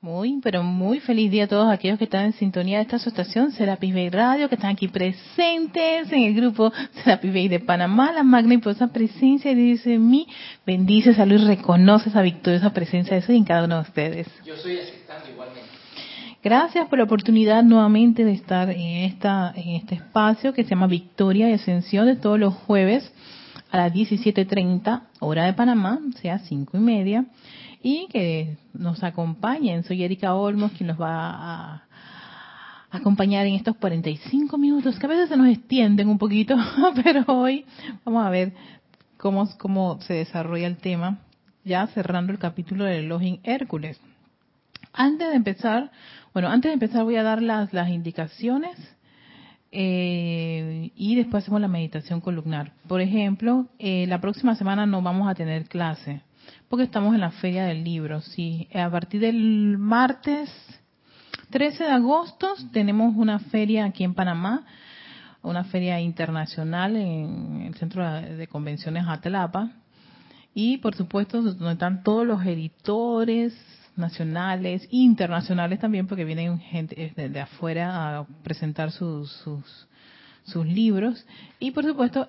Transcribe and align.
Muy, 0.00 0.38
pero 0.44 0.62
muy 0.62 1.00
feliz 1.00 1.28
día 1.28 1.44
a 1.44 1.48
todos 1.48 1.68
aquellos 1.68 1.98
que 1.98 2.04
están 2.04 2.26
en 2.26 2.32
sintonía 2.34 2.76
de 2.76 2.84
esta 2.84 2.96
asociación 2.96 3.50
Serapis 3.50 3.92
Bay 3.92 4.10
Radio, 4.10 4.48
que 4.48 4.54
están 4.54 4.70
aquí 4.70 4.86
presentes 4.86 6.12
en 6.12 6.22
el 6.22 6.34
grupo 6.36 6.72
Serapis 7.02 7.32
Bay 7.32 7.48
de 7.48 7.58
Panamá, 7.58 8.12
la 8.12 8.22
magna 8.22 8.54
y 8.54 8.58
poderosa 8.58 8.92
presencia 8.92 9.52
dice 9.56 9.98
mí, 9.98 10.28
bendice, 10.64 11.14
salud 11.14 11.40
y 11.40 11.46
reconoce 11.46 12.10
esa 12.10 12.22
victoriosa 12.22 12.72
presencia 12.72 13.14
de 13.14 13.22
eso 13.22 13.32
en 13.32 13.42
cada 13.42 13.64
uno 13.64 13.74
de 13.74 13.82
ustedes. 13.82 14.28
Yo 14.46 14.54
estoy 14.54 14.78
aceptando 14.78 15.30
igualmente. 15.32 15.68
Gracias 16.44 16.86
por 16.86 16.98
la 16.98 17.04
oportunidad 17.04 17.64
nuevamente 17.64 18.24
de 18.24 18.34
estar 18.34 18.70
en, 18.70 18.98
esta, 19.04 19.52
en 19.56 19.70
este 19.70 19.96
espacio 19.96 20.52
que 20.52 20.62
se 20.62 20.70
llama 20.70 20.86
Victoria 20.86 21.50
y 21.50 21.54
Ascensión 21.54 22.06
de 22.06 22.14
todos 22.14 22.38
los 22.38 22.54
jueves 22.54 23.12
a 23.72 23.78
las 23.78 23.92
17.30 23.92 25.02
hora 25.18 25.46
de 25.46 25.54
Panamá, 25.54 25.98
sea 26.22 26.38
cinco 26.38 26.76
y 26.76 26.80
media 26.80 27.24
y 27.82 28.06
que 28.08 28.56
nos 28.72 29.02
acompañen. 29.02 29.84
Soy 29.84 30.02
Erika 30.02 30.34
Olmos, 30.34 30.72
quien 30.72 30.88
nos 30.88 31.00
va 31.00 31.74
a 31.74 31.82
acompañar 32.90 33.46
en 33.46 33.54
estos 33.54 33.76
45 33.76 34.56
minutos, 34.58 34.98
que 34.98 35.06
a 35.06 35.10
veces 35.10 35.28
se 35.28 35.36
nos 35.36 35.48
extienden 35.48 36.08
un 36.08 36.18
poquito, 36.18 36.56
pero 37.02 37.24
hoy 37.26 37.66
vamos 38.04 38.26
a 38.26 38.30
ver 38.30 38.52
cómo, 39.18 39.48
cómo 39.58 40.00
se 40.00 40.14
desarrolla 40.14 40.66
el 40.66 40.78
tema, 40.78 41.18
ya 41.64 41.86
cerrando 41.88 42.32
el 42.32 42.38
capítulo 42.38 42.84
del 42.84 43.04
Elohim 43.04 43.40
Hércules. 43.42 44.00
Antes 44.92 45.28
de 45.28 45.36
empezar, 45.36 45.90
bueno, 46.32 46.48
antes 46.48 46.70
de 46.70 46.74
empezar 46.74 47.04
voy 47.04 47.16
a 47.16 47.22
dar 47.22 47.42
las, 47.42 47.72
las 47.72 47.90
indicaciones 47.90 48.76
eh, 49.70 50.90
y 50.96 51.14
después 51.14 51.44
hacemos 51.44 51.60
la 51.60 51.68
meditación 51.68 52.22
columnar. 52.22 52.72
Por 52.88 53.02
ejemplo, 53.02 53.66
eh, 53.78 54.06
la 54.08 54.20
próxima 54.20 54.54
semana 54.54 54.86
no 54.86 55.02
vamos 55.02 55.28
a 55.28 55.34
tener 55.34 55.68
clase 55.68 56.22
porque 56.68 56.84
estamos 56.84 57.14
en 57.14 57.20
la 57.20 57.30
Feria 57.30 57.64
del 57.64 57.84
Libro. 57.84 58.20
Sí, 58.20 58.68
a 58.74 58.90
partir 58.90 59.20
del 59.20 59.78
martes 59.78 60.50
13 61.50 61.84
de 61.84 61.90
agosto 61.90 62.54
tenemos 62.72 63.14
una 63.16 63.38
feria 63.38 63.86
aquí 63.86 64.04
en 64.04 64.14
Panamá, 64.14 64.66
una 65.42 65.64
feria 65.64 65.98
internacional 66.00 66.94
en 66.96 67.62
el 67.66 67.74
Centro 67.76 68.04
de 68.04 68.46
Convenciones 68.48 69.04
Atlapa. 69.06 69.70
Y 70.54 70.78
por 70.78 70.94
supuesto, 70.94 71.40
donde 71.40 71.72
están 71.72 72.02
todos 72.02 72.26
los 72.26 72.44
editores 72.44 73.54
nacionales, 73.96 74.86
internacionales 74.90 75.78
también, 75.78 76.06
porque 76.06 76.24
vienen 76.24 76.58
gente 76.58 77.12
de, 77.14 77.40
afuera 77.40 78.18
a 78.18 78.26
presentar 78.42 78.90
sus, 78.90 79.30
sus, 79.44 79.88
sus 80.44 80.66
libros. 80.66 81.26
Y 81.58 81.70
por 81.70 81.84
supuesto, 81.84 82.28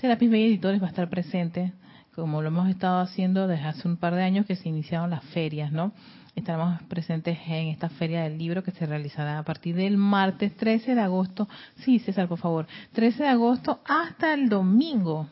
Serapis 0.00 0.30
Bay 0.30 0.44
Editores 0.44 0.80
va 0.80 0.86
a 0.86 0.90
estar 0.90 1.08
presente 1.08 1.72
como 2.16 2.42
lo 2.42 2.48
hemos 2.48 2.68
estado 2.68 3.00
haciendo 3.00 3.46
desde 3.46 3.64
hace 3.64 3.86
un 3.86 3.98
par 3.98 4.14
de 4.14 4.24
años 4.24 4.46
que 4.46 4.56
se 4.56 4.68
iniciaron 4.68 5.10
las 5.10 5.22
ferias, 5.26 5.70
¿no? 5.70 5.92
Estaremos 6.34 6.82
presentes 6.82 7.38
en 7.46 7.68
esta 7.68 7.88
feria 7.88 8.22
del 8.22 8.38
libro 8.38 8.64
que 8.64 8.70
se 8.70 8.86
realizará 8.86 9.38
a 9.38 9.42
partir 9.42 9.76
del 9.76 9.96
martes 9.96 10.56
13 10.56 10.94
de 10.94 11.00
agosto. 11.00 11.48
Sí, 11.76 11.98
César, 11.98 12.28
por 12.28 12.38
favor. 12.38 12.66
13 12.92 13.22
de 13.22 13.28
agosto 13.28 13.80
hasta 13.86 14.34
el 14.34 14.48
domingo. 14.48 15.28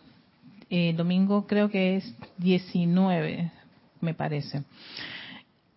El 0.70 0.78
eh, 0.78 0.92
domingo 0.94 1.46
creo 1.46 1.70
que 1.70 1.96
es 1.96 2.14
19, 2.38 3.50
me 4.00 4.14
parece. 4.14 4.62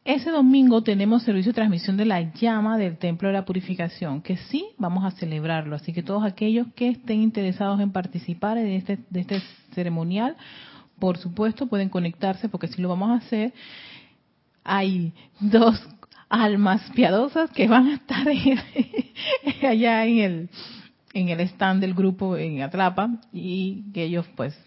Ese 0.05 0.31
domingo 0.31 0.81
tenemos 0.83 1.23
servicio 1.23 1.51
de 1.51 1.55
transmisión 1.55 1.97
de 1.97 2.05
la 2.05 2.21
llama 2.33 2.77
del 2.77 2.97
Templo 2.97 3.27
de 3.27 3.33
la 3.33 3.43
Purificación, 3.43 4.21
que 4.21 4.37
sí 4.37 4.65
vamos 4.77 5.03
a 5.03 5.11
celebrarlo. 5.11 5.75
Así 5.75 5.91
que 5.91 6.03
todos 6.03 6.23
aquellos 6.23 6.67
que 6.75 6.87
estén 6.87 7.21
interesados 7.21 7.81
en 7.81 7.91
participar 7.91 8.55
de 8.55 8.77
este, 8.77 8.99
de 9.09 9.19
este 9.19 9.41
ceremonial, 9.73 10.37
por 10.99 11.17
supuesto, 11.17 11.67
pueden 11.67 11.89
conectarse 11.89 12.49
porque 12.49 12.67
si 12.67 12.81
lo 12.81 12.89
vamos 12.89 13.09
a 13.09 13.25
hacer. 13.25 13.53
Hay 14.63 15.13
dos 15.39 15.81
almas 16.29 16.81
piadosas 16.93 17.49
que 17.51 17.67
van 17.67 17.87
a 17.87 17.95
estar 17.95 18.27
allá 19.63 20.05
en 20.05 20.17
el 20.19 20.49
en 21.13 21.29
el 21.29 21.39
stand 21.39 21.81
del 21.81 21.93
grupo 21.93 22.37
en 22.37 22.61
Atrapa 22.61 23.09
y 23.31 23.91
que 23.93 24.03
ellos 24.03 24.27
pues 24.35 24.59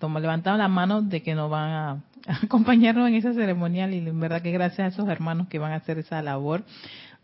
levantaron 0.00 0.58
la 0.58 0.68
mano 0.68 1.02
de 1.02 1.22
que 1.22 1.34
nos 1.34 1.50
van 1.50 1.70
a, 1.70 2.04
acompañarnos 2.42 3.08
en 3.08 3.16
ese 3.16 3.34
ceremonial 3.34 3.92
y 3.92 3.98
en 3.98 4.20
verdad 4.20 4.40
que 4.40 4.52
gracias 4.52 4.80
a 4.80 4.86
esos 4.86 5.08
hermanos 5.08 5.48
que 5.48 5.58
van 5.58 5.72
a 5.72 5.76
hacer 5.76 5.98
esa 5.98 6.22
labor. 6.22 6.64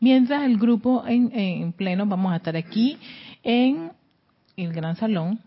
Mientras 0.00 0.42
el 0.42 0.58
grupo 0.58 1.04
en 1.06 1.72
pleno 1.72 2.04
vamos 2.06 2.32
a 2.32 2.36
estar 2.36 2.56
aquí 2.56 2.98
en 3.42 3.92
el 4.56 4.72
gran 4.72 4.96
salón 4.96 5.40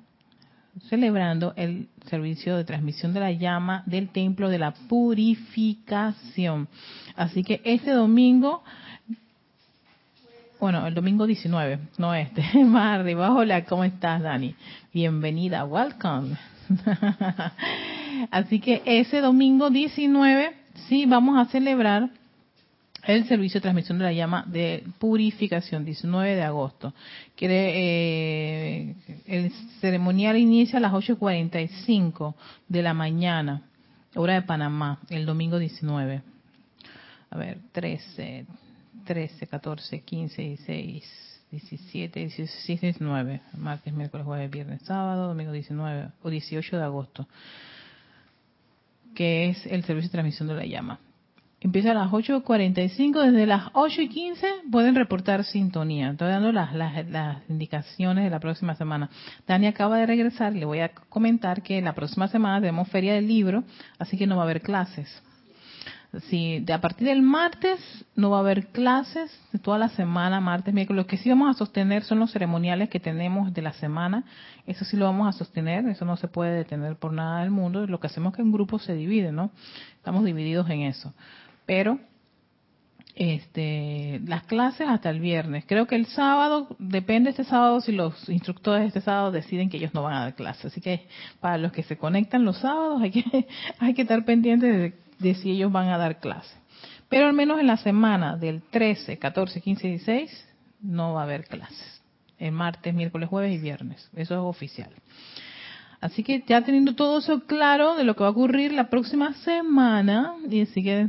celebrando 0.90 1.54
el 1.56 1.88
servicio 2.08 2.56
de 2.58 2.64
transmisión 2.64 3.14
de 3.14 3.20
la 3.20 3.32
llama 3.32 3.84
del 3.86 4.10
templo 4.10 4.50
de 4.50 4.60
la 4.60 4.74
purificación. 4.74 6.68
Así 7.16 7.44
que 7.44 7.62
este 7.64 7.92
domingo, 7.92 8.64
bueno, 10.60 10.88
el 10.88 10.94
domingo 10.94 11.28
19, 11.28 11.80
no 11.98 12.14
este, 12.14 12.44
más 12.66 13.00
arriba. 13.00 13.34
Hola, 13.34 13.66
¿cómo 13.66 13.84
estás, 13.84 14.22
Dani? 14.22 14.56
Bienvenida, 14.94 15.66
welcome. 15.66 16.38
Así 18.32 18.60
que 18.60 18.82
ese 18.86 19.20
domingo 19.20 19.70
19, 19.70 20.54
sí, 20.88 21.06
vamos 21.06 21.38
a 21.38 21.50
celebrar 21.52 22.10
el 23.04 23.28
servicio 23.28 23.60
de 23.60 23.64
transmisión 23.64 23.98
de 23.98 24.06
la 24.06 24.14
llama 24.14 24.46
de 24.48 24.84
purificación, 25.00 25.86
19 25.86 26.36
de 26.36 26.44
agosto. 26.44 26.94
Quiere, 27.36 27.72
eh, 27.76 28.96
el 29.26 29.52
ceremonial 29.80 30.38
inicia 30.38 30.78
a 30.78 30.82
las 30.82 30.94
8.45 30.94 32.36
de 32.68 32.82
la 32.82 32.94
mañana, 32.94 33.64
hora 34.16 34.36
de 34.36 34.42
Panamá, 34.44 35.00
el 35.10 35.26
domingo 35.26 35.58
19. 35.58 36.22
A 37.32 37.38
ver, 37.38 37.58
13, 37.72 38.46
13, 39.06 39.48
14, 39.48 40.02
15, 40.02 40.42
16, 40.42 41.40
17, 41.52 42.20
16, 42.20 42.82
19. 42.82 43.42
Martes, 43.58 43.94
miércoles, 43.94 44.26
jueves, 44.26 44.52
viernes, 44.52 44.82
sábado, 44.84 45.30
domingo 45.30 45.52
19 45.52 46.10
o 46.22 46.30
18 46.30 46.78
de 46.78 46.84
agosto. 46.84 47.28
Que 49.16 49.50
es 49.50 49.66
el 49.66 49.84
servicio 49.84 50.10
de 50.10 50.12
transmisión 50.12 50.48
de 50.48 50.56
la 50.56 50.66
llama. 50.66 51.00
Empieza 51.64 51.92
a 51.92 51.94
las 51.94 52.10
8.45, 52.10 53.22
desde 53.24 53.46
las 53.46 53.66
8.15 53.74 54.72
pueden 54.72 54.96
reportar 54.96 55.44
sintonía. 55.44 56.10
Estoy 56.10 56.30
dando 56.30 56.52
las, 56.52 56.74
las, 56.74 57.38
indicaciones 57.50 58.24
de 58.24 58.32
la 58.32 58.40
próxima 58.40 58.74
semana. 58.74 59.12
Dani 59.46 59.68
acaba 59.68 59.98
de 59.98 60.08
regresar, 60.08 60.54
le 60.54 60.66
voy 60.66 60.80
a 60.80 60.90
comentar 60.90 61.62
que 61.62 61.80
la 61.80 61.94
próxima 61.94 62.28
semana 62.30 62.60
tenemos 62.62 62.90
feria 62.90 63.14
del 63.14 63.28
libro, 63.28 63.64
así 64.00 64.18
que 64.18 64.26
no 64.26 64.38
va 64.38 64.42
a 64.42 64.46
haber 64.46 64.62
clases. 64.62 65.22
De 66.12 66.74
a 66.74 66.82
partir 66.82 67.08
del 67.08 67.22
martes 67.22 67.80
no 68.16 68.32
va 68.32 68.38
a 68.38 68.40
haber 68.42 68.70
clases 68.70 69.32
de 69.54 69.60
toda 69.60 69.78
la 69.78 69.90
semana, 69.90 70.42
martes, 70.42 70.74
miércoles. 70.74 71.04
Lo 71.04 71.08
que 71.08 71.18
sí 71.18 71.30
vamos 71.30 71.56
a 71.56 71.58
sostener 71.58 72.04
son 72.04 72.18
los 72.18 72.32
ceremoniales 72.32 72.90
que 72.90 73.00
tenemos 73.00 73.54
de 73.54 73.62
la 73.62 73.74
semana. 73.74 74.26
Eso 74.66 74.84
sí 74.84 74.98
lo 74.98 75.06
vamos 75.06 75.28
a 75.28 75.38
sostener, 75.38 75.88
eso 75.88 76.06
no 76.06 76.18
se 76.18 76.28
puede 76.28 76.58
detener 76.58 76.96
por 76.96 77.14
nada 77.14 77.42
del 77.42 77.52
mundo. 77.52 77.86
Lo 77.86 78.00
que 78.00 78.08
hacemos 78.08 78.34
es 78.34 78.38
que 78.38 78.42
un 78.42 78.52
grupo 78.52 78.80
se 78.80 78.96
divide, 78.96 79.32
¿no? 79.32 79.52
Estamos 79.98 80.26
divididos 80.26 80.68
en 80.72 80.82
eso 80.82 81.14
pero 81.66 82.00
este, 83.16 84.22
las 84.26 84.44
clases 84.44 84.88
hasta 84.88 85.10
el 85.10 85.20
viernes. 85.20 85.66
Creo 85.68 85.86
que 85.86 85.96
el 85.96 86.06
sábado, 86.08 86.76
depende 86.80 87.30
este 87.30 87.44
sábado 87.44 87.82
si 87.82 87.92
los 87.92 88.30
instructores 88.30 88.82
de 88.82 88.88
este 88.88 89.02
sábado 89.02 89.32
deciden 89.32 89.70
que 89.70 89.78
ellos 89.78 89.94
no 89.94 90.04
van 90.04 90.14
a 90.14 90.22
dar 90.22 90.36
clases. 90.36 90.66
Así 90.66 90.82
que 90.82 91.08
para 91.40 91.58
los 91.58 91.72
que 91.72 91.84
se 91.84 91.98
conectan 91.98 92.46
los 92.46 92.58
sábados 92.58 93.02
hay 93.02 93.12
que, 93.12 93.48
hay 93.80 93.94
que 93.94 94.04
estar 94.04 94.24
pendientes 94.26 94.94
de, 95.20 95.34
si 95.36 95.52
ellos 95.52 95.72
van 95.72 95.90
a 95.90 95.98
dar 95.98 96.20
clases. 96.20 96.58
Pero 97.10 97.28
al 97.28 97.34
menos 97.34 97.60
en 97.60 97.68
la 97.68 97.78
semana 97.78 98.38
del 98.38 98.62
13, 98.64 99.18
14, 99.18 99.62
15 99.62 99.88
y 99.88 99.92
16 99.92 100.48
no 100.82 101.14
va 101.14 101.22
a 101.22 101.24
haber 101.26 101.44
clases. 101.46 102.02
El 102.40 102.54
martes, 102.54 102.94
miércoles, 102.94 103.30
jueves 103.30 103.54
y 103.54 103.60
viernes. 103.60 104.10
Eso 104.16 104.34
es 104.34 104.40
oficial. 104.40 104.90
Así 106.02 106.24
que 106.24 106.44
ya 106.48 106.64
teniendo 106.64 106.96
todo 106.96 107.20
eso 107.20 107.42
claro 107.46 107.96
de 107.96 108.04
lo 108.04 108.16
que 108.16 108.24
va 108.24 108.30
a 108.30 108.32
ocurrir 108.32 108.74
la 108.74 108.90
próxima 108.90 109.34
semana, 109.36 110.34
y 110.50 110.62
así 110.62 110.84
que, 110.84 111.06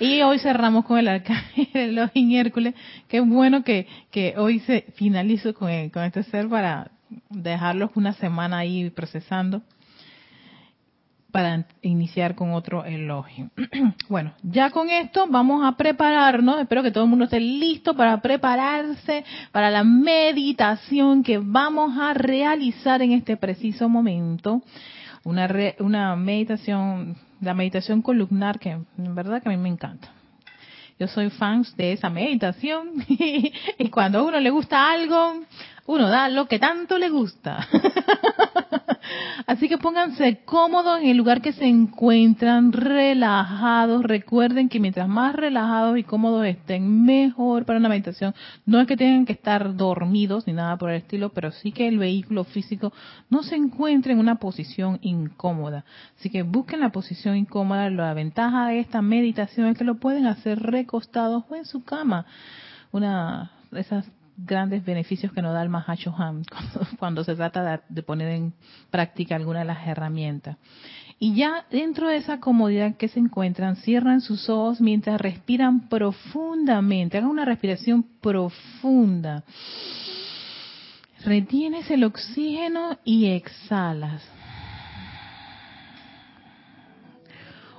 y 0.00 0.20
hoy 0.22 0.40
cerramos 0.40 0.84
con 0.84 0.98
el 0.98 1.06
arcángel 1.06 1.94
los 1.94 2.10
Hércules, 2.14 2.74
qué 3.06 3.20
bueno 3.20 3.62
que, 3.62 3.86
que 4.10 4.34
hoy 4.36 4.58
se 4.60 4.82
finalizo 4.96 5.54
con, 5.54 5.90
con 5.90 6.02
este 6.02 6.24
ser 6.24 6.48
para 6.48 6.90
dejarlos 7.30 7.90
una 7.94 8.14
semana 8.14 8.58
ahí 8.58 8.90
procesando 8.90 9.62
para 11.32 11.64
iniciar 11.80 12.34
con 12.34 12.52
otro 12.52 12.84
elogio. 12.84 13.50
bueno, 14.08 14.34
ya 14.42 14.70
con 14.70 14.90
esto 14.90 15.26
vamos 15.28 15.64
a 15.64 15.76
prepararnos, 15.76 16.60
espero 16.60 16.82
que 16.82 16.90
todo 16.90 17.04
el 17.04 17.10
mundo 17.10 17.24
esté 17.24 17.40
listo 17.40 17.94
para 17.94 18.20
prepararse 18.20 19.24
para 19.50 19.70
la 19.70 19.82
meditación 19.82 21.22
que 21.22 21.38
vamos 21.38 21.98
a 21.98 22.12
realizar 22.12 23.00
en 23.02 23.12
este 23.12 23.36
preciso 23.36 23.88
momento. 23.88 24.62
Una, 25.24 25.48
una 25.78 26.16
meditación, 26.16 27.16
la 27.40 27.54
meditación 27.54 28.02
columnar 28.02 28.58
que 28.58 28.70
en 28.70 29.14
verdad 29.14 29.42
que 29.42 29.48
a 29.48 29.52
mí 29.52 29.58
me 29.58 29.70
encanta. 29.70 30.10
Yo 30.98 31.08
soy 31.08 31.30
fan 31.30 31.64
de 31.76 31.94
esa 31.94 32.10
meditación 32.10 32.90
y 33.08 33.88
cuando 33.90 34.18
a 34.18 34.22
uno 34.22 34.38
le 34.38 34.50
gusta 34.50 34.92
algo, 34.92 35.40
uno 35.86 36.08
da 36.08 36.28
lo 36.28 36.46
que 36.46 36.58
tanto 36.58 36.98
le 36.98 37.08
gusta. 37.08 37.66
Así 39.46 39.68
que 39.68 39.78
pónganse 39.78 40.40
cómodos 40.44 41.00
en 41.00 41.08
el 41.08 41.16
lugar 41.16 41.40
que 41.40 41.52
se 41.52 41.66
encuentran, 41.66 42.72
relajados. 42.72 44.02
Recuerden 44.02 44.68
que 44.68 44.80
mientras 44.80 45.08
más 45.08 45.34
relajados 45.34 45.98
y 45.98 46.04
cómodos 46.04 46.46
estén, 46.46 47.04
mejor 47.04 47.64
para 47.64 47.78
una 47.78 47.88
meditación. 47.88 48.34
No 48.66 48.80
es 48.80 48.86
que 48.86 48.96
tengan 48.96 49.26
que 49.26 49.32
estar 49.32 49.76
dormidos 49.76 50.46
ni 50.46 50.52
nada 50.52 50.76
por 50.76 50.90
el 50.90 50.96
estilo, 50.96 51.30
pero 51.30 51.50
sí 51.52 51.72
que 51.72 51.88
el 51.88 51.98
vehículo 51.98 52.44
físico 52.44 52.92
no 53.30 53.42
se 53.42 53.56
encuentre 53.56 54.12
en 54.12 54.18
una 54.18 54.36
posición 54.36 54.98
incómoda. 55.02 55.84
Así 56.18 56.30
que 56.30 56.42
busquen 56.42 56.80
la 56.80 56.90
posición 56.90 57.36
incómoda. 57.36 57.90
La 57.90 58.14
ventaja 58.14 58.68
de 58.68 58.80
esta 58.80 59.02
meditación 59.02 59.68
es 59.68 59.78
que 59.78 59.84
lo 59.84 59.96
pueden 59.96 60.26
hacer 60.26 60.60
recostados 60.60 61.44
o 61.48 61.56
en 61.56 61.64
su 61.64 61.84
cama. 61.84 62.26
Una 62.92 63.52
de 63.70 63.80
esas 63.80 64.06
grandes 64.44 64.84
beneficios 64.84 65.32
que 65.32 65.42
nos 65.42 65.52
da 65.52 65.62
el 65.62 65.68
Mahacho 65.68 66.12
cuando, 66.16 66.50
cuando 66.98 67.24
se 67.24 67.34
trata 67.34 67.82
de, 67.88 68.02
poner 68.02 68.28
en 68.28 68.54
práctica 68.90 69.36
alguna 69.36 69.60
de 69.60 69.64
las 69.66 69.86
herramientas. 69.86 70.56
Y 71.18 71.34
ya 71.36 71.66
dentro 71.70 72.08
de 72.08 72.16
esa 72.16 72.40
comodidad 72.40 72.96
que 72.96 73.08
se 73.08 73.20
encuentran, 73.20 73.76
cierran 73.76 74.20
sus 74.20 74.48
ojos 74.48 74.80
mientras 74.80 75.20
respiran 75.20 75.88
profundamente. 75.88 77.18
Hagan 77.18 77.30
una 77.30 77.44
respiración 77.44 78.04
profunda. 78.20 79.44
Retienes 81.24 81.88
el 81.92 82.02
oxígeno 82.02 82.98
y 83.04 83.26
exhalas. 83.26 84.28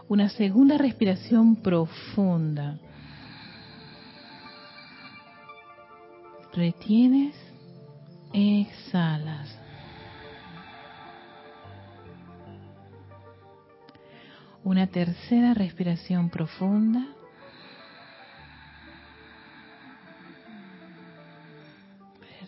Una 0.08 0.30
segunda 0.30 0.78
respiración 0.78 1.58
profunda. 1.58 2.78
Retienes, 6.54 7.36
exhalas. 8.32 9.58
Una 14.64 14.88
tercera 14.88 15.54
respiración 15.54 16.30
profunda. 16.30 17.06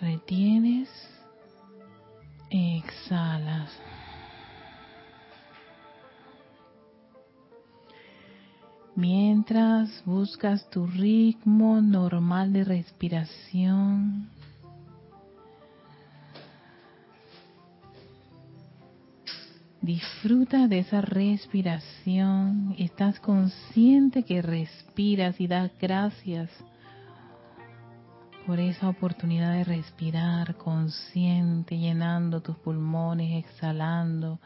Retienes, 0.02 0.90
exhalas. 2.50 3.72
Mientras 8.96 10.04
buscas 10.06 10.70
tu 10.70 10.88
ritmo 10.88 11.82
normal 11.82 12.54
de 12.54 12.64
respiración, 12.64 14.30
disfruta 19.82 20.70
de 20.70 20.80
esa 20.80 21.02
respiración, 21.02 22.74
estás 22.78 23.20
consciente 23.20 24.24
que 24.24 24.42
respiras 24.42 25.42
y 25.42 25.48
das 25.48 25.72
gracias 25.78 26.50
por 28.48 28.62
esa 28.62 28.88
oportunidad 28.88 29.52
de 29.56 29.66
respirar 29.66 30.56
consciente, 30.56 31.78
llenando 31.78 32.42
tus 32.42 32.56
pulmones, 32.60 33.44
exhalando, 33.44 34.40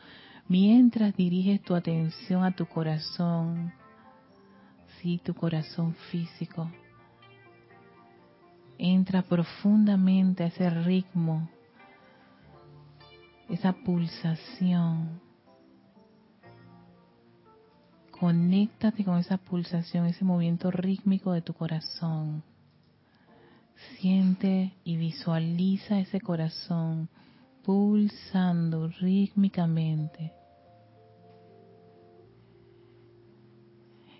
mientras 0.47 1.15
diriges 1.15 1.61
tu 1.61 1.75
atención 1.75 2.43
a 2.43 2.55
tu 2.55 2.65
corazón 2.65 3.77
tu 5.23 5.33
corazón 5.33 5.95
físico. 6.11 6.69
Entra 8.77 9.21
profundamente 9.21 10.43
a 10.43 10.47
ese 10.47 10.69
ritmo, 10.69 11.49
esa 13.49 13.73
pulsación. 13.73 15.21
Conéctate 18.11 19.05
con 19.05 19.17
esa 19.17 19.37
pulsación, 19.37 20.05
ese 20.05 20.25
movimiento 20.25 20.69
rítmico 20.71 21.31
de 21.31 21.41
tu 21.41 21.53
corazón. 21.53 22.43
Siente 23.97 24.73
y 24.83 24.97
visualiza 24.97 25.99
ese 25.99 26.19
corazón 26.19 27.09
pulsando 27.63 28.89
rítmicamente. 28.99 30.38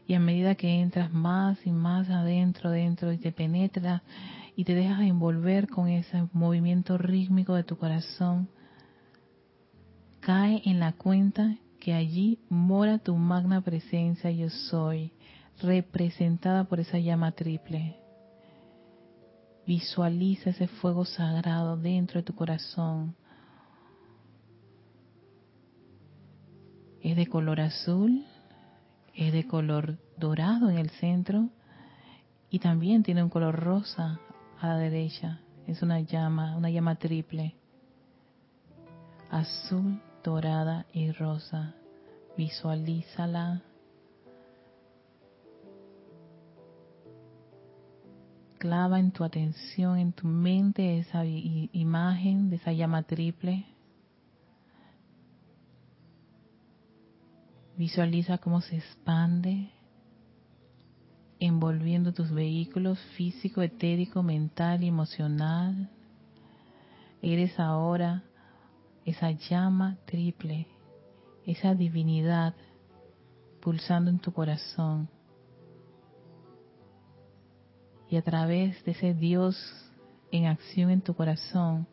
Y 0.09 0.15
a 0.15 0.19
medida 0.19 0.55
que 0.55 0.81
entras 0.81 1.13
más 1.13 1.63
y 1.67 1.71
más 1.71 2.09
adentro, 2.09 2.71
dentro 2.71 3.13
y 3.13 3.19
te 3.19 3.31
penetra 3.31 4.01
y 4.55 4.63
te 4.63 4.73
dejas 4.73 5.01
envolver 5.01 5.67
con 5.67 5.87
ese 5.87 6.27
movimiento 6.33 6.97
rítmico 6.97 7.53
de 7.53 7.63
tu 7.63 7.77
corazón, 7.77 8.49
cae 10.19 10.63
en 10.65 10.79
la 10.79 10.93
cuenta 10.93 11.57
que 11.79 11.93
allí 11.93 12.39
mora 12.49 12.97
tu 12.97 13.15
magna 13.17 13.61
presencia 13.61 14.31
yo 14.31 14.49
soy, 14.49 15.13
representada 15.61 16.63
por 16.63 16.79
esa 16.79 16.97
llama 16.97 17.33
triple. 17.33 17.95
Visualiza 19.67 20.49
ese 20.49 20.67
fuego 20.67 21.05
sagrado 21.05 21.77
dentro 21.77 22.19
de 22.19 22.23
tu 22.23 22.33
corazón. 22.33 23.15
Es 26.99 27.15
de 27.15 27.27
color 27.27 27.61
azul, 27.61 28.25
es 29.19 29.33
de 29.33 29.45
color 29.45 29.97
dorado 30.17 30.69
en 30.69 30.77
el 30.77 30.89
centro 30.91 31.49
y 32.49 32.59
también 32.59 33.03
tiene 33.03 33.21
un 33.21 33.29
color 33.29 33.53
rosa 33.53 34.17
a 34.61 34.67
la 34.67 34.77
derecha. 34.77 35.41
Es 35.67 35.81
una 35.81 35.99
llama, 35.99 36.55
una 36.55 36.69
llama 36.69 36.95
triple. 36.95 37.53
Azul, 39.29 40.01
dorada 40.23 40.85
y 40.93 41.11
rosa. 41.11 41.75
Visualízala. 42.37 43.61
Clava 48.57 48.99
en 48.99 49.11
tu 49.11 49.25
atención, 49.25 49.97
en 49.97 50.13
tu 50.13 50.27
mente 50.27 50.97
esa 50.97 51.25
imagen 51.25 52.49
de 52.49 52.55
esa 52.55 52.71
llama 52.71 53.03
triple 53.03 53.65
Visualiza 57.79 58.39
cómo 58.39 58.59
se 58.59 58.75
expande, 58.75 59.69
envolviendo 61.39 62.13
tus 62.13 62.29
vehículos 62.29 62.99
físico, 63.15 63.61
etérico, 63.61 64.21
mental 64.21 64.83
y 64.83 64.89
emocional. 64.89 65.89
Eres 67.21 67.57
ahora 67.57 68.25
esa 69.05 69.31
llama 69.31 69.97
triple, 70.03 70.67
esa 71.45 71.73
divinidad 71.73 72.53
pulsando 73.61 74.11
en 74.11 74.19
tu 74.19 74.33
corazón. 74.33 75.07
Y 78.09 78.17
a 78.17 78.21
través 78.23 78.83
de 78.83 78.91
ese 78.91 79.13
Dios 79.13 79.55
en 80.33 80.47
acción 80.47 80.89
en 80.89 80.99
tu 80.99 81.13
corazón, 81.13 81.87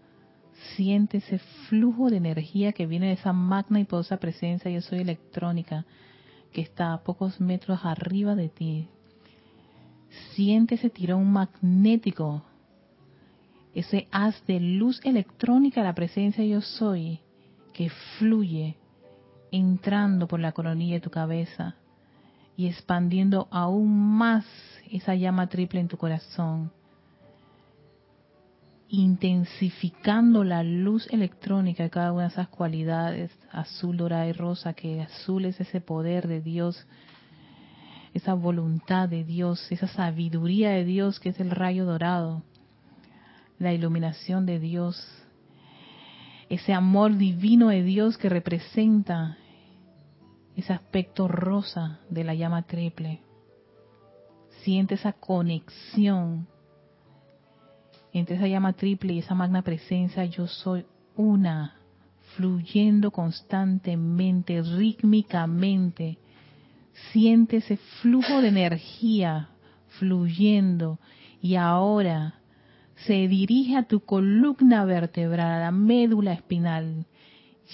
Siente 0.74 1.18
ese 1.18 1.38
flujo 1.68 2.10
de 2.10 2.16
energía 2.16 2.72
que 2.72 2.86
viene 2.86 3.08
de 3.08 3.12
esa 3.14 3.32
magna 3.32 3.80
y 3.80 3.84
poderosa 3.84 4.16
presencia, 4.18 4.70
yo 4.70 4.80
soy 4.80 5.00
electrónica, 5.00 5.84
que 6.52 6.60
está 6.60 6.92
a 6.92 7.02
pocos 7.02 7.40
metros 7.40 7.80
arriba 7.82 8.34
de 8.34 8.48
ti. 8.48 8.88
Siente 10.34 10.76
ese 10.76 10.90
tirón 10.90 11.30
magnético, 11.30 12.42
ese 13.74 14.08
haz 14.10 14.46
de 14.46 14.60
luz 14.60 15.00
electrónica 15.04 15.82
la 15.82 15.94
presencia 15.94 16.44
yo 16.44 16.62
soy, 16.62 17.20
que 17.74 17.90
fluye 18.18 18.76
entrando 19.50 20.26
por 20.26 20.40
la 20.40 20.52
coronilla 20.52 20.94
de 20.94 21.00
tu 21.00 21.10
cabeza 21.10 21.76
y 22.56 22.68
expandiendo 22.68 23.48
aún 23.50 24.16
más 24.16 24.46
esa 24.90 25.14
llama 25.14 25.48
triple 25.48 25.80
en 25.80 25.88
tu 25.88 25.98
corazón 25.98 26.72
intensificando 28.88 30.44
la 30.44 30.62
luz 30.62 31.08
electrónica 31.12 31.82
de 31.82 31.90
cada 31.90 32.12
una 32.12 32.22
de 32.22 32.28
esas 32.28 32.48
cualidades, 32.48 33.30
azul, 33.50 33.96
dorada 33.96 34.26
y 34.26 34.32
rosa, 34.32 34.74
que 34.74 35.00
azul 35.00 35.44
es 35.44 35.60
ese 35.60 35.80
poder 35.80 36.28
de 36.28 36.40
Dios, 36.40 36.86
esa 38.14 38.34
voluntad 38.34 39.08
de 39.08 39.24
Dios, 39.24 39.70
esa 39.70 39.88
sabiduría 39.88 40.70
de 40.70 40.84
Dios 40.84 41.20
que 41.20 41.30
es 41.30 41.40
el 41.40 41.50
rayo 41.50 41.84
dorado, 41.84 42.42
la 43.58 43.72
iluminación 43.72 44.46
de 44.46 44.60
Dios, 44.60 44.96
ese 46.48 46.72
amor 46.72 47.16
divino 47.16 47.68
de 47.68 47.82
Dios 47.82 48.16
que 48.18 48.28
representa 48.28 49.36
ese 50.54 50.72
aspecto 50.72 51.28
rosa 51.28 52.00
de 52.08 52.24
la 52.24 52.34
llama 52.34 52.62
triple. 52.62 53.20
Siente 54.62 54.94
esa 54.94 55.12
conexión 55.12 56.48
entre 58.18 58.36
esa 58.36 58.46
llama 58.46 58.72
triple 58.72 59.14
y 59.14 59.18
esa 59.18 59.34
magna 59.34 59.62
presencia, 59.62 60.24
yo 60.24 60.46
soy 60.46 60.84
una, 61.16 61.74
fluyendo 62.36 63.10
constantemente, 63.10 64.62
rítmicamente. 64.62 66.18
Siente 67.12 67.58
ese 67.58 67.76
flujo 67.76 68.40
de 68.40 68.48
energía 68.48 69.50
fluyendo 69.98 70.98
y 71.42 71.56
ahora 71.56 72.34
se 73.06 73.28
dirige 73.28 73.76
a 73.76 73.82
tu 73.82 74.00
columna 74.00 74.84
vertebral, 74.84 75.52
a 75.52 75.60
la 75.60 75.70
médula 75.70 76.32
espinal, 76.32 77.06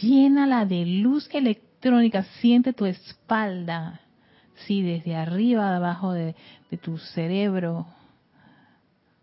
Llénala 0.01 0.65
de 0.65 0.87
luz 0.87 1.29
electrónica, 1.35 2.23
siente 2.41 2.73
tu 2.73 2.87
espalda, 2.87 4.01
sí, 4.67 4.81
desde 4.81 5.15
arriba, 5.15 5.77
abajo 5.77 6.13
de, 6.13 6.35
de 6.71 6.79
tu 6.79 6.97
cerebro, 6.97 7.87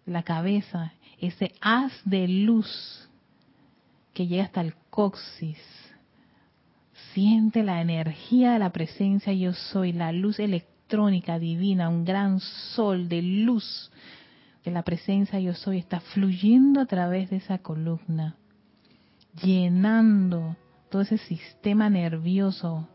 la 0.05 0.21
cabeza, 0.21 0.93
ese 1.21 1.53
haz 1.61 1.91
de 2.05 2.27
luz 2.27 3.09
que 4.13 4.27
llega 4.27 4.45
hasta 4.45 4.61
el 4.61 4.73
coxis. 4.89 5.57
Siente 7.13 7.63
la 7.63 7.81
energía 7.81 8.53
de 8.53 8.59
la 8.59 8.71
presencia 8.71 9.33
yo 9.33 9.53
soy, 9.53 9.93
la 9.93 10.11
luz 10.11 10.39
electrónica 10.39 11.39
divina, 11.39 11.89
un 11.89 12.05
gran 12.05 12.39
sol 12.39 13.09
de 13.09 13.21
luz 13.21 13.91
que 14.63 14.71
la 14.71 14.83
presencia 14.83 15.39
yo 15.39 15.53
soy 15.53 15.77
está 15.77 15.99
fluyendo 15.99 16.81
a 16.81 16.85
través 16.85 17.29
de 17.29 17.37
esa 17.37 17.59
columna, 17.59 18.35
llenando 19.41 20.57
todo 20.89 21.01
ese 21.01 21.17
sistema 21.17 21.89
nervioso 21.89 22.87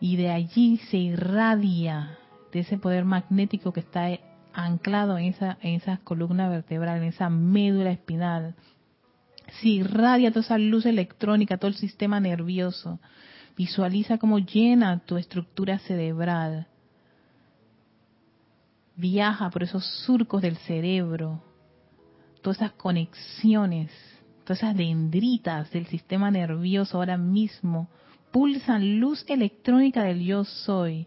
y 0.00 0.16
de 0.16 0.30
allí 0.30 0.78
se 0.90 0.96
irradia 0.96 2.18
de 2.52 2.60
ese 2.60 2.78
poder 2.78 3.04
magnético 3.04 3.72
que 3.72 3.80
está 3.80 4.08
anclado 4.52 5.18
en 5.18 5.26
esa, 5.26 5.58
en 5.62 5.74
esa 5.74 5.98
columna 5.98 6.48
vertebral, 6.48 6.98
en 6.98 7.04
esa 7.04 7.30
médula 7.30 7.90
espinal. 7.90 8.54
Se 9.60 9.68
irradia 9.68 10.30
toda 10.30 10.42
esa 10.42 10.58
luz 10.58 10.86
electrónica, 10.86 11.58
todo 11.58 11.68
el 11.68 11.76
sistema 11.76 12.20
nervioso. 12.20 13.00
Visualiza 13.56 14.18
cómo 14.18 14.38
llena 14.38 15.00
tu 15.00 15.16
estructura 15.16 15.78
cerebral. 15.80 16.66
Viaja 18.96 19.50
por 19.50 19.62
esos 19.62 19.84
surcos 20.04 20.42
del 20.42 20.56
cerebro, 20.58 21.42
todas 22.42 22.58
esas 22.58 22.72
conexiones, 22.72 23.90
todas 24.44 24.58
esas 24.58 24.76
dendritas 24.76 25.70
del 25.70 25.86
sistema 25.86 26.30
nervioso 26.30 26.98
ahora 26.98 27.16
mismo 27.16 27.88
pulsan 28.30 29.00
luz 29.00 29.24
electrónica 29.28 30.04
del 30.04 30.20
yo 30.20 30.44
soy 30.44 31.06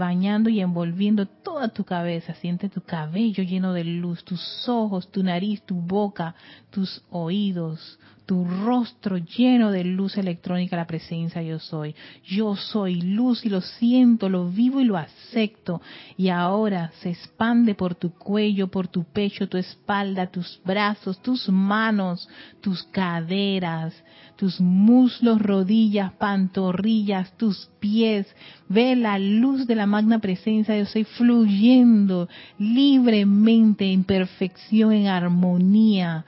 bañando 0.00 0.48
y 0.48 0.60
envolviendo 0.60 1.26
toda 1.26 1.68
tu 1.68 1.84
cabeza. 1.84 2.32
Siente 2.32 2.70
tu 2.70 2.80
cabello 2.80 3.44
lleno 3.44 3.74
de 3.74 3.84
luz, 3.84 4.24
tus 4.24 4.66
ojos, 4.66 5.12
tu 5.12 5.22
nariz, 5.22 5.60
tu 5.62 5.74
boca, 5.74 6.34
tus 6.70 7.02
oídos, 7.10 7.98
tu 8.30 8.44
rostro 8.44 9.18
lleno 9.18 9.72
de 9.72 9.82
luz 9.82 10.16
electrónica, 10.16 10.76
la 10.76 10.86
presencia 10.86 11.42
yo 11.42 11.58
soy. 11.58 11.96
Yo 12.22 12.54
soy 12.54 13.00
luz 13.00 13.44
y 13.44 13.48
lo 13.48 13.60
siento, 13.60 14.28
lo 14.28 14.48
vivo 14.48 14.80
y 14.80 14.84
lo 14.84 14.96
acepto. 14.96 15.82
Y 16.16 16.28
ahora 16.28 16.92
se 17.00 17.10
expande 17.10 17.74
por 17.74 17.96
tu 17.96 18.10
cuello, 18.12 18.68
por 18.68 18.86
tu 18.86 19.02
pecho, 19.02 19.48
tu 19.48 19.56
espalda, 19.58 20.30
tus 20.30 20.60
brazos, 20.64 21.20
tus 21.20 21.48
manos, 21.48 22.28
tus 22.60 22.84
caderas, 22.84 24.00
tus 24.36 24.60
muslos, 24.60 25.42
rodillas, 25.42 26.12
pantorrillas, 26.12 27.36
tus 27.36 27.68
pies. 27.80 28.32
Ve 28.68 28.94
la 28.94 29.18
luz 29.18 29.66
de 29.66 29.74
la 29.74 29.86
magna 29.86 30.20
presencia 30.20 30.78
yo 30.78 30.86
soy 30.86 31.02
fluyendo 31.02 32.28
libremente 32.60 33.92
en 33.92 34.04
perfección, 34.04 34.92
en 34.92 35.08
armonía 35.08 36.24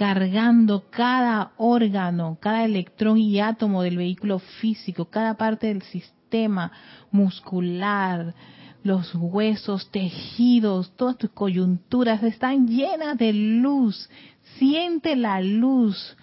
cargando 0.00 0.84
cada 0.88 1.52
órgano, 1.58 2.38
cada 2.40 2.64
electrón 2.64 3.18
y 3.18 3.38
átomo 3.38 3.82
del 3.82 3.98
vehículo 3.98 4.38
físico, 4.38 5.04
cada 5.10 5.34
parte 5.34 5.66
del 5.66 5.82
sistema 5.82 6.72
muscular, 7.10 8.34
los 8.82 9.14
huesos, 9.14 9.90
tejidos, 9.90 10.96
todas 10.96 11.18
tus 11.18 11.28
coyunturas 11.28 12.22
están 12.22 12.66
llenas 12.66 13.18
de 13.18 13.34
luz. 13.34 14.08
Siente 14.56 15.16
la 15.16 15.42
luz. 15.42 16.16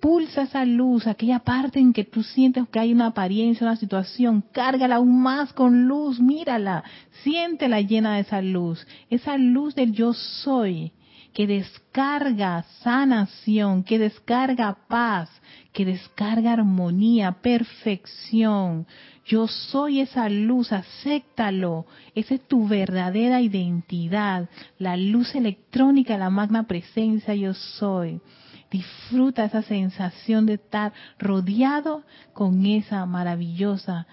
Pulsa 0.00 0.42
esa 0.42 0.64
luz, 0.64 1.06
aquella 1.06 1.38
parte 1.38 1.78
en 1.78 1.92
que 1.92 2.02
tú 2.02 2.24
sientes 2.24 2.68
que 2.68 2.80
hay 2.80 2.92
una 2.92 3.06
apariencia, 3.06 3.64
una 3.64 3.76
situación, 3.76 4.42
cárgala 4.50 4.96
aún 4.96 5.22
más 5.22 5.52
con 5.52 5.86
luz, 5.86 6.18
mírala, 6.18 6.82
siéntela 7.22 7.80
llena 7.80 8.16
de 8.16 8.22
esa 8.22 8.42
luz, 8.42 8.84
esa 9.08 9.36
luz 9.38 9.76
del 9.76 9.92
yo 9.92 10.14
soy, 10.14 10.92
que 11.38 11.46
descarga 11.46 12.64
sanación, 12.82 13.84
que 13.84 13.96
descarga 13.96 14.76
paz, 14.88 15.30
que 15.72 15.84
descarga 15.84 16.54
armonía, 16.54 17.30
perfección. 17.30 18.88
Yo 19.24 19.46
soy 19.46 20.00
esa 20.00 20.28
luz, 20.28 20.72
acéptalo. 20.72 21.86
Esa 22.16 22.34
es 22.34 22.48
tu 22.48 22.66
verdadera 22.66 23.40
identidad, 23.40 24.48
la 24.80 24.96
luz 24.96 25.32
electrónica, 25.36 26.18
la 26.18 26.28
magna 26.28 26.64
presencia 26.64 27.36
yo 27.36 27.54
soy. 27.54 28.20
Disfruta 28.68 29.44
esa 29.44 29.62
sensación 29.62 30.44
de 30.44 30.54
estar 30.54 30.92
rodeado 31.20 32.02
con 32.32 32.66
esa 32.66 33.06
maravillosa 33.06 34.08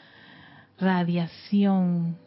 radiación, 0.77 2.20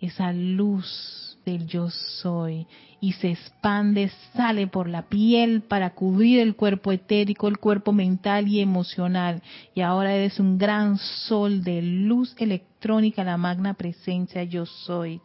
esa 0.00 0.32
luz 0.32 1.27
yo 1.56 1.88
soy 1.90 2.66
y 3.00 3.12
se 3.12 3.30
expande, 3.30 4.10
sale 4.34 4.66
por 4.66 4.88
la 4.88 5.08
piel 5.08 5.62
para 5.62 5.94
cubrir 5.94 6.40
el 6.40 6.56
cuerpo 6.56 6.92
etérico, 6.92 7.48
el 7.48 7.58
cuerpo 7.58 7.92
mental 7.92 8.48
y 8.48 8.60
emocional. 8.60 9.42
Y 9.74 9.80
ahora 9.80 10.14
eres 10.14 10.40
un 10.40 10.58
gran 10.58 10.98
sol 10.98 11.62
de 11.62 11.80
luz 11.80 12.34
electrónica, 12.38 13.24
la 13.24 13.36
magna 13.36 13.74
presencia 13.74 14.42
yo 14.44 14.66
soy. 14.66 15.20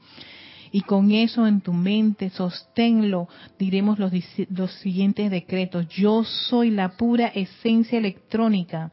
Y 0.72 0.82
con 0.82 1.12
eso 1.12 1.46
en 1.46 1.62
tu 1.62 1.74
mente, 1.74 2.30
sosténlo, 2.30 3.28
diremos 3.60 4.00
los 4.00 4.72
siguientes 4.82 5.30
decretos. 5.30 5.88
Yo 5.90 6.24
soy 6.24 6.72
la 6.72 6.90
pura 6.98 7.28
esencia 7.28 7.98
electrónica 7.98 8.92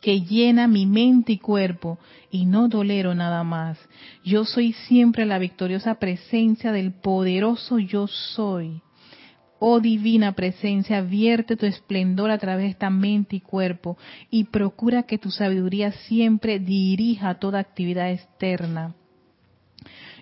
que 0.00 0.22
llena 0.22 0.66
mi 0.66 0.86
mente 0.86 1.32
y 1.32 1.38
cuerpo 1.38 1.98
y 2.30 2.46
no 2.46 2.68
tolero 2.68 3.14
nada 3.14 3.44
más. 3.44 3.78
Yo 4.24 4.44
soy 4.44 4.72
siempre 4.72 5.26
la 5.26 5.38
victoriosa 5.38 5.96
presencia 5.96 6.72
del 6.72 6.92
poderoso 6.92 7.78
yo 7.78 8.06
soy. 8.06 8.82
Oh 9.58 9.78
divina 9.78 10.32
presencia, 10.32 11.02
vierte 11.02 11.54
tu 11.54 11.66
esplendor 11.66 12.30
a 12.30 12.38
través 12.38 12.64
de 12.64 12.70
esta 12.70 12.88
mente 12.88 13.36
y 13.36 13.40
cuerpo 13.40 13.98
y 14.30 14.44
procura 14.44 15.02
que 15.02 15.18
tu 15.18 15.30
sabiduría 15.30 15.92
siempre 15.92 16.58
dirija 16.58 17.34
toda 17.34 17.58
actividad 17.58 18.10
externa. 18.10 18.94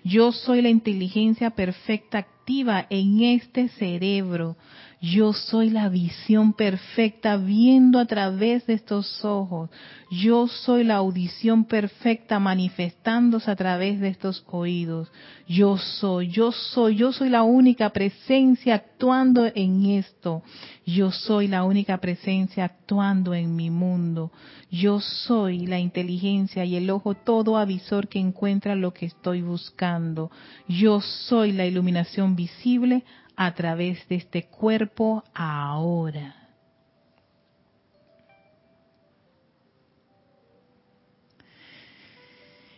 Yo 0.03 0.31
soy 0.31 0.61
la 0.61 0.69
inteligencia 0.69 1.51
perfecta 1.51 2.17
activa 2.17 2.85
en 2.89 3.21
este 3.21 3.69
cerebro. 3.69 4.57
Yo 5.01 5.31
soy 5.31 5.69
la 5.69 5.87
visión 5.87 6.51
perfecta 6.51 7.37
viendo 7.37 7.99
a 7.99 8.05
través 8.05 8.67
de 8.67 8.73
estos 8.73 9.23
ojos. 9.23 9.69
Yo 10.11 10.49
soy 10.49 10.83
la 10.83 10.95
audición 10.95 11.63
perfecta 11.63 12.37
manifestándose 12.37 13.49
a 13.49 13.55
través 13.55 14.01
de 14.01 14.09
estos 14.09 14.43
oídos. 14.47 15.09
Yo 15.47 15.77
soy, 15.77 16.27
yo 16.27 16.51
soy, 16.51 16.97
yo 16.97 17.13
soy 17.13 17.29
la 17.29 17.43
única 17.43 17.91
presencia 17.91 18.75
actuando 18.75 19.49
en 19.55 19.85
esto. 19.85 20.43
Yo 20.85 21.11
soy 21.11 21.47
la 21.47 21.63
única 21.63 21.99
presencia 21.99 22.65
actuando 22.65 23.33
en 23.33 23.55
mi 23.55 23.69
mundo. 23.69 24.33
Yo 24.69 24.99
soy 24.99 25.65
la 25.65 25.79
inteligencia 25.79 26.65
y 26.65 26.75
el 26.75 26.89
ojo 26.89 27.15
todo 27.15 27.57
avisor 27.57 28.09
que 28.09 28.19
encuentra 28.19 28.75
lo 28.75 28.93
que 28.93 29.05
estoy 29.05 29.43
buscando. 29.43 30.29
Yo 30.67 30.99
soy 30.99 31.53
la 31.53 31.65
iluminación 31.65 32.35
visible 32.35 33.05
a 33.41 33.53
través 33.53 34.05
de 34.09 34.15
este 34.15 34.43
cuerpo 34.47 35.23
ahora. 35.33 36.35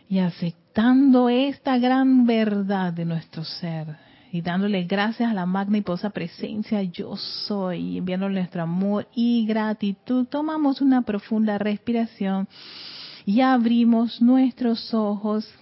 Y 0.08 0.20
aceptando 0.20 1.28
esta 1.28 1.78
gran 1.78 2.26
verdad 2.26 2.92
de 2.92 3.04
nuestro 3.04 3.42
ser 3.42 3.96
y 4.30 4.40
dándole 4.40 4.84
gracias 4.84 5.28
a 5.28 5.34
la 5.34 5.46
magna 5.46 5.78
y 5.78 5.80
posa 5.80 6.10
presencia 6.10 6.80
yo 6.84 7.16
soy, 7.16 7.98
enviándole 7.98 8.34
nuestro 8.38 8.62
amor 8.62 9.08
y 9.16 9.44
gratitud, 9.46 10.26
tomamos 10.28 10.80
una 10.80 11.02
profunda 11.02 11.58
respiración 11.58 12.46
y 13.26 13.40
abrimos 13.40 14.22
nuestros 14.22 14.94
ojos 14.94 15.52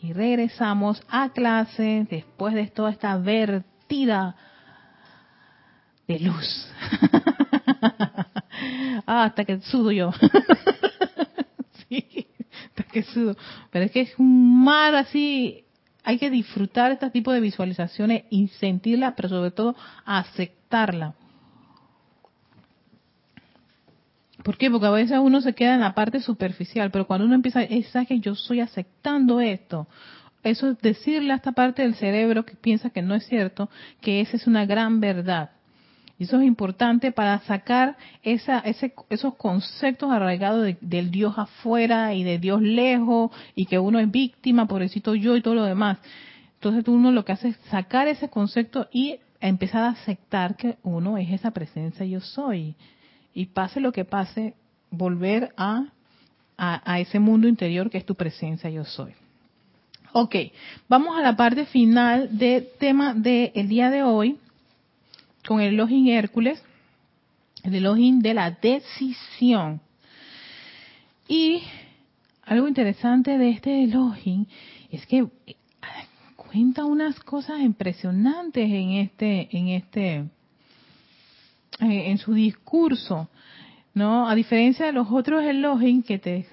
y 0.00 0.12
regresamos 0.12 1.02
a 1.08 1.30
clase 1.30 2.06
después 2.08 2.54
de 2.54 2.68
toda 2.68 2.92
esta 2.92 3.16
verdad 3.16 3.64
de 6.06 6.20
luz. 6.20 6.68
ah, 9.06 9.24
hasta 9.24 9.44
que 9.44 9.60
sudo 9.60 9.90
yo. 9.90 10.12
sí, 11.88 12.26
hasta 12.68 12.82
que 12.84 13.02
sudo. 13.02 13.36
Pero 13.70 13.86
es 13.86 13.90
que 13.90 14.02
es 14.02 14.18
un 14.18 14.64
mar 14.64 14.94
así. 14.94 15.64
Hay 16.04 16.18
que 16.18 16.30
disfrutar 16.30 16.92
este 16.92 17.10
tipo 17.10 17.32
de 17.32 17.40
visualizaciones 17.40 18.24
y 18.30 18.48
sentirla, 18.48 19.16
pero 19.16 19.28
sobre 19.28 19.50
todo 19.50 19.74
aceptarla. 20.04 21.14
¿Por 24.44 24.56
qué? 24.56 24.70
Porque 24.70 24.86
a 24.86 24.90
veces 24.90 25.18
uno 25.20 25.40
se 25.40 25.52
queda 25.52 25.74
en 25.74 25.80
la 25.80 25.94
parte 25.94 26.20
superficial, 26.20 26.90
pero 26.90 27.06
cuando 27.06 27.26
uno 27.26 27.34
empieza, 27.34 27.62
es 27.62 27.92
que 28.08 28.20
yo 28.20 28.32
estoy 28.32 28.60
aceptando 28.60 29.40
esto, 29.40 29.86
eso 30.42 30.70
es 30.70 30.78
decirle 30.78 31.32
a 31.32 31.36
esta 31.36 31.52
parte 31.52 31.82
del 31.82 31.94
cerebro 31.94 32.44
que 32.44 32.56
piensa 32.56 32.90
que 32.90 33.02
no 33.02 33.14
es 33.14 33.26
cierto, 33.26 33.68
que 34.00 34.20
esa 34.20 34.36
es 34.36 34.46
una 34.46 34.66
gran 34.66 35.00
verdad. 35.00 35.50
Y 36.18 36.24
eso 36.24 36.38
es 36.38 36.46
importante 36.46 37.12
para 37.12 37.38
sacar 37.40 37.96
esa, 38.22 38.58
ese, 38.58 38.92
esos 39.08 39.36
conceptos 39.36 40.10
arraigados 40.10 40.74
del 40.82 41.10
Dios 41.10 41.34
afuera 41.38 42.12
y 42.12 42.24
de 42.24 42.38
Dios 42.38 42.60
lejos 42.60 43.30
y 43.54 43.64
que 43.64 43.78
uno 43.78 43.98
es 43.98 44.10
víctima, 44.10 44.68
pobrecito 44.68 45.14
yo 45.14 45.34
y 45.36 45.40
todo 45.40 45.54
lo 45.54 45.64
demás. 45.64 45.98
Entonces 46.54 46.86
uno 46.88 47.10
lo 47.10 47.24
que 47.24 47.32
hace 47.32 47.48
es 47.48 47.56
sacar 47.70 48.06
ese 48.06 48.28
concepto 48.28 48.88
y 48.92 49.18
empezar 49.40 49.82
a 49.84 49.88
aceptar 49.88 50.56
que 50.56 50.76
uno 50.82 51.16
es 51.16 51.30
esa 51.30 51.52
presencia 51.52 52.04
yo 52.04 52.20
soy. 52.20 52.76
Y 53.32 53.46
pase 53.46 53.80
lo 53.80 53.92
que 53.92 54.04
pase, 54.04 54.54
volver 54.90 55.54
a, 55.56 55.86
a, 56.58 57.00
ese 57.00 57.18
mundo 57.18 57.48
interior 57.48 57.88
que 57.88 57.96
es 57.96 58.04
tu 58.04 58.14
presencia 58.14 58.68
yo 58.68 58.84
soy. 58.84 59.14
Ok, 60.12 60.34
vamos 60.88 61.16
a 61.16 61.22
la 61.22 61.36
parte 61.36 61.66
final 61.66 62.36
del 62.36 62.66
tema 62.80 63.14
del 63.14 63.68
día 63.68 63.90
de 63.90 64.02
hoy 64.02 64.38
con 65.46 65.60
el 65.60 65.74
Elohim 65.74 66.08
Hércules, 66.08 66.60
el 67.62 67.76
Elohim 67.76 68.18
de 68.18 68.34
la 68.34 68.50
decisión. 68.50 69.80
Y 71.28 71.62
algo 72.42 72.66
interesante 72.66 73.38
de 73.38 73.50
este 73.50 73.84
Elohim 73.84 74.46
es 74.90 75.06
que 75.06 75.28
cuenta 76.36 76.86
unas 76.86 77.20
cosas 77.20 77.60
impresionantes 77.60 78.68
en 78.68 78.90
este, 78.94 79.48
en 79.56 79.68
este, 79.68 80.14
eh, 81.78 82.10
en 82.10 82.18
su 82.18 82.34
discurso, 82.34 83.28
¿no? 83.94 84.28
A 84.28 84.34
diferencia 84.34 84.86
de 84.86 84.92
los 84.92 85.06
otros 85.12 85.44
Elohim 85.44 86.02
que 86.02 86.18
te, 86.18 86.48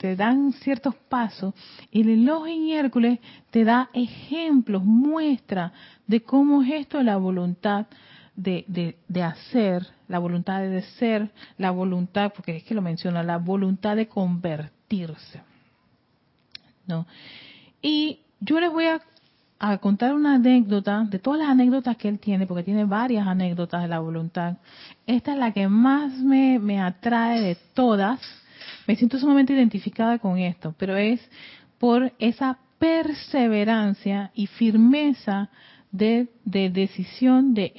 te, 0.00 0.16
dan 0.16 0.52
ciertos 0.52 0.94
pasos, 0.94 1.54
el 1.92 2.08
Elohim 2.08 2.72
Hércules 2.72 3.18
te 3.50 3.64
da 3.64 3.90
ejemplos, 3.92 4.84
muestra 4.84 5.72
de 6.06 6.22
cómo 6.22 6.62
es 6.62 6.72
esto 6.72 7.02
la 7.02 7.16
voluntad 7.16 7.86
de, 8.34 8.64
de, 8.68 8.96
de, 9.08 9.22
hacer, 9.22 9.86
la 10.08 10.18
voluntad 10.18 10.60
de 10.60 10.82
ser, 10.82 11.30
la 11.58 11.70
voluntad, 11.70 12.32
porque 12.34 12.56
es 12.56 12.64
que 12.64 12.74
lo 12.74 12.82
menciona, 12.82 13.22
la 13.22 13.36
voluntad 13.36 13.96
de 13.96 14.08
convertirse. 14.08 15.42
¿no? 16.86 17.06
Y 17.82 18.20
yo 18.40 18.60
les 18.60 18.70
voy 18.70 18.86
a, 18.86 19.00
contar 19.78 20.14
una 20.14 20.34
anécdota, 20.34 21.04
de 21.04 21.18
todas 21.18 21.40
las 21.40 21.50
anécdotas 21.50 21.96
que 21.96 22.08
él 22.08 22.18
tiene, 22.18 22.46
porque 22.46 22.62
tiene 22.62 22.84
varias 22.84 23.26
anécdotas 23.26 23.82
de 23.82 23.88
la 23.88 23.98
voluntad. 23.98 24.56
Esta 25.06 25.32
es 25.32 25.38
la 25.38 25.52
que 25.52 25.68
más 25.68 26.14
me, 26.18 26.58
me 26.58 26.80
atrae 26.80 27.40
de 27.40 27.56
todas. 27.74 28.20
Me 28.86 28.96
siento 28.96 29.18
sumamente 29.18 29.52
identificada 29.52 30.18
con 30.18 30.38
esto, 30.38 30.74
pero 30.78 30.96
es 30.96 31.20
por 31.78 32.12
esa 32.18 32.58
perseverancia 32.78 34.30
y 34.34 34.46
firmeza 34.46 35.50
de, 35.92 36.28
de, 36.44 36.70
decisión 36.70 37.54
de, 37.54 37.72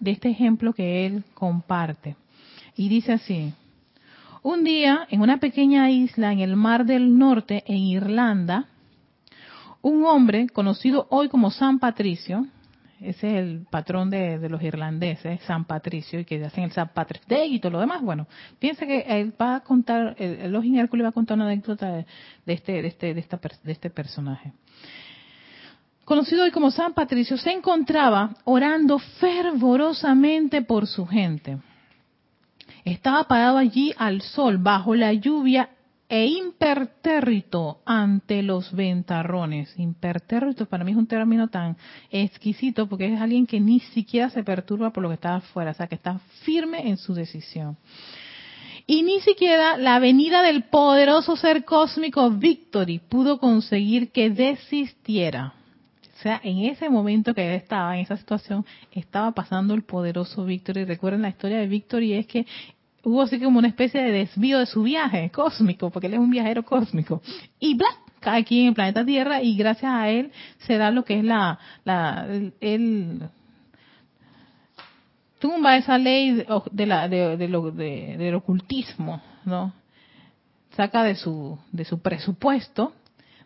de 0.00 0.10
este 0.10 0.30
ejemplo 0.30 0.72
que 0.72 1.06
él 1.06 1.24
comparte. 1.34 2.16
Y 2.76 2.88
dice 2.88 3.12
así, 3.12 3.52
un 4.42 4.64
día 4.64 5.06
en 5.10 5.22
una 5.22 5.38
pequeña 5.38 5.90
isla 5.90 6.32
en 6.32 6.40
el 6.40 6.56
Mar 6.56 6.84
del 6.84 7.16
Norte, 7.16 7.64
en 7.66 7.78
Irlanda, 7.78 8.66
un 9.80 10.04
hombre 10.04 10.48
conocido 10.48 11.06
hoy 11.10 11.28
como 11.28 11.50
San 11.50 11.78
Patricio, 11.78 12.46
ese 13.00 13.28
es 13.28 13.34
el 13.34 13.66
patrón 13.70 14.10
de, 14.10 14.48
los 14.48 14.62
irlandeses, 14.62 15.40
San 15.42 15.64
Patricio, 15.64 16.20
y 16.20 16.24
que 16.24 16.44
hacen 16.44 16.64
el 16.64 16.72
San 16.72 16.88
Patrick's 16.88 17.26
Day 17.26 17.54
y 17.54 17.60
todo 17.60 17.72
lo 17.72 17.80
demás. 17.80 18.02
Bueno, 18.02 18.26
piensa 18.58 18.86
que 18.86 19.00
él 19.00 19.32
va 19.40 19.56
a 19.56 19.60
contar, 19.60 20.14
el, 20.18 20.54
el 20.54 20.78
Hércules 20.78 21.04
va 21.04 21.08
a 21.10 21.12
contar 21.12 21.36
una 21.36 21.46
anécdota 21.46 21.92
de, 21.92 22.06
este, 22.46 22.82
de, 22.82 22.88
este, 22.88 23.14
de, 23.14 23.20
esta, 23.20 23.40
de 23.62 23.72
este 23.72 23.90
personaje. 23.90 24.52
Conocido 26.04 26.44
hoy 26.44 26.50
como 26.50 26.70
San 26.70 26.92
Patricio, 26.92 27.36
se 27.36 27.50
encontraba 27.50 28.36
orando 28.44 28.98
fervorosamente 28.98 30.62
por 30.62 30.86
su 30.86 31.06
gente. 31.06 31.58
Estaba 32.84 33.24
parado 33.24 33.56
allí 33.56 33.94
al 33.96 34.20
sol, 34.20 34.58
bajo 34.58 34.94
la 34.94 35.14
lluvia 35.14 35.70
e 36.08 36.26
impertérrito 36.26 37.80
ante 37.84 38.42
los 38.42 38.72
ventarrones. 38.72 39.74
Impertérrito 39.78 40.66
para 40.66 40.84
mí 40.84 40.92
es 40.92 40.96
un 40.96 41.06
término 41.06 41.48
tan 41.48 41.76
exquisito 42.10 42.86
porque 42.88 43.12
es 43.12 43.20
alguien 43.20 43.46
que 43.46 43.60
ni 43.60 43.80
siquiera 43.80 44.30
se 44.30 44.44
perturba 44.44 44.90
por 44.90 45.02
lo 45.02 45.08
que 45.08 45.14
está 45.14 45.36
afuera, 45.36 45.70
o 45.70 45.74
sea, 45.74 45.86
que 45.86 45.94
está 45.94 46.20
firme 46.42 46.88
en 46.88 46.96
su 46.96 47.14
decisión. 47.14 47.76
Y 48.86 49.02
ni 49.02 49.20
siquiera 49.20 49.78
la 49.78 49.98
venida 49.98 50.42
del 50.42 50.64
poderoso 50.64 51.36
ser 51.36 51.64
cósmico 51.64 52.30
Victory 52.30 52.98
pudo 52.98 53.38
conseguir 53.38 54.12
que 54.12 54.28
desistiera. 54.28 55.54
O 56.16 56.22
sea, 56.22 56.40
en 56.44 56.58
ese 56.60 56.88
momento 56.88 57.34
que 57.34 57.46
él 57.46 57.54
estaba, 57.54 57.96
en 57.96 58.02
esa 58.02 58.16
situación, 58.16 58.64
estaba 58.92 59.32
pasando 59.32 59.74
el 59.74 59.82
poderoso 59.82 60.44
Victory. 60.44 60.84
Recuerden 60.84 61.22
la 61.22 61.28
historia 61.30 61.58
de 61.58 61.66
Victory, 61.66 62.14
es 62.14 62.26
que 62.26 62.46
hubo 63.04 63.22
así 63.22 63.38
como 63.38 63.58
una 63.58 63.68
especie 63.68 64.02
de 64.02 64.10
desvío 64.10 64.58
de 64.58 64.66
su 64.66 64.82
viaje 64.82 65.30
cósmico, 65.30 65.90
porque 65.90 66.06
él 66.06 66.14
es 66.14 66.20
un 66.20 66.30
viajero 66.30 66.64
cósmico. 66.64 67.22
Y 67.60 67.74
bla, 67.74 67.88
cae 68.20 68.40
aquí 68.40 68.62
en 68.62 68.68
el 68.68 68.74
planeta 68.74 69.04
Tierra 69.04 69.42
y 69.42 69.56
gracias 69.56 69.92
a 69.92 70.08
él 70.08 70.32
se 70.58 70.76
da 70.78 70.90
lo 70.90 71.04
que 71.04 71.18
es 71.18 71.24
la, 71.24 71.58
la 71.84 72.26
tumba 75.38 75.76
esa 75.76 75.98
ley 75.98 76.44
de, 76.72 76.86
la, 76.86 77.08
de, 77.08 77.36
de 77.36 77.48
lo, 77.48 77.70
de, 77.70 78.16
del 78.16 78.34
ocultismo, 78.34 79.20
¿no? 79.44 79.74
Saca 80.74 81.04
de 81.04 81.14
su, 81.14 81.58
de 81.70 81.84
su 81.84 82.00
presupuesto 82.00 82.94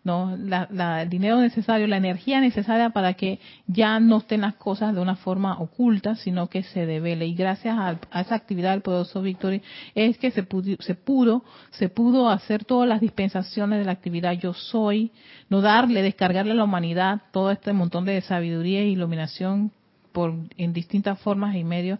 ¿no? 0.05 0.37
La, 0.37 1.03
el 1.03 1.09
dinero 1.09 1.41
necesario, 1.41 1.87
la 1.87 1.97
energía 1.97 2.41
necesaria 2.41 2.91
para 2.91 3.15
que 3.15 3.41
ya 3.67 4.01
no 4.01 4.19
estén 4.19 4.41
las 4.43 4.55
cosas 4.55 4.95
de 4.95 5.01
una 5.01 5.17
forma 5.17 5.59
oculta, 5.59 6.15
sino 6.17 6.49
que 6.49 6.63
se 6.63 6.87
devele. 6.87 7.27
Y 7.27 7.35
gracias 7.35 7.77
a, 7.79 8.21
esa 8.21 8.35
actividad 8.35 8.73
del 8.73 8.83
poderoso 8.83 9.23
Victory 9.23 9.63
es 9.95 10.19
que 10.19 10.31
se 10.31 10.43
pudo, 10.43 10.77
se 10.81 10.95
pudo, 10.95 11.45
se 11.71 11.89
pudo 11.89 12.31
hacer 12.31 12.65
todas 12.65 12.89
las 12.89 13.01
dispensaciones 13.01 13.79
de 13.79 13.85
la 13.85 13.93
actividad 13.93 14.33
yo 14.33 14.55
soy, 14.55 15.13
no 15.49 15.61
darle, 15.61 16.03
descargarle 16.03 16.53
a 16.53 16.57
la 16.57 16.65
humanidad 16.65 17.23
todo 17.33 17.51
este 17.51 17.73
montón 17.73 18.05
de 18.05 18.21
sabiduría 18.21 18.81
e 18.81 18.89
iluminación 18.89 19.73
por, 20.13 20.35
en 20.57 20.73
distintas 20.73 21.19
formas 21.21 21.55
y 21.57 21.65
medios 21.65 21.99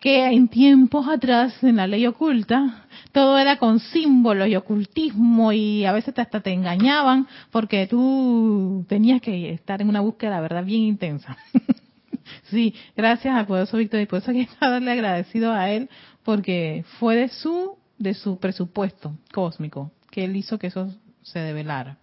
que 0.00 0.26
en 0.26 0.48
tiempos 0.48 1.08
atrás, 1.08 1.62
en 1.62 1.76
la 1.76 1.86
ley 1.86 2.06
oculta, 2.06 2.86
todo 3.12 3.38
era 3.38 3.58
con 3.58 3.80
símbolos 3.80 4.48
y 4.48 4.56
ocultismo 4.56 5.52
y 5.52 5.84
a 5.84 5.92
veces 5.92 6.18
hasta 6.18 6.40
te 6.40 6.52
engañaban 6.52 7.26
porque 7.50 7.86
tú 7.86 8.84
tenías 8.88 9.20
que 9.20 9.52
estar 9.52 9.82
en 9.82 9.88
una 9.88 10.00
búsqueda, 10.00 10.30
la 10.30 10.40
verdad, 10.40 10.64
bien 10.64 10.82
intensa. 10.82 11.36
sí, 12.50 12.74
gracias 12.96 13.34
al 13.34 13.46
poderoso 13.46 13.76
Víctor 13.76 14.00
y 14.00 14.06
por 14.06 14.20
eso 14.20 14.30
hay 14.30 14.46
que 14.46 14.52
darle 14.60 14.92
agradecido 14.92 15.52
a 15.52 15.70
él 15.70 15.88
porque 16.22 16.84
fue 16.98 17.16
de 17.16 17.28
su, 17.28 17.76
de 17.98 18.14
su 18.14 18.38
presupuesto 18.38 19.16
cósmico 19.32 19.90
que 20.10 20.24
él 20.24 20.36
hizo 20.36 20.58
que 20.58 20.68
eso 20.68 20.94
se 21.22 21.40
develara. 21.40 21.98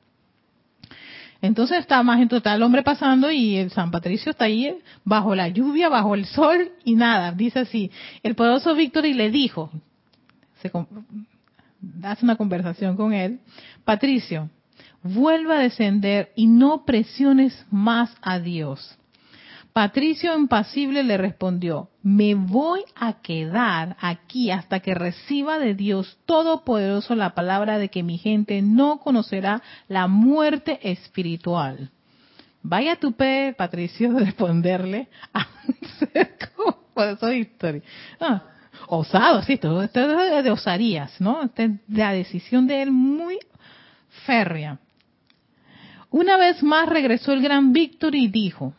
Entonces 1.45 1.79
está 1.79 2.01
más 2.03 2.19
en 2.19 2.27
total 2.27 2.57
el 2.57 2.63
hombre 2.63 2.83
pasando 2.83 3.31
y 3.31 3.57
el 3.57 3.71
San 3.71 3.91
Patricio 3.91 4.31
está 4.31 4.45
ahí 4.45 4.77
bajo 5.03 5.35
la 5.35 5.47
lluvia, 5.47 5.89
bajo 5.89 6.15
el 6.15 6.25
sol 6.25 6.71
y 6.83 6.95
nada. 6.95 7.31
Dice 7.31 7.59
así, 7.59 7.91
el 8.23 8.35
poderoso 8.35 8.73
Víctor 8.75 9.05
y 9.05 9.13
le 9.13 9.29
dijo, 9.29 9.71
hace 12.03 12.25
una 12.25 12.35
conversación 12.35 12.95
con 12.95 13.13
él, 13.13 13.39
Patricio, 13.83 14.49
vuelva 15.03 15.59
a 15.59 15.61
descender 15.61 16.31
y 16.35 16.47
no 16.47 16.85
presiones 16.85 17.65
más 17.69 18.15
a 18.21 18.39
Dios. 18.39 18.97
Patricio 19.75 20.37
impasible 20.37 21.03
le 21.03 21.17
respondió, 21.17 21.89
me 22.01 22.33
voy 22.33 22.85
a 22.95 23.19
quedar 23.19 23.97
aquí 23.99 24.49
hasta 24.49 24.79
que 24.79 24.95
reciba 24.95 25.59
de 25.59 25.73
Dios 25.75 26.17
Todopoderoso 26.25 27.13
la 27.13 27.35
palabra 27.35 27.77
de 27.77 27.89
que 27.89 28.01
mi 28.01 28.17
gente 28.17 28.61
no 28.61 28.99
conocerá 28.99 29.61
la 29.89 30.07
muerte 30.07 30.79
espiritual. 30.81 31.91
Vaya 32.63 32.95
tu 32.95 33.11
pe, 33.17 33.53
Patricio, 33.57 34.13
de 34.13 34.19
responderle 34.27 35.09
a 35.33 35.45
por 36.93 37.07
eso 37.09 37.33
historia. 37.33 37.81
Ah, 38.21 38.43
osado, 38.87 39.41
sí, 39.41 39.57
todo 39.57 39.83
esto 39.83 39.99
es 40.21 40.41
de 40.41 40.51
osarías, 40.51 41.19
¿no? 41.19 41.43
Este 41.43 41.79
la 41.89 42.13
decisión 42.13 42.65
de 42.65 42.81
él 42.81 42.91
muy 42.91 43.39
férrea. 44.25 44.79
Una 46.11 46.37
vez 46.37 46.63
más 46.63 46.87
regresó 46.87 47.33
el 47.33 47.41
gran 47.41 47.73
Víctor 47.73 48.15
y 48.15 48.29
dijo, 48.29 48.73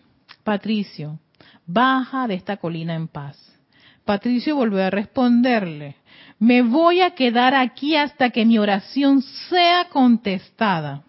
Patricio, 0.46 1.18
baja 1.66 2.28
de 2.28 2.34
esta 2.34 2.58
colina 2.58 2.94
en 2.94 3.08
paz. 3.08 3.36
Patricio 4.04 4.54
volvió 4.54 4.84
a 4.84 4.90
responderle, 4.90 5.96
me 6.38 6.62
voy 6.62 7.00
a 7.00 7.16
quedar 7.16 7.56
aquí 7.56 7.96
hasta 7.96 8.30
que 8.30 8.46
mi 8.46 8.56
oración 8.56 9.22
sea 9.22 9.88
contestada. 9.88 11.02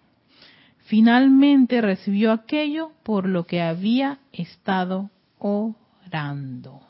Finalmente 0.78 1.80
recibió 1.80 2.32
aquello 2.32 2.90
por 3.04 3.28
lo 3.28 3.44
que 3.44 3.62
había 3.62 4.18
estado 4.32 5.08
orando. 5.38 6.80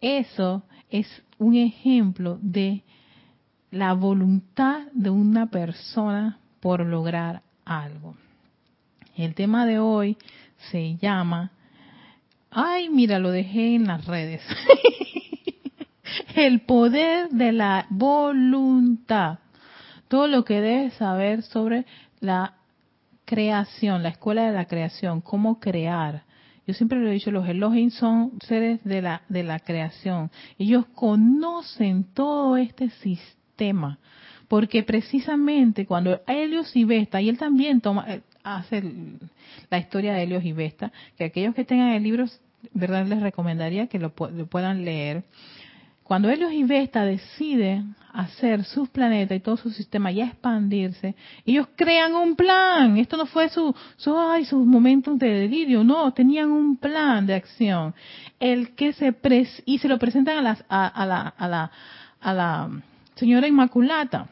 Eso 0.00 0.62
es 0.88 1.08
un 1.38 1.56
ejemplo 1.56 2.38
de 2.40 2.84
la 3.72 3.92
voluntad 3.92 4.86
de 4.92 5.10
una 5.10 5.46
persona 5.50 6.38
por 6.60 6.86
lograr 6.86 7.42
algo. 7.64 8.14
El 9.16 9.34
tema 9.34 9.64
de 9.64 9.78
hoy 9.78 10.18
se 10.70 10.96
llama 10.96 11.52
Ay, 12.50 12.88
mira, 12.88 13.18
lo 13.18 13.30
dejé 13.30 13.74
en 13.74 13.86
las 13.86 14.06
redes. 14.06 14.40
el 16.34 16.60
poder 16.60 17.28
de 17.28 17.52
la 17.52 17.86
voluntad. 17.90 19.40
Todo 20.08 20.26
lo 20.26 20.44
que 20.44 20.60
debes 20.60 20.94
saber 20.94 21.42
sobre 21.42 21.84
la 22.20 22.54
creación, 23.26 24.02
la 24.02 24.10
escuela 24.10 24.46
de 24.46 24.52
la 24.52 24.66
creación, 24.66 25.20
cómo 25.20 25.60
crear. 25.60 26.22
Yo 26.66 26.74
siempre 26.74 26.98
lo 26.98 27.08
he 27.08 27.12
dicho, 27.12 27.30
los 27.30 27.46
Elohim 27.48 27.90
son 27.90 28.32
seres 28.40 28.82
de 28.84 29.02
la, 29.02 29.22
de 29.28 29.42
la 29.42 29.58
creación. 29.60 30.30
Ellos 30.58 30.86
conocen 30.94 32.04
todo 32.14 32.56
este 32.56 32.90
sistema. 32.90 33.98
Porque 34.48 34.82
precisamente 34.84 35.86
cuando 35.86 36.20
Helios 36.26 36.74
y 36.76 36.84
Vesta, 36.84 37.20
y 37.20 37.28
él 37.28 37.36
también 37.36 37.80
toma, 37.80 38.04
eh, 38.08 38.22
hace 38.46 38.82
la 39.70 39.78
historia 39.78 40.14
de 40.14 40.22
Helios 40.22 40.44
y 40.44 40.52
Vesta, 40.52 40.92
que 41.18 41.24
aquellos 41.24 41.54
que 41.54 41.64
tengan 41.64 41.90
el 41.90 42.02
libro, 42.02 42.26
verdad 42.72 43.06
les 43.06 43.20
recomendaría 43.20 43.88
que 43.88 43.98
lo, 43.98 44.12
lo 44.30 44.46
puedan 44.46 44.84
leer, 44.84 45.24
cuando 46.06 46.30
Helios 46.30 46.52
y 46.52 46.62
Vesta 46.62 47.04
deciden 47.04 47.96
hacer 48.12 48.64
sus 48.64 48.88
planetas 48.88 49.36
y 49.36 49.40
todo 49.40 49.56
su 49.56 49.70
sistema 49.70 50.12
y 50.12 50.20
expandirse, 50.20 51.16
ellos 51.44 51.66
crean 51.74 52.14
un 52.14 52.36
plan. 52.36 52.96
Esto 52.96 53.16
no 53.16 53.26
fue 53.26 53.48
su, 53.48 53.74
ay, 54.16 54.44
sus 54.44 54.64
momentos 54.64 55.18
de 55.18 55.28
delirio, 55.28 55.82
no, 55.82 56.12
tenían 56.12 56.52
un 56.52 56.76
plan 56.76 57.26
de 57.26 57.34
acción. 57.34 57.92
El 58.38 58.76
que 58.76 58.92
se 58.92 59.12
pres 59.12 59.60
y 59.66 59.78
se 59.78 59.88
lo 59.88 59.98
presentan 59.98 60.38
a, 60.38 60.42
la, 60.42 60.58
a, 60.68 61.06
la, 61.06 61.34
a, 61.36 61.48
la, 61.48 61.70
a 62.20 62.32
la 62.32 62.70
señora 63.16 63.48
Inmaculata. 63.48 64.28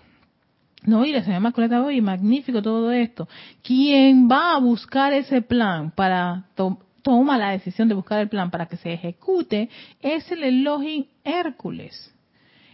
No, 0.85 1.05
y 1.05 1.13
la 1.13 1.21
señora 1.21 1.39
Inmaculata, 1.39 1.83
oye, 1.83 2.03
magnífico 2.03 2.61
todo 2.61 2.93
esto. 2.93 3.27
¿Quién 3.63 4.29
va 4.31 4.55
a 4.55 4.59
buscar 4.59 5.15
ese 5.15 5.41
plan 5.41 5.91
para 5.91 6.45
toma 7.05 7.37
la 7.37 7.51
decisión 7.51 7.89
de 7.89 7.95
buscar 7.95 8.21
el 8.21 8.29
plan 8.31 8.51
para 8.51 8.67
que 8.67 8.79
se 8.79 8.93
ejecute 8.93 9.69
es 10.01 10.29
el 10.33 10.43
Elohim 10.43 11.05
Hércules. 11.23 12.13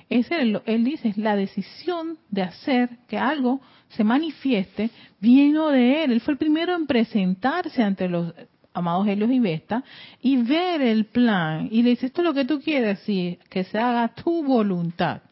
Es 0.09 0.31
el, 0.31 0.63
él 0.67 0.85
dice, 0.85 1.13
la 1.17 1.37
decisión 1.37 2.17
de 2.31 2.43
hacer 2.43 2.91
que 3.09 3.19
algo 3.19 3.61
se 3.89 4.05
manifieste 4.05 4.91
vino 5.21 5.69
de 5.69 6.05
él. 6.05 6.13
Él 6.13 6.21
fue 6.21 6.33
el 6.33 6.39
primero 6.39 6.75
en 6.75 6.87
presentarse 6.87 7.83
ante 7.83 8.09
los 8.09 8.33
amados 8.73 9.07
Helios 9.07 9.31
y 9.31 9.41
Vesta 9.41 9.85
y 10.23 10.37
ver 10.37 10.81
el 10.81 11.07
plan. 11.07 11.69
Y 11.71 11.83
le 11.83 11.91
dice, 11.91 12.07
esto 12.07 12.23
es 12.23 12.27
lo 12.27 12.35
que 12.35 12.45
tú 12.45 12.61
quieres, 12.61 13.01
sí, 13.01 13.39
que 13.49 13.65
se 13.65 13.79
haga 13.79 14.09
tu 14.15 14.45
voluntad 14.45 15.23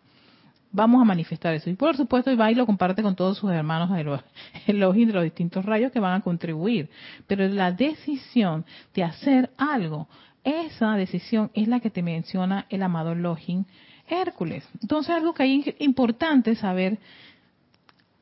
vamos 0.79 1.03
a 1.03 1.05
manifestar 1.05 1.55
eso. 1.55 1.69
Y 1.69 1.75
por 1.75 1.97
supuesto, 1.97 2.35
va 2.37 2.53
y 2.53 2.55
lo 2.55 2.65
comparte 2.65 3.03
con 3.03 3.17
todos 3.17 3.37
sus 3.37 3.51
hermanos 3.51 3.91
los, 4.05 4.21
de 4.67 4.73
los 5.13 5.25
distintos 5.25 5.65
rayos 5.65 5.91
que 5.91 5.99
van 5.99 6.21
a 6.21 6.23
contribuir. 6.23 6.89
Pero 7.27 7.47
la 7.49 7.73
decisión 7.73 8.65
de 8.95 9.03
hacer 9.03 9.51
algo, 9.59 10.09
esa 10.45 10.95
decisión 10.95 11.51
es 11.53 11.67
la 11.67 11.81
que 11.81 11.91
te 11.91 12.03
menciona 12.03 12.67
el 12.71 12.83
amado 12.85 13.15
Login 13.17 13.67
Hércules. 14.09 14.67
Entonces, 14.81 15.15
algo 15.15 15.35
que 15.35 15.43
hay 15.43 15.75
importante 15.81 16.55
saber 16.55 16.99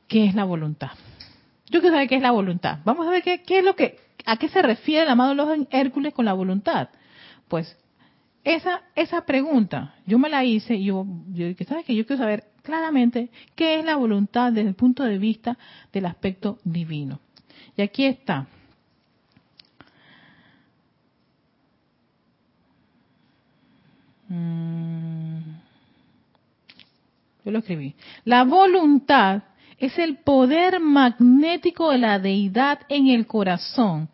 qué 0.09 0.25
es 0.25 0.35
la 0.35 0.45
voluntad. 0.45 0.93
Yo 1.69 1.81
quiero 1.81 1.95
saber 1.95 2.09
qué 2.09 2.17
es 2.17 2.23
la 2.23 2.31
voluntad. 2.31 2.79
Vamos 2.85 3.07
a 3.07 3.11
ver 3.11 3.23
qué, 3.23 3.43
qué 3.43 3.59
es 3.59 3.65
lo 3.65 3.77
que, 3.77 3.99
a 4.25 4.39
qué 4.39 4.49
se 4.49 4.63
refiere 4.63 5.03
el 5.03 5.11
amado 5.11 5.35
Login 5.35 5.69
Hércules 5.71 6.15
con 6.15 6.25
la 6.25 6.33
voluntad. 6.33 6.89
Pues 7.49 7.77
esa, 8.47 8.83
esa 8.95 9.27
pregunta 9.27 9.97
yo 10.07 10.21
me 10.21 10.29
la 10.29 10.45
hice 10.45 10.77
y 10.77 10.85
yo, 10.85 11.05
yo 11.33 11.49
dije, 11.49 11.65
¿sabes 11.65 11.85
qué? 11.85 11.97
Yo 11.97 12.07
quiero 12.07 12.23
saber 12.23 12.45
claramente 12.63 13.29
qué 13.57 13.81
es 13.81 13.85
la 13.85 13.97
voluntad 13.97 14.53
desde 14.53 14.69
el 14.69 14.77
punto 14.77 15.03
de 15.03 15.19
vista 15.19 15.59
del 15.93 16.07
aspecto 16.07 16.59
divino. 16.63 17.19
Y 17.77 17.83
aquí 17.83 18.05
está. 18.05 18.47
Mm. 24.29 25.41
Yo 27.45 27.51
lo 27.51 27.59
escribí. 27.59 27.97
La 28.25 28.45
voluntad 28.45 29.43
es 29.79 29.99
el 29.99 30.19
poder 30.19 30.79
magnético 30.79 31.91
de 31.91 31.99
la 31.99 32.21
deidad 32.21 32.79
en 32.89 33.09
el 33.09 33.27
corazón 33.27 34.09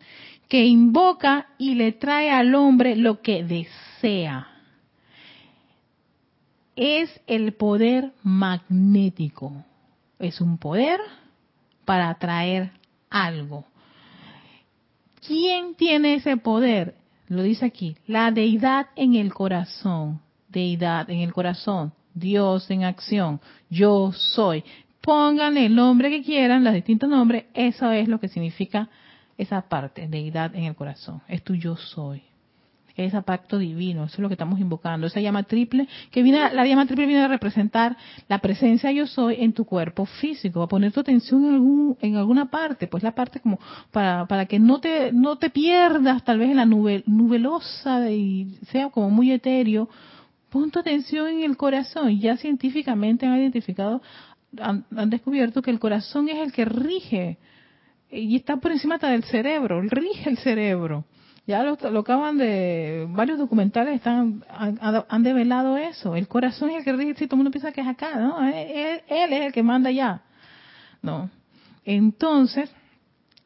que 0.49 0.65
invoca 0.65 1.49
y 1.59 1.75
le 1.75 1.91
trae 1.91 2.31
al 2.31 2.55
hombre 2.55 2.95
lo 2.95 3.21
que 3.21 3.43
desea. 3.43 3.92
Es 6.75 7.21
el 7.25 7.53
poder 7.53 8.11
magnético. 8.21 9.63
Es 10.19 10.41
un 10.41 10.57
poder 10.57 10.99
para 11.85 12.09
atraer 12.09 12.71
algo. 13.09 13.65
¿Quién 15.25 15.75
tiene 15.75 16.15
ese 16.15 16.35
poder? 16.35 16.95
Lo 17.29 17.43
dice 17.43 17.65
aquí, 17.65 17.95
la 18.05 18.31
deidad 18.31 18.87
en 18.95 19.15
el 19.15 19.33
corazón. 19.33 20.21
Deidad 20.49 21.09
en 21.09 21.19
el 21.19 21.31
corazón. 21.31 21.93
Dios 22.13 22.69
en 22.69 22.83
acción. 22.83 23.39
Yo 23.69 24.11
soy. 24.11 24.63
Pongan 25.01 25.57
el 25.57 25.75
nombre 25.75 26.09
que 26.09 26.23
quieran, 26.23 26.63
los 26.63 26.73
distintos 26.73 27.09
nombres. 27.09 27.45
Eso 27.53 27.91
es 27.91 28.07
lo 28.09 28.19
que 28.19 28.27
significa 28.27 28.89
esa 29.37 29.61
parte, 29.61 30.07
deidad 30.07 30.53
en 30.55 30.65
el 30.65 30.75
corazón. 30.75 31.21
Es 31.27 31.43
tu 31.43 31.55
yo 31.55 31.77
soy. 31.77 32.21
Ese 32.95 33.19
pacto 33.23 33.57
divino, 33.57 34.03
eso 34.03 34.13
es 34.15 34.19
lo 34.19 34.27
que 34.27 34.35
estamos 34.35 34.59
invocando. 34.59 35.07
Esa 35.07 35.19
llama 35.19 35.43
triple, 35.43 35.87
que 36.11 36.21
viene, 36.21 36.53
la 36.53 36.65
llama 36.65 36.85
triple 36.85 37.07
viene 37.07 37.23
a 37.23 37.27
representar 37.27 37.97
la 38.27 38.37
presencia 38.37 38.91
yo 38.91 39.07
soy 39.07 39.37
en 39.39 39.53
tu 39.53 39.65
cuerpo 39.65 40.05
físico, 40.05 40.61
a 40.61 40.67
poner 40.67 40.91
tu 40.91 40.99
atención 40.99 41.43
en, 41.45 41.53
algún, 41.55 41.97
en 42.01 42.15
alguna 42.17 42.51
parte, 42.51 42.87
pues 42.87 43.01
la 43.01 43.15
parte 43.15 43.39
como 43.39 43.59
para, 43.91 44.27
para 44.27 44.45
que 44.45 44.59
no 44.59 44.79
te, 44.79 45.11
no 45.11 45.37
te 45.37 45.49
pierdas 45.49 46.23
tal 46.23 46.37
vez 46.37 46.51
en 46.51 46.57
la 46.57 46.65
nube, 46.65 47.03
nubelosa 47.07 48.11
y 48.11 48.59
sea 48.71 48.89
como 48.89 49.09
muy 49.09 49.31
etéreo. 49.31 49.89
Pon 50.51 50.69
tu 50.69 50.79
atención 50.79 51.27
en 51.29 51.43
el 51.43 51.57
corazón. 51.57 52.19
Ya 52.19 52.37
científicamente 52.37 53.25
han 53.25 53.39
identificado, 53.39 54.03
han 54.61 55.09
descubierto 55.09 55.63
que 55.63 55.71
el 55.71 55.79
corazón 55.79 56.29
es 56.29 56.37
el 56.37 56.51
que 56.51 56.65
rige 56.65 57.39
y 58.13 58.35
está 58.35 58.57
por 58.57 58.71
encima 58.71 58.97
del 58.97 59.23
cerebro, 59.23 59.81
rige 59.81 60.29
el 60.29 60.37
cerebro. 60.37 61.05
Ya 61.45 61.61
lo, 61.63 61.99
acaban 61.99 62.37
de, 62.37 63.05
varios 63.09 63.37
documentales 63.37 63.95
están, 63.95 64.45
han, 64.49 65.23
develado 65.23 65.75
eso. 65.75 66.15
El 66.15 66.29
corazón 66.29 66.69
es 66.69 66.77
el 66.77 66.83
que 66.85 66.93
rige, 66.93 67.15
si 67.15 67.27
todo 67.27 67.35
el 67.35 67.39
mundo 67.39 67.51
piensa 67.51 67.73
que 67.73 67.81
es 67.81 67.87
acá, 67.87 68.15
¿no? 68.15 68.47
Él, 68.47 69.01
él, 69.07 69.33
es 69.33 69.41
el 69.47 69.51
que 69.51 69.61
manda 69.61 69.91
ya. 69.91 70.21
No. 71.01 71.29
Entonces, 71.83 72.71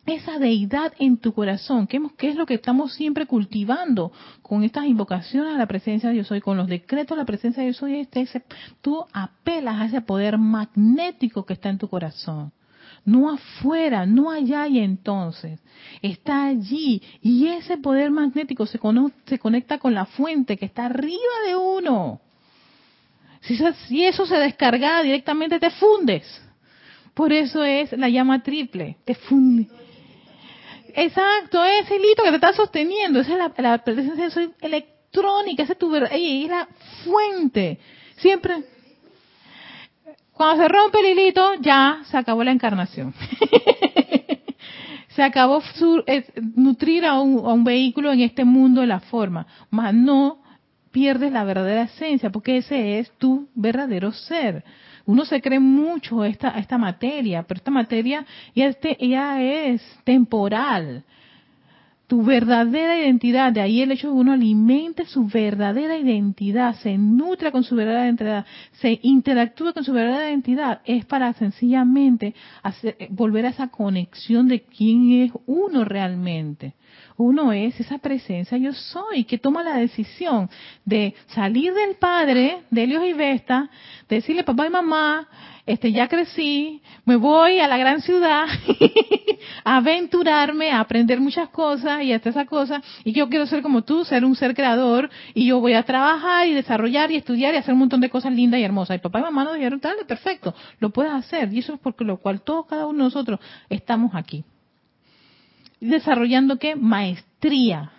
esa 0.05 0.37
deidad 0.37 0.93
en 0.99 1.17
tu 1.17 1.33
corazón, 1.33 1.87
¿qué, 1.87 1.99
¿qué, 2.17 2.29
es 2.29 2.35
lo 2.35 2.45
que 2.45 2.53
estamos 2.53 2.93
siempre 2.93 3.25
cultivando 3.25 4.11
con 4.43 4.63
estas 4.63 4.85
invocaciones 4.85 5.55
a 5.55 5.57
la 5.57 5.65
presencia 5.65 6.09
de 6.09 6.15
Dios 6.15 6.27
soy, 6.27 6.39
con 6.39 6.55
los 6.55 6.67
decretos 6.67 7.17
a 7.17 7.21
la 7.21 7.25
presencia 7.25 7.61
de 7.61 7.69
Dios 7.69 7.77
soy? 7.77 7.95
Este, 8.01 8.21
ese, 8.21 8.43
tú 8.81 9.05
apelas 9.11 9.75
a 9.81 9.85
ese 9.85 10.01
poder 10.01 10.37
magnético 10.37 11.47
que 11.47 11.53
está 11.53 11.69
en 11.69 11.79
tu 11.79 11.89
corazón 11.89 12.51
no 13.07 13.29
afuera, 13.31 14.05
no 14.05 14.29
allá 14.29 14.67
y 14.67 14.79
entonces. 14.79 15.61
Está 16.01 16.47
allí 16.47 17.01
y 17.21 17.47
ese 17.47 17.77
poder 17.77 18.11
magnético 18.11 18.65
se, 18.65 18.77
se 19.25 19.39
conecta 19.39 19.77
con 19.79 19.93
la 19.93 20.05
fuente 20.05 20.57
que 20.57 20.65
está 20.65 20.87
arriba 20.87 21.33
de 21.47 21.55
uno. 21.55 22.19
Si, 23.41 24.03
eso 24.05 24.25
se 24.25 24.35
descarga 24.35 25.01
directamente 25.03 25.57
te 25.57 25.69
fundes. 25.69 26.25
Por 27.13 27.31
eso 27.31 27.63
es 27.63 27.93
la 27.93 28.09
llama 28.09 28.43
triple, 28.43 28.97
te 29.05 29.15
funde. 29.15 29.67
Exacto, 30.93 31.63
es 31.63 31.89
el 31.89 32.03
hito 32.03 32.23
que 32.23 32.29
te 32.29 32.35
está 32.35 32.51
sosteniendo, 32.51 33.21
esa 33.21 33.47
es 33.47 33.63
la, 33.63 33.77
presencia 33.85 34.51
electrónica, 34.59 35.63
esa 35.63 35.73
es 35.73 35.79
tu 35.79 35.95
es 35.95 36.49
la 36.49 36.67
fuente. 37.05 37.79
Siempre 38.17 38.65
cuando 40.37 40.63
se 40.63 40.69
rompe 40.69 40.99
el 40.99 41.17
hilito, 41.17 41.55
ya 41.61 42.01
se 42.05 42.17
acabó 42.17 42.43
la 42.43 42.51
encarnación. 42.51 43.13
se 45.09 45.23
acabó 45.23 45.63
nutrir 46.55 47.05
a 47.05 47.19
un, 47.19 47.63
vehículo 47.63 48.13
en 48.13 48.21
este 48.21 48.45
mundo 48.45 48.81
de 48.81 48.87
la 48.87 48.99
forma, 48.99 49.47
mas 49.71 49.93
no 49.93 50.37
pierdes 50.91 51.31
la 51.31 51.43
verdadera 51.43 51.83
esencia, 51.83 52.29
porque 52.29 52.57
ese 52.57 52.99
es 52.99 53.11
tu 53.17 53.47
verdadero 53.55 54.11
ser. 54.11 54.63
Uno 55.05 55.25
se 55.25 55.41
cree 55.41 55.59
mucho 55.59 56.23
esta, 56.23 56.49
esta 56.59 56.77
materia, 56.77 57.43
pero 57.43 57.57
esta 57.57 57.71
materia 57.71 58.25
ya 58.53 59.41
es 59.41 59.81
temporal 60.03 61.03
tu 62.07 62.23
verdadera 62.23 62.97
identidad, 62.97 63.51
de 63.51 63.59
ahí 63.59 63.81
el 63.81 63.91
hecho 63.91 64.07
de 64.07 64.13
que 64.13 64.19
uno 64.19 64.31
alimente 64.31 65.05
su 65.05 65.27
verdadera 65.27 65.97
identidad, 65.97 66.75
se 66.75 66.97
nutre 66.97 67.51
con 67.51 67.63
su 67.63 67.75
verdadera 67.75 68.05
identidad, 68.05 68.45
se 68.71 68.99
interactúa 69.03 69.73
con 69.73 69.83
su 69.83 69.91
verdadera 69.91 70.29
identidad, 70.29 70.81
es 70.85 71.05
para 71.05 71.33
sencillamente 71.33 72.33
volver 73.09 73.45
a 73.45 73.49
esa 73.49 73.67
conexión 73.67 74.47
de 74.47 74.61
quién 74.61 75.23
es 75.23 75.31
uno 75.45 75.83
realmente. 75.83 76.75
Uno 77.17 77.51
es 77.51 77.79
esa 77.79 77.97
presencia 77.97 78.57
yo 78.57 78.73
soy, 78.73 79.23
que 79.23 79.37
toma 79.37 79.63
la 79.63 79.77
decisión 79.77 80.49
de 80.85 81.15
salir 81.27 81.73
del 81.73 81.95
Padre, 81.95 82.63
de 82.69 82.83
Helios 82.83 83.05
y 83.05 83.13
Vesta, 83.13 83.69
decirle 84.07 84.43
papá 84.43 84.67
y 84.67 84.69
mamá, 84.69 85.27
este, 85.65 85.91
ya 85.91 86.07
crecí, 86.07 86.81
me 87.05 87.17
voy 87.17 87.59
a 87.59 87.67
la 87.67 87.77
gran 87.77 88.01
ciudad 88.01 88.45
a 89.65 89.77
aventurarme, 89.77 90.71
a 90.71 90.79
aprender 90.79 91.19
muchas 91.19 91.49
cosas 91.49 92.03
y 92.03 92.13
hasta 92.13 92.29
esas 92.29 92.47
cosas, 92.47 92.81
y 93.03 93.11
yo 93.11 93.27
quiero 93.29 93.45
ser 93.45 93.61
como 93.61 93.83
tú, 93.83 94.05
ser 94.05 94.23
un 94.23 94.35
ser 94.35 94.55
creador, 94.55 95.09
y 95.33 95.47
yo 95.47 95.59
voy 95.59 95.73
a 95.73 95.83
trabajar 95.83 96.47
y 96.47 96.53
desarrollar 96.53 97.11
y 97.11 97.17
estudiar 97.17 97.53
y 97.53 97.57
hacer 97.57 97.73
un 97.73 97.79
montón 97.79 97.99
de 97.99 98.09
cosas 98.09 98.31
lindas 98.31 98.59
y 98.59 98.63
hermosas. 98.63 98.95
Y 98.95 98.99
papá 98.99 99.19
y 99.19 99.23
mamá 99.23 99.43
nos 99.43 99.55
dijeron, 99.55 99.79
dale, 99.81 100.05
perfecto, 100.05 100.55
lo 100.79 100.89
puedes 100.91 101.11
hacer. 101.11 101.51
Y 101.53 101.59
eso 101.59 101.73
es 101.73 101.79
porque 101.79 102.05
lo 102.05 102.17
cual 102.17 102.41
todos, 102.41 102.65
cada 102.67 102.85
uno 102.85 102.99
de 102.99 103.03
nosotros 103.05 103.39
estamos 103.69 104.15
aquí. 104.15 104.45
Desarrollando 105.79 106.57
qué? 106.57 106.75
Maestría 106.75 107.91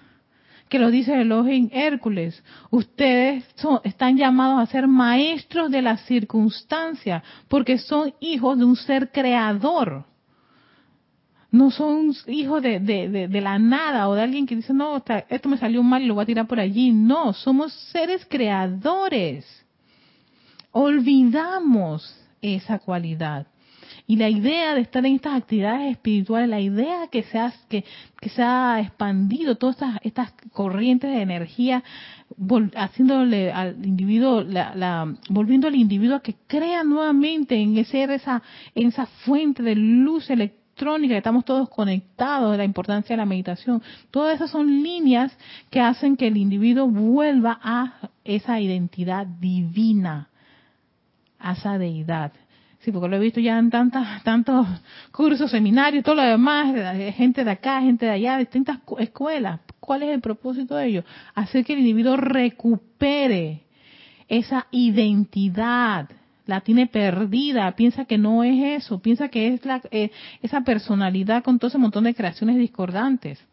que 0.68 0.78
lo 0.78 0.90
dice 0.90 1.20
Elohim 1.20 1.70
Hércules. 1.72 2.42
Ustedes 2.70 3.44
son, 3.56 3.80
están 3.84 4.16
llamados 4.16 4.60
a 4.60 4.70
ser 4.70 4.86
maestros 4.86 5.70
de 5.70 5.82
las 5.82 6.02
circunstancias, 6.02 7.22
porque 7.48 7.78
son 7.78 8.14
hijos 8.20 8.58
de 8.58 8.64
un 8.64 8.76
ser 8.76 9.10
creador. 9.10 10.04
No 11.50 11.70
son 11.70 12.12
hijos 12.26 12.62
de, 12.62 12.78
de, 12.78 13.40
la 13.40 13.58
nada 13.58 14.08
o 14.08 14.14
de 14.14 14.22
alguien 14.22 14.46
que 14.46 14.56
dice, 14.56 14.74
no, 14.74 15.02
esto 15.30 15.48
me 15.48 15.56
salió 15.56 15.82
mal 15.82 16.02
y 16.02 16.06
lo 16.06 16.14
voy 16.14 16.24
a 16.24 16.26
tirar 16.26 16.46
por 16.46 16.60
allí. 16.60 16.92
No, 16.92 17.32
somos 17.32 17.72
seres 17.90 18.26
creadores. 18.28 19.46
Olvidamos 20.72 22.14
esa 22.42 22.78
cualidad. 22.78 23.46
Y 24.10 24.16
la 24.16 24.30
idea 24.30 24.74
de 24.74 24.80
estar 24.80 25.04
en 25.04 25.16
estas 25.16 25.34
actividades 25.34 25.92
espirituales, 25.92 26.48
la 26.48 26.60
idea 26.60 27.08
que 27.12 27.24
se 27.24 27.38
ha, 27.38 27.52
que, 27.68 27.84
se 28.30 28.42
ha 28.42 28.80
expandido 28.80 29.56
todas 29.56 29.76
estas, 29.76 29.96
estas 30.02 30.32
corrientes 30.50 31.10
de 31.10 31.20
energía, 31.20 31.84
haciéndole 32.74 33.52
al 33.52 33.84
individuo, 33.84 34.40
la, 34.42 35.14
volviendo 35.28 35.68
al 35.68 35.74
individuo 35.74 36.16
a 36.16 36.22
que 36.22 36.36
crea 36.46 36.84
nuevamente 36.84 37.56
en 37.56 37.76
ese, 37.76 38.02
esa, 38.04 38.42
en 38.74 38.88
esa 38.88 39.04
fuente 39.04 39.62
de 39.62 39.74
luz 39.74 40.30
electrónica, 40.30 41.12
que 41.12 41.18
estamos 41.18 41.44
todos 41.44 41.68
conectados, 41.68 42.52
de 42.52 42.56
la 42.56 42.64
importancia 42.64 43.14
de 43.14 43.18
la 43.18 43.26
meditación. 43.26 43.82
Todas 44.10 44.36
esas 44.36 44.50
son 44.50 44.82
líneas 44.82 45.36
que 45.68 45.80
hacen 45.80 46.16
que 46.16 46.28
el 46.28 46.38
individuo 46.38 46.88
vuelva 46.88 47.60
a 47.62 48.08
esa 48.24 48.58
identidad 48.58 49.26
divina, 49.26 50.30
a 51.38 51.52
esa 51.52 51.76
deidad. 51.76 52.32
Sí, 52.80 52.92
porque 52.92 53.08
lo 53.08 53.16
he 53.16 53.20
visto 53.20 53.40
ya 53.40 53.58
en 53.58 53.70
tantas, 53.70 54.22
tantos 54.22 54.66
cursos, 55.10 55.50
seminarios, 55.50 56.04
todo 56.04 56.14
lo 56.14 56.22
demás, 56.22 56.74
gente 57.14 57.44
de 57.44 57.50
acá, 57.50 57.80
gente 57.80 58.06
de 58.06 58.12
allá, 58.12 58.38
distintas 58.38 58.78
escuelas. 58.98 59.60
¿Cuál 59.80 60.04
es 60.04 60.10
el 60.10 60.20
propósito 60.20 60.76
de 60.76 60.86
ello? 60.86 61.04
Hacer 61.34 61.64
que 61.64 61.72
el 61.72 61.80
individuo 61.80 62.16
recupere 62.16 63.62
esa 64.28 64.66
identidad. 64.70 66.08
La 66.46 66.60
tiene 66.60 66.86
perdida, 66.86 67.72
piensa 67.72 68.04
que 68.04 68.16
no 68.16 68.44
es 68.44 68.82
eso, 68.84 69.00
piensa 69.00 69.28
que 69.28 69.48
es 69.48 69.64
la, 69.66 69.82
eh, 69.90 70.10
esa 70.40 70.62
personalidad 70.62 71.42
con 71.42 71.58
todo 71.58 71.68
ese 71.68 71.78
montón 71.78 72.04
de 72.04 72.14
creaciones 72.14 72.56
discordantes. 72.56 73.44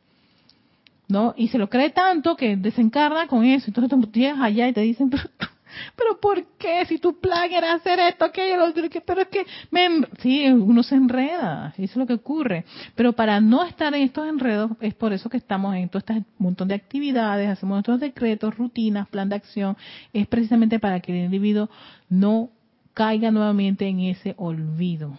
¿No? 1.07 1.33
Y 1.37 1.49
se 1.49 1.57
lo 1.57 1.69
cree 1.69 1.89
tanto 1.89 2.35
que 2.35 2.55
desencarna 2.55 3.27
con 3.27 3.43
eso. 3.43 3.65
Entonces 3.67 3.89
tú 3.89 4.11
llegas 4.11 4.39
allá 4.39 4.67
y 4.67 4.73
te 4.73 4.81
dicen, 4.81 5.11
pero 5.95 6.19
¿por 6.19 6.43
qué? 6.57 6.85
Si 6.85 6.99
tu 6.99 7.19
plan 7.19 7.51
era 7.51 7.73
hacer 7.73 7.99
esto, 7.99 8.25
aquello, 8.25 8.57
pero 9.05 9.21
es 9.21 9.27
que 9.27 9.45
me, 9.71 10.05
sí, 10.19 10.45
uno 10.51 10.83
se 10.83 10.95
enreda, 10.95 11.73
eso 11.77 11.83
es 11.83 11.95
lo 11.95 12.05
que 12.05 12.13
ocurre. 12.13 12.65
Pero 12.95 13.13
para 13.13 13.39
no 13.39 13.63
estar 13.63 13.93
en 13.93 14.03
estos 14.03 14.27
enredos, 14.27 14.71
es 14.81 14.93
por 14.93 15.13
eso 15.13 15.29
que 15.29 15.37
estamos 15.37 15.75
en 15.75 15.89
todo 15.89 15.99
este 15.99 16.23
montón 16.37 16.67
de 16.67 16.75
actividades, 16.75 17.49
hacemos 17.49 17.75
nuestros 17.75 17.99
decretos, 17.99 18.55
rutinas, 18.55 19.07
plan 19.07 19.29
de 19.29 19.35
acción, 19.35 19.77
es 20.13 20.27
precisamente 20.27 20.79
para 20.79 20.99
que 20.99 21.11
el 21.11 21.25
individuo 21.25 21.69
no 22.09 22.49
caiga 22.93 23.31
nuevamente 23.31 23.87
en 23.87 23.99
ese 24.01 24.35
olvido 24.37 25.17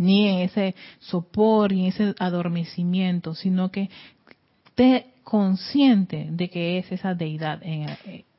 ni 0.00 0.28
en 0.28 0.38
ese 0.38 0.74
sopor, 0.98 1.72
ni 1.72 1.82
en 1.82 1.86
ese 1.88 2.14
adormecimiento, 2.18 3.34
sino 3.34 3.70
que 3.70 3.90
esté 4.64 5.10
consciente 5.24 6.28
de 6.30 6.48
que 6.48 6.78
es 6.78 6.90
esa 6.90 7.14
deidad 7.14 7.60
en, 7.62 7.86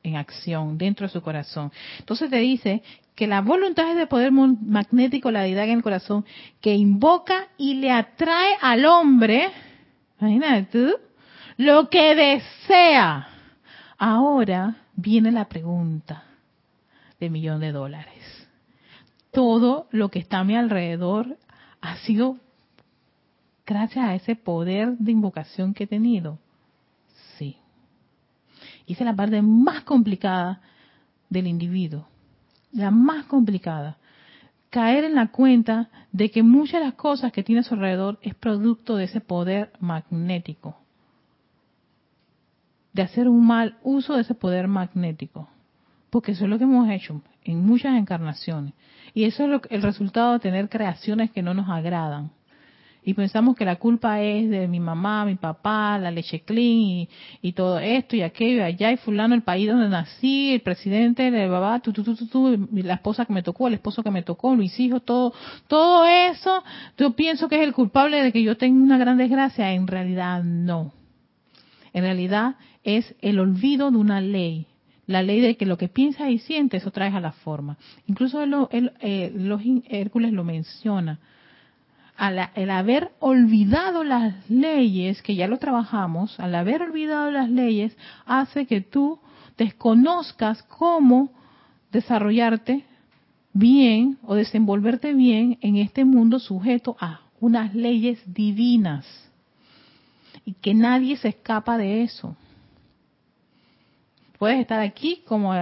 en 0.03 0.15
acción 0.15 0.77
dentro 0.77 1.07
de 1.07 1.13
su 1.13 1.21
corazón. 1.21 1.71
Entonces 1.99 2.29
te 2.29 2.37
dice 2.37 2.83
que 3.15 3.27
la 3.27 3.41
voluntad 3.41 3.89
es 3.91 3.97
de 3.97 4.07
poder 4.07 4.31
magnético, 4.31 5.31
la 5.31 5.43
deidad 5.43 5.65
en 5.65 5.77
el 5.77 5.83
corazón, 5.83 6.25
que 6.59 6.73
invoca 6.73 7.49
y 7.57 7.75
le 7.75 7.91
atrae 7.91 8.55
al 8.61 8.85
hombre, 8.85 9.49
imagínate 10.19 10.63
tú, 10.71 10.95
lo 11.57 11.89
que 11.89 12.15
desea. 12.15 13.27
Ahora 13.97 14.77
viene 14.95 15.31
la 15.31 15.45
pregunta 15.45 16.23
de 17.19 17.29
millón 17.29 17.59
de 17.59 17.71
dólares. 17.71 18.47
Todo 19.31 19.87
lo 19.91 20.09
que 20.09 20.19
está 20.19 20.39
a 20.39 20.43
mi 20.43 20.55
alrededor 20.55 21.37
ha 21.81 21.97
sido 21.97 22.37
gracias 23.65 24.05
a 24.05 24.15
ese 24.15 24.35
poder 24.35 24.97
de 24.97 25.11
invocación 25.11 25.73
que 25.73 25.83
he 25.83 25.87
tenido. 25.87 26.39
Esa 28.91 29.03
es 29.03 29.05
la 29.05 29.15
parte 29.15 29.41
más 29.41 29.83
complicada 29.83 30.61
del 31.29 31.47
individuo. 31.47 32.07
La 32.73 32.91
más 32.91 33.25
complicada. 33.25 33.97
Caer 34.69 35.05
en 35.05 35.15
la 35.15 35.27
cuenta 35.27 35.89
de 36.11 36.29
que 36.29 36.43
muchas 36.43 36.81
de 36.81 36.87
las 36.87 36.95
cosas 36.95 37.31
que 37.31 37.43
tiene 37.43 37.61
a 37.61 37.63
su 37.63 37.73
alrededor 37.73 38.19
es 38.21 38.35
producto 38.35 38.95
de 38.95 39.05
ese 39.05 39.21
poder 39.21 39.71
magnético. 39.79 40.77
De 42.93 43.01
hacer 43.01 43.29
un 43.29 43.45
mal 43.47 43.77
uso 43.83 44.15
de 44.15 44.21
ese 44.21 44.35
poder 44.35 44.67
magnético. 44.67 45.47
Porque 46.09 46.33
eso 46.33 46.43
es 46.43 46.49
lo 46.49 46.57
que 46.57 46.65
hemos 46.65 46.89
hecho 46.89 47.21
en 47.45 47.65
muchas 47.65 47.97
encarnaciones. 47.97 48.73
Y 49.13 49.23
eso 49.23 49.45
es 49.45 49.61
el 49.69 49.81
resultado 49.81 50.33
de 50.33 50.39
tener 50.39 50.67
creaciones 50.67 51.31
que 51.31 51.41
no 51.41 51.53
nos 51.53 51.69
agradan 51.69 52.31
y 53.03 53.15
pensamos 53.15 53.55
que 53.55 53.65
la 53.65 53.77
culpa 53.77 54.21
es 54.21 54.47
de 54.49 54.67
mi 54.67 54.79
mamá, 54.79 55.25
mi 55.25 55.35
papá, 55.35 55.97
la 55.97 56.11
leche 56.11 56.41
clean 56.41 57.07
y, 57.41 57.53
todo 57.53 57.79
esto 57.79 58.15
y 58.15 58.21
aquello 58.21 58.57
y 58.57 58.61
allá 58.61 58.91
y 58.91 58.97
fulano, 58.97 59.33
el 59.33 59.41
país 59.41 59.67
donde 59.67 59.89
nací, 59.89 60.53
el 60.53 60.61
presidente, 60.61 61.27
el 61.27 61.49
papá, 61.49 61.79
tú, 61.79 61.93
tú, 61.93 62.03
tú, 62.03 62.15
tú, 62.27 62.69
la 62.71 62.93
esposa 62.93 63.25
que 63.25 63.33
me 63.33 63.41
tocó, 63.41 63.67
el 63.67 63.73
esposo 63.73 64.03
que 64.03 64.11
me 64.11 64.21
tocó, 64.21 64.55
mis 64.55 64.79
hijos, 64.79 65.03
todo, 65.03 65.33
todo 65.67 66.05
eso, 66.05 66.63
yo 66.97 67.15
pienso 67.15 67.49
que 67.49 67.55
es 67.55 67.63
el 67.63 67.73
culpable 67.73 68.21
de 68.21 68.31
que 68.31 68.43
yo 68.43 68.55
tenga 68.55 68.83
una 68.83 68.99
gran 68.99 69.17
desgracia. 69.17 69.73
En 69.73 69.87
realidad 69.87 70.43
no. 70.43 70.93
En 71.93 72.03
realidad 72.03 72.55
es 72.83 73.15
el 73.21 73.39
olvido 73.39 73.89
de 73.89 73.97
una 73.97 74.21
ley 74.21 74.67
la 75.07 75.23
ley 75.23 75.41
de 75.41 75.57
que 75.57 75.65
lo 75.65 75.77
que 75.77 75.89
piensas 75.89 76.29
y 76.29 76.37
sientes, 76.37 76.83
eso 76.83 76.91
traes 76.91 77.13
a 77.13 77.19
la 77.19 77.33
forma. 77.33 77.77
Incluso 78.07 78.41
el, 78.43 78.93
eh, 79.01 79.33
los 79.35 79.61
Hércules 79.89 80.31
lo 80.31 80.45
menciona 80.45 81.19
al, 82.21 82.69
haber 82.69 83.13
olvidado 83.19 84.03
las 84.03 84.47
leyes, 84.47 85.23
que 85.23 85.33
ya 85.33 85.47
lo 85.47 85.57
trabajamos, 85.57 86.39
al 86.39 86.53
haber 86.53 86.83
olvidado 86.83 87.31
las 87.31 87.49
leyes, 87.49 87.97
hace 88.27 88.67
que 88.67 88.79
tú 88.79 89.19
desconozcas 89.57 90.61
cómo 90.63 91.31
desarrollarte 91.91 92.85
bien 93.53 94.19
o 94.21 94.35
desenvolverte 94.35 95.15
bien 95.15 95.57
en 95.61 95.77
este 95.77 96.05
mundo 96.05 96.37
sujeto 96.37 96.95
a 96.99 97.21
unas 97.39 97.73
leyes 97.73 98.21
divinas. 98.31 99.07
Y 100.45 100.53
que 100.53 100.75
nadie 100.75 101.17
se 101.17 101.29
escapa 101.29 101.75
de 101.79 102.03
eso. 102.03 102.35
Puedes 104.37 104.59
estar 104.59 104.79
aquí 104.79 105.23
como, 105.25 105.55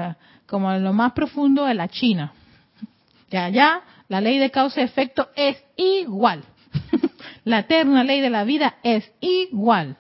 como 0.46 0.74
en 0.74 0.84
lo 0.84 0.92
más 0.92 1.14
profundo 1.14 1.64
de 1.64 1.74
la 1.74 1.88
China. 1.88 2.34
Ya, 3.32 3.48
ya, 3.48 3.82
la 4.10 4.20
ley 4.20 4.40
de 4.40 4.52
causa 4.52 4.82
y 4.82 4.84
efecto 4.84 5.30
es 5.36 5.64
igual. 5.78 6.44
la 7.46 7.60
eterna 7.60 8.04
ley 8.04 8.20
de 8.20 8.30
la 8.30 8.44
vida 8.44 8.76
es 8.84 9.10
igual. 9.22 9.96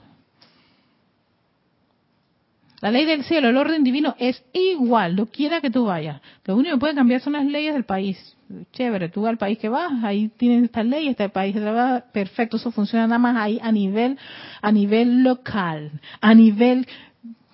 La 2.81 2.91
ley 2.91 3.05
del 3.05 3.23
cielo, 3.23 3.49
el 3.49 3.57
orden 3.57 3.83
divino 3.83 4.15
es 4.19 4.41
igual, 4.53 5.15
lo 5.15 5.25
quiera 5.25 5.59
que 5.59 5.69
tú 5.69 5.85
vayas. 5.85 6.21
Lo 6.45 6.55
único 6.55 6.75
que 6.75 6.79
puede 6.79 6.95
cambiar 6.95 7.19
son 7.19 7.33
las 7.33 7.45
leyes 7.45 7.73
del 7.73 7.83
país. 7.83 8.37
Chévere, 8.71 9.09
tú 9.09 9.27
al 9.27 9.37
país 9.37 9.59
que 9.59 9.67
vas, 9.67 10.03
ahí 10.03 10.29
tienes 10.29 10.63
esta 10.63 10.83
ley, 10.83 11.09
este 11.09 11.27
país 11.27 11.55
va 11.57 12.05
perfecto, 12.13 12.55
eso 12.55 12.71
funciona 12.71 13.05
nada 13.05 13.19
más 13.19 13.35
ahí 13.35 13.59
a 13.61 13.71
nivel, 13.71 14.17
a 14.61 14.71
nivel 14.71 15.23
local, 15.23 15.91
a 16.21 16.33
nivel 16.33 16.87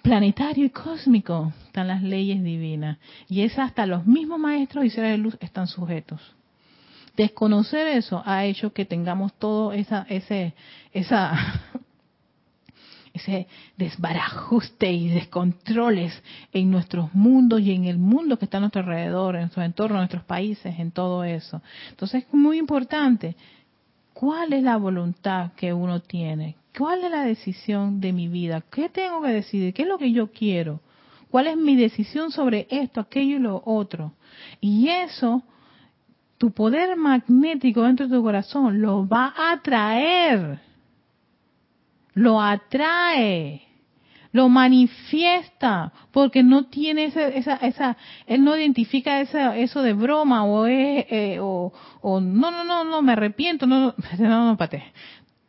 planetario 0.03 0.65
y 0.65 0.69
cósmico 0.69 1.51
están 1.65 1.87
las 1.87 2.03
leyes 2.03 2.43
divinas. 2.43 2.99
Y 3.27 3.41
es 3.41 3.57
hasta 3.57 3.87
los 3.87 4.05
mismos 4.05 4.39
maestros 4.39 4.85
y 4.85 4.91
seres 4.91 5.11
de 5.11 5.17
luz 5.17 5.37
están 5.41 5.65
sujetos. 5.65 6.34
Desconocer 7.15 7.87
eso 7.87 8.21
ha 8.25 8.45
hecho 8.45 8.73
que 8.73 8.85
tengamos 8.85 9.33
todo 9.33 9.71
esa, 9.71 10.05
ese, 10.09 10.53
esa, 10.91 11.33
ese 13.13 13.47
desbarajuste 13.77 14.91
y 14.91 15.07
descontroles 15.07 16.13
en 16.51 16.69
nuestros 16.69 17.13
mundos 17.13 17.61
y 17.61 17.71
en 17.71 17.85
el 17.85 17.97
mundo 17.97 18.37
que 18.37 18.45
está 18.45 18.57
a 18.57 18.61
nuestro 18.61 18.81
alrededor, 18.81 19.35
en 19.35 19.41
nuestro 19.41 19.63
entorno, 19.63 19.95
en 19.95 20.01
nuestros 20.01 20.23
países, 20.23 20.77
en 20.77 20.91
todo 20.91 21.23
eso. 21.23 21.61
Entonces 21.89 22.25
es 22.25 22.33
muy 22.33 22.57
importante. 22.57 23.35
¿Cuál 24.13 24.53
es 24.53 24.63
la 24.63 24.77
voluntad 24.77 25.51
que 25.53 25.73
uno 25.73 26.01
tiene? 26.01 26.55
¿Cuál 26.77 27.05
es 27.05 27.11
la 27.11 27.23
decisión 27.23 28.01
de 28.01 28.11
mi 28.11 28.27
vida? 28.27 28.61
¿Qué 28.69 28.89
tengo 28.89 29.21
que 29.21 29.29
decidir? 29.29 29.73
¿Qué 29.73 29.83
es 29.83 29.87
lo 29.87 29.97
que 29.97 30.11
yo 30.11 30.31
quiero? 30.31 30.81
¿Cuál 31.31 31.47
es 31.47 31.57
mi 31.57 31.75
decisión 31.75 32.31
sobre 32.31 32.67
esto, 32.69 33.01
aquello 33.01 33.37
y 33.37 33.39
lo 33.39 33.61
otro? 33.65 34.13
Y 34.61 34.87
eso 34.89 35.43
tu 36.37 36.51
poder 36.51 36.95
magnético 36.97 37.83
dentro 37.83 38.07
de 38.07 38.15
tu 38.15 38.23
corazón 38.23 38.81
lo 38.81 39.07
va 39.07 39.33
a 39.35 39.53
atraer. 39.53 40.59
Lo 42.13 42.41
atrae. 42.41 43.61
Lo 44.31 44.49
manifiesta. 44.49 45.93
Porque 46.11 46.43
no 46.43 46.65
tiene 46.65 47.05
esa, 47.05 47.27
esa, 47.27 47.55
esa 47.57 47.97
él 48.27 48.43
no 48.43 48.57
identifica 48.57 49.21
esa, 49.21 49.57
eso 49.57 49.81
de 49.81 49.93
broma 49.93 50.45
o, 50.45 50.65
es, 50.65 51.05
eh, 51.09 51.37
o, 51.39 51.71
o, 52.01 52.19
no, 52.19 52.51
no, 52.51 52.63
no, 52.63 52.83
no, 52.83 53.01
me 53.01 53.13
arrepiento. 53.13 53.65
No, 53.65 53.79
no, 53.79 53.95
no, 54.19 54.45
no, 54.47 54.57
pate. 54.57 54.83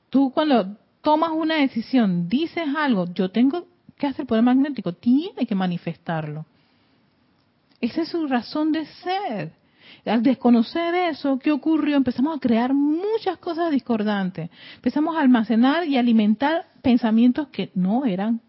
Tú 0.08 0.30
cuando 0.32 0.76
tomas 1.02 1.30
una 1.30 1.56
decisión, 1.56 2.28
dices 2.28 2.66
algo, 2.76 3.06
yo 3.12 3.30
tengo 3.30 3.66
que 3.98 4.06
hacer 4.06 4.22
el 4.22 4.26
poder 4.26 4.44
magnético, 4.44 4.92
tiene 4.92 5.46
que 5.46 5.54
manifestarlo. 5.54 6.46
Esa 7.80 8.02
es 8.02 8.08
su 8.08 8.26
razón 8.26 8.72
de 8.72 8.86
ser. 8.86 9.52
Al 10.04 10.22
desconocer 10.22 10.94
eso, 10.94 11.38
¿qué 11.38 11.50
ocurrió? 11.50 11.96
Empezamos 11.96 12.36
a 12.36 12.40
crear 12.40 12.72
muchas 12.74 13.38
cosas 13.38 13.70
discordantes. 13.70 14.50
Empezamos 14.76 15.16
a 15.16 15.20
almacenar 15.20 15.86
y 15.86 15.96
alimentar 15.96 16.66
pensamientos 16.82 17.48
que 17.48 17.70
no 17.74 18.04
eran 18.04 18.40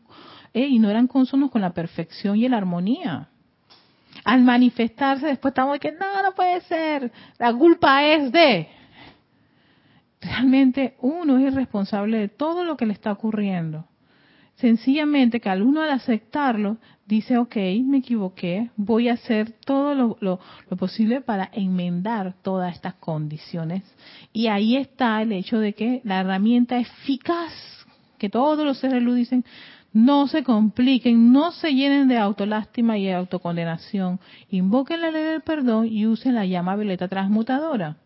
eh, 0.54 0.68
y 0.68 0.80
no 0.80 0.90
eran 0.90 1.08
consonos 1.08 1.52
con 1.52 1.62
la 1.62 1.74
perfección 1.74 2.38
y 2.38 2.48
la 2.48 2.58
armonía. 2.58 3.30
Al 4.24 4.44
manifestarse, 4.44 5.28
después 5.28 5.52
estamos 5.52 5.80
que 5.80 5.92
no, 5.92 6.22
no 6.22 6.34
puede 6.34 6.62
ser. 6.62 7.12
La 7.38 7.54
culpa 7.54 8.04
es 8.04 8.32
de. 8.32 8.68
Realmente 10.20 10.96
uno 11.00 11.38
es 11.38 11.54
responsable 11.54 12.18
de 12.18 12.28
todo 12.28 12.64
lo 12.64 12.76
que 12.76 12.86
le 12.86 12.94
está 12.94 13.12
ocurriendo. 13.12 13.86
Sencillamente 14.58 15.40
que 15.40 15.50
al 15.50 15.62
uno 15.62 15.84
al 15.84 15.92
aceptarlo, 15.92 16.78
dice, 17.06 17.38
ok, 17.38 17.56
me 17.86 18.00
equivoqué, 18.00 18.72
voy 18.76 19.08
a 19.08 19.14
hacer 19.14 19.52
todo 19.52 19.94
lo, 19.94 20.18
lo, 20.20 20.40
posible 20.78 21.22
para 21.22 21.50
enmendar 21.54 22.34
todas 22.42 22.74
estas 22.74 22.96
condiciones. 22.96 23.84
Y 24.34 24.48
ahí 24.48 24.76
está 24.76 25.22
el 25.22 25.32
hecho 25.32 25.60
de 25.60 25.74
que 25.74 26.02
la 26.04 26.22
herramienta 26.22 26.80
eficaz, 26.80 27.54
que 28.18 28.30
todos 28.30 28.66
los 28.66 28.80
seres 28.80 29.04
luz 29.04 29.16
dicen, 29.16 29.46
no 29.94 30.28
se 30.28 30.44
compliquen, 30.44 31.32
no 31.32 31.52
se 31.52 31.76
llenen 31.76 32.08
de 32.08 32.18
autolástima 32.18 32.98
y 32.98 33.12
autocondenación, 33.12 34.20
invoquen 34.50 35.02
la 35.02 35.12
ley 35.12 35.24
del 35.24 35.42
perdón 35.42 35.88
y 35.88 36.08
usen 36.08 36.34
la 36.34 36.46
llama 36.46 36.76
violeta 36.76 37.08
transmutadora. 37.08 37.98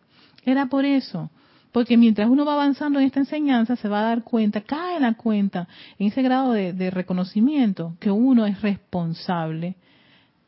Era 0.43 0.65
por 0.65 0.83
eso, 0.83 1.31
porque 1.71 1.97
mientras 1.97 2.29
uno 2.29 2.45
va 2.45 2.53
avanzando 2.53 2.99
en 2.99 3.05
esta 3.05 3.19
enseñanza, 3.19 3.75
se 3.75 3.87
va 3.87 4.01
a 4.01 4.09
dar 4.09 4.23
cuenta, 4.23 4.61
cae 4.61 4.97
en 4.97 5.03
la 5.03 5.13
cuenta, 5.13 5.67
en 5.97 6.07
ese 6.07 6.21
grado 6.21 6.51
de, 6.51 6.91
reconocimiento, 6.91 7.95
que 7.99 8.11
uno 8.11 8.45
es 8.45 8.61
responsable 8.61 9.75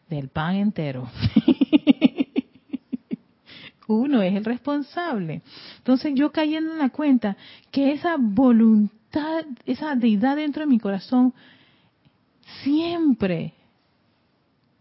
del 0.10 0.28
pan 0.28 0.56
entero. 0.56 1.10
uno 3.88 4.22
es 4.22 4.36
el 4.36 4.44
responsable. 4.44 5.42
Entonces 5.78 6.14
yo 6.16 6.32
cayendo 6.32 6.74
en 6.74 6.80
la 6.80 6.90
cuenta 6.90 7.38
que 7.72 7.94
esa 7.94 8.18
voluntad, 8.20 9.46
esa 9.66 9.96
deidad 9.96 10.36
dentro 10.36 10.62
de 10.62 10.68
mi 10.68 10.80
corazón, 10.80 11.34
siempre 12.64 13.54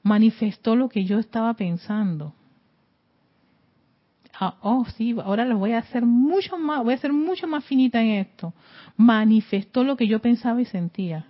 manifestó 0.02 0.74
lo 0.74 0.88
que 0.88 1.05
yo 1.05 1.20
estaba 1.20 1.55
pensando. 1.55 2.35
Ah, 4.38 4.57
oh 4.62 4.85
sí, 4.97 5.14
ahora 5.23 5.45
lo 5.45 5.59
voy 5.59 5.73
a 5.73 5.79
hacer 5.79 6.05
mucho 6.05 6.59
más, 6.59 6.83
voy 6.83 6.95
a 6.95 6.99
ser 6.99 7.12
mucho 7.12 7.47
más 7.47 7.64
finita 7.64 8.01
en 8.01 8.12
esto. 8.12 8.55
Manifestó 8.97 9.85
lo 9.85 9.97
que 9.97 10.07
yo 10.07 10.21
pensaba 10.21 10.61
y 10.61 10.64
sentía. 10.64 11.27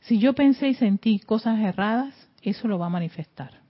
Si 0.00 0.18
yo 0.18 0.34
pensé 0.34 0.68
y 0.68 0.74
sentí 0.74 1.18
cosas 1.20 1.58
erradas, 1.60 2.14
eso 2.42 2.68
lo 2.68 2.78
va 2.78 2.86
a 2.86 2.90
manifestar. 2.90 3.60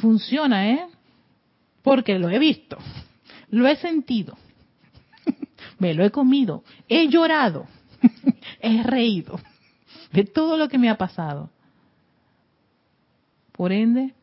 Funciona, 0.00 0.70
¿eh? 0.70 0.86
Porque 1.82 2.18
lo 2.18 2.28
he 2.28 2.38
visto, 2.38 2.76
lo 3.50 3.66
he 3.66 3.76
sentido, 3.76 4.36
me 5.78 5.94
lo 5.94 6.04
he 6.04 6.10
comido, 6.10 6.62
he 6.88 7.08
llorado, 7.08 7.66
he 8.60 8.82
reído 8.82 9.40
de 10.12 10.24
todo 10.24 10.56
lo 10.56 10.68
que 10.68 10.78
me 10.78 10.90
ha 10.90 10.98
pasado. 10.98 11.50
Por 13.52 13.72
ende, 13.72 14.14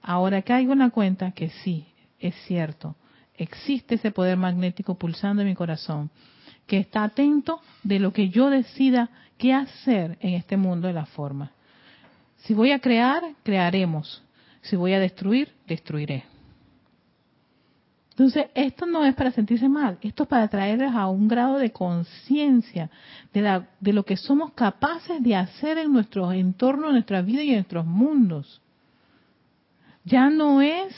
ahora 0.00 0.42
caigo 0.42 0.72
en 0.72 0.78
la 0.78 0.90
cuenta 0.90 1.32
que 1.32 1.50
sí, 1.50 1.87
es 2.18 2.34
cierto, 2.46 2.96
existe 3.34 3.96
ese 3.96 4.10
poder 4.10 4.36
magnético 4.36 4.96
pulsando 4.96 5.42
en 5.42 5.48
mi 5.48 5.54
corazón, 5.54 6.10
que 6.66 6.78
está 6.78 7.04
atento 7.04 7.60
de 7.82 7.98
lo 7.98 8.12
que 8.12 8.28
yo 8.28 8.50
decida 8.50 9.10
qué 9.38 9.54
hacer 9.54 10.18
en 10.20 10.34
este 10.34 10.56
mundo 10.56 10.88
de 10.88 10.94
la 10.94 11.06
forma. 11.06 11.52
Si 12.38 12.54
voy 12.54 12.72
a 12.72 12.80
crear, 12.80 13.22
crearemos. 13.42 14.22
Si 14.62 14.76
voy 14.76 14.92
a 14.92 15.00
destruir, 15.00 15.52
destruiré. 15.66 16.24
Entonces, 18.18 18.46
esto 18.54 18.84
no 18.84 19.04
es 19.04 19.14
para 19.14 19.30
sentirse 19.30 19.68
mal, 19.68 19.96
esto 20.00 20.24
es 20.24 20.28
para 20.28 20.48
traerles 20.48 20.92
a 20.92 21.06
un 21.06 21.28
grado 21.28 21.56
de 21.56 21.70
conciencia 21.70 22.90
de, 23.32 23.92
lo 23.92 24.04
que 24.04 24.16
somos 24.16 24.52
capaces 24.54 25.22
de 25.22 25.36
hacer 25.36 25.78
en 25.78 25.92
nuestro 25.92 26.32
entorno, 26.32 26.88
en 26.88 26.94
nuestra 26.94 27.22
vida 27.22 27.44
y 27.44 27.50
en 27.50 27.58
nuestros 27.58 27.86
mundos. 27.86 28.60
Ya 30.04 30.30
no 30.30 30.60
es 30.60 30.92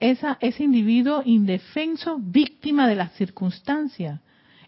esa, 0.00 0.38
ese 0.40 0.64
individuo 0.64 1.22
indefenso, 1.24 2.18
víctima 2.18 2.88
de 2.88 2.96
las 2.96 3.12
circunstancias. 3.12 4.20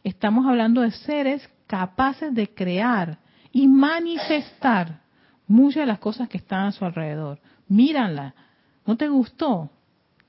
Estamos 0.04 0.46
hablando 0.46 0.82
de 0.82 0.90
seres 0.90 1.48
capaces 1.66 2.34
de 2.34 2.48
crear 2.48 3.18
y 3.52 3.68
manifestar 3.68 5.00
muchas 5.46 5.82
de 5.82 5.86
las 5.86 5.98
cosas 5.98 6.28
que 6.28 6.38
están 6.38 6.66
a 6.66 6.72
su 6.72 6.84
alrededor. 6.84 7.40
Míranla. 7.68 8.34
¿No 8.86 8.96
te 8.96 9.08
gustó? 9.08 9.70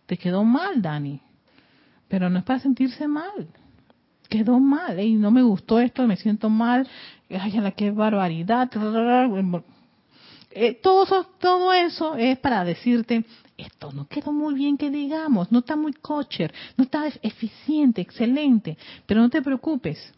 Te 0.05 0.17
quedó 0.17 0.43
mal, 0.43 0.81
Dani. 0.81 1.21
Pero 2.07 2.29
no 2.29 2.39
es 2.39 2.45
para 2.45 2.59
sentirse 2.59 3.07
mal. 3.07 3.47
Quedó 4.27 4.59
mal. 4.59 4.99
y 4.99 5.13
no 5.13 5.31
me 5.31 5.41
gustó 5.41 5.79
esto, 5.79 6.05
me 6.07 6.15
siento 6.15 6.49
mal. 6.49 6.87
Ay, 7.29 7.73
qué 7.75 7.91
barbaridad. 7.91 8.69
Eh, 10.51 10.73
todo, 10.81 11.03
eso, 11.03 11.23
todo 11.39 11.73
eso 11.73 12.15
es 12.15 12.37
para 12.39 12.63
decirte, 12.63 13.23
esto 13.61 13.91
no 13.91 14.07
quedó 14.07 14.31
muy 14.31 14.53
bien 14.53 14.77
que 14.77 14.89
digamos, 14.89 15.51
no 15.51 15.59
está 15.59 15.75
muy 15.75 15.93
cocher, 15.93 16.53
no 16.77 16.83
está 16.83 17.07
eficiente, 17.21 18.01
excelente, 18.01 18.77
pero 19.05 19.21
no 19.21 19.29
te 19.29 19.41
preocupes, 19.41 20.13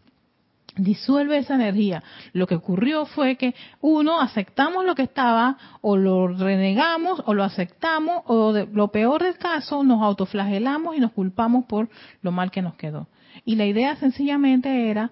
disuelve 0.77 1.37
esa 1.37 1.55
energía. 1.55 2.03
Lo 2.33 2.47
que 2.47 2.55
ocurrió 2.55 3.05
fue 3.05 3.35
que 3.35 3.55
uno 3.81 4.21
aceptamos 4.21 4.85
lo 4.85 4.95
que 4.95 5.03
estaba 5.03 5.57
o 5.81 5.97
lo 5.97 6.27
renegamos 6.27 7.21
o 7.25 7.33
lo 7.33 7.43
aceptamos 7.43 8.23
o 8.25 8.53
lo 8.53 8.87
peor 8.89 9.23
del 9.23 9.37
caso 9.37 9.83
nos 9.83 10.01
autoflagelamos 10.01 10.95
y 10.95 10.99
nos 10.99 11.11
culpamos 11.11 11.65
por 11.65 11.89
lo 12.21 12.31
mal 12.31 12.51
que 12.51 12.61
nos 12.61 12.75
quedó. 12.75 13.07
Y 13.45 13.55
la 13.55 13.65
idea 13.65 13.95
sencillamente 13.95 14.89
era 14.89 15.11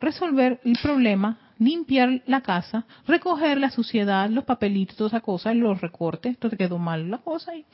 resolver 0.00 0.60
el 0.64 0.76
problema 0.82 1.38
limpiar 1.58 2.22
la 2.26 2.40
casa, 2.40 2.86
recoger 3.06 3.58
la 3.58 3.70
suciedad, 3.70 4.28
los 4.30 4.44
papelitos, 4.44 4.96
todas 4.96 5.12
esas 5.12 5.22
cosas, 5.22 5.56
los 5.56 5.80
recortes, 5.80 6.32
esto 6.32 6.50
te 6.50 6.56
quedó 6.56 6.78
mal 6.78 7.10
la 7.10 7.18
cosa 7.18 7.54
y 7.56 7.64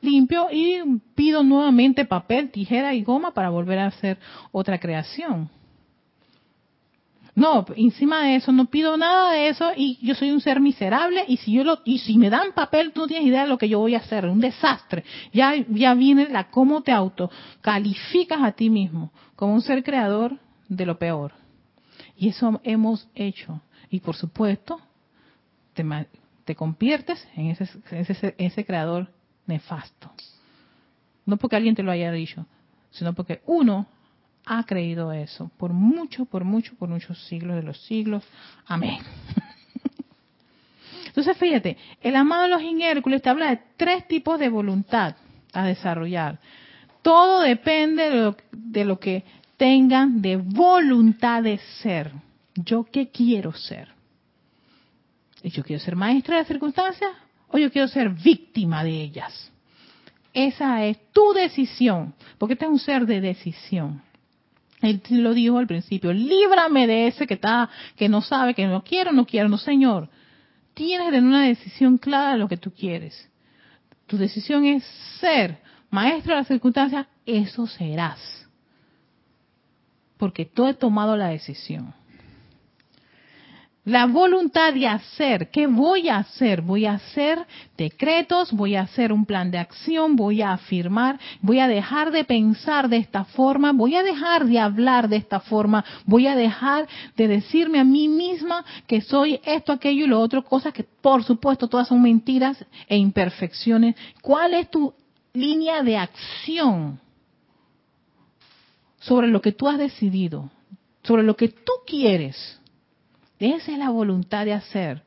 limpio 0.00 0.48
y 0.50 0.80
pido 1.14 1.42
nuevamente 1.42 2.04
papel, 2.04 2.50
tijera 2.50 2.94
y 2.94 3.02
goma 3.02 3.32
para 3.32 3.50
volver 3.50 3.78
a 3.78 3.86
hacer 3.86 4.18
otra 4.52 4.78
creación. 4.78 5.50
No, 7.34 7.66
encima 7.76 8.22
de 8.22 8.36
eso 8.36 8.50
no 8.50 8.64
pido 8.64 8.96
nada 8.96 9.32
de 9.32 9.48
eso 9.48 9.70
y 9.76 9.98
yo 10.00 10.14
soy 10.14 10.30
un 10.30 10.40
ser 10.40 10.58
miserable 10.58 11.22
y 11.28 11.36
si 11.36 11.52
yo 11.52 11.64
lo 11.64 11.80
y 11.84 11.98
si 11.98 12.16
me 12.16 12.30
dan 12.30 12.52
papel 12.54 12.92
tú 12.92 13.02
no 13.02 13.06
tienes 13.08 13.28
idea 13.28 13.42
de 13.42 13.48
lo 13.48 13.58
que 13.58 13.68
yo 13.68 13.78
voy 13.78 13.94
a 13.94 13.98
hacer, 13.98 14.24
un 14.24 14.40
desastre. 14.40 15.04
Ya 15.34 15.54
ya 15.68 15.92
viene 15.92 16.30
la 16.30 16.44
cómo 16.50 16.80
te 16.80 16.92
auto 16.92 17.30
calificas 17.60 18.42
a 18.42 18.52
ti 18.52 18.70
mismo 18.70 19.12
como 19.34 19.52
un 19.52 19.60
ser 19.60 19.84
creador 19.84 20.38
de 20.70 20.86
lo 20.86 20.98
peor. 20.98 21.45
Y 22.16 22.28
eso 22.28 22.60
hemos 22.64 23.08
hecho. 23.14 23.60
Y 23.90 24.00
por 24.00 24.16
supuesto, 24.16 24.80
te, 25.74 25.84
te 26.44 26.54
conviertes 26.54 27.26
en 27.36 27.50
ese, 27.50 27.68
ese, 27.90 28.34
ese 28.38 28.64
creador 28.64 29.10
nefasto. 29.46 30.10
No 31.24 31.36
porque 31.36 31.56
alguien 31.56 31.74
te 31.74 31.82
lo 31.82 31.90
haya 31.90 32.12
dicho, 32.12 32.46
sino 32.90 33.12
porque 33.12 33.42
uno 33.46 33.86
ha 34.46 34.64
creído 34.64 35.12
eso 35.12 35.50
por 35.58 35.72
mucho, 35.72 36.24
por 36.24 36.44
mucho, 36.44 36.74
por 36.76 36.88
muchos 36.88 37.22
siglos 37.26 37.56
de 37.56 37.62
los 37.62 37.78
siglos. 37.84 38.24
Amén. 38.66 38.98
Entonces, 41.06 41.36
fíjate, 41.36 41.76
el 42.00 42.14
amado 42.14 42.44
de 42.44 42.50
los 42.50 42.62
inhércules 42.62 43.22
te 43.22 43.28
habla 43.28 43.50
de 43.50 43.60
tres 43.76 44.06
tipos 44.06 44.38
de 44.38 44.48
voluntad 44.48 45.16
a 45.52 45.64
desarrollar. 45.64 46.38
Todo 47.02 47.40
depende 47.40 48.10
de 48.10 48.20
lo, 48.20 48.36
de 48.52 48.84
lo 48.84 49.00
que 49.00 49.24
tengan 49.56 50.20
de 50.22 50.36
voluntad 50.36 51.42
de 51.42 51.58
ser. 51.82 52.12
¿Yo 52.54 52.84
qué 52.84 53.10
quiero 53.10 53.52
ser? 53.52 53.88
¿Yo 55.42 55.62
quiero 55.62 55.82
ser 55.82 55.96
maestra 55.96 56.36
de 56.36 56.40
las 56.42 56.48
circunstancias 56.48 57.10
o 57.48 57.58
yo 57.58 57.70
quiero 57.70 57.88
ser 57.88 58.10
víctima 58.10 58.82
de 58.82 59.02
ellas? 59.02 59.52
Esa 60.32 60.84
es 60.84 60.98
tu 61.12 61.32
decisión, 61.32 62.14
porque 62.38 62.54
este 62.54 62.66
es 62.66 62.70
un 62.70 62.78
ser 62.78 63.06
de 63.06 63.20
decisión. 63.20 64.02
Él 64.82 65.00
lo 65.10 65.32
dijo 65.32 65.58
al 65.58 65.66
principio, 65.66 66.12
líbrame 66.12 66.86
de 66.86 67.06
ese 67.06 67.26
que 67.26 67.34
está, 67.34 67.70
que 67.96 68.08
no 68.08 68.20
sabe, 68.20 68.54
que 68.54 68.66
no 68.66 68.82
quiero, 68.84 69.12
no 69.12 69.24
quiero, 69.24 69.48
no 69.48 69.56
señor. 69.56 70.10
Tienes 70.74 71.06
que 71.06 71.12
tener 71.12 71.28
una 71.28 71.46
decisión 71.46 71.96
clara 71.96 72.36
lo 72.36 72.48
que 72.48 72.58
tú 72.58 72.70
quieres. 72.70 73.30
Tu 74.06 74.18
decisión 74.18 74.66
es 74.66 74.84
ser 75.20 75.58
maestro 75.90 76.34
de 76.34 76.40
las 76.40 76.48
circunstancias, 76.48 77.06
eso 77.24 77.66
serás. 77.66 78.45
Porque 80.16 80.44
tú 80.44 80.66
he 80.66 80.74
tomado 80.74 81.16
la 81.16 81.28
decisión. 81.28 81.94
La 83.86 84.06
voluntad 84.06 84.74
de 84.74 84.88
hacer. 84.88 85.48
¿Qué 85.52 85.68
voy 85.68 86.08
a 86.08 86.16
hacer? 86.16 86.60
Voy 86.60 86.86
a 86.86 86.94
hacer 86.94 87.46
decretos, 87.76 88.50
voy 88.50 88.74
a 88.74 88.80
hacer 88.80 89.12
un 89.12 89.24
plan 89.24 89.52
de 89.52 89.58
acción, 89.58 90.16
voy 90.16 90.42
a 90.42 90.54
afirmar, 90.54 91.20
voy 91.40 91.60
a 91.60 91.68
dejar 91.68 92.10
de 92.10 92.24
pensar 92.24 92.88
de 92.88 92.96
esta 92.96 93.24
forma, 93.24 93.70
voy 93.70 93.94
a 93.94 94.02
dejar 94.02 94.46
de 94.46 94.58
hablar 94.58 95.08
de 95.08 95.18
esta 95.18 95.38
forma, 95.38 95.84
voy 96.04 96.26
a 96.26 96.34
dejar 96.34 96.88
de 97.16 97.28
decirme 97.28 97.78
a 97.78 97.84
mí 97.84 98.08
misma 98.08 98.64
que 98.88 99.02
soy 99.02 99.38
esto, 99.44 99.70
aquello 99.70 100.06
y 100.06 100.08
lo 100.08 100.18
otro, 100.18 100.42
cosas 100.42 100.72
que 100.72 100.82
por 100.82 101.22
supuesto 101.22 101.68
todas 101.68 101.86
son 101.86 102.02
mentiras 102.02 102.58
e 102.88 102.96
imperfecciones. 102.96 103.94
¿Cuál 104.20 104.54
es 104.54 104.68
tu 104.68 104.92
línea 105.32 105.84
de 105.84 105.96
acción 105.96 106.98
sobre 109.06 109.28
lo 109.28 109.40
que 109.40 109.52
tú 109.52 109.68
has 109.68 109.78
decidido, 109.78 110.50
sobre 111.02 111.22
lo 111.22 111.36
que 111.36 111.48
tú 111.48 111.72
quieres? 111.86 112.60
Esa 113.38 113.72
es 113.72 113.78
la 113.78 113.90
voluntad 113.90 114.44
de 114.44 114.52
hacer. 114.52 115.02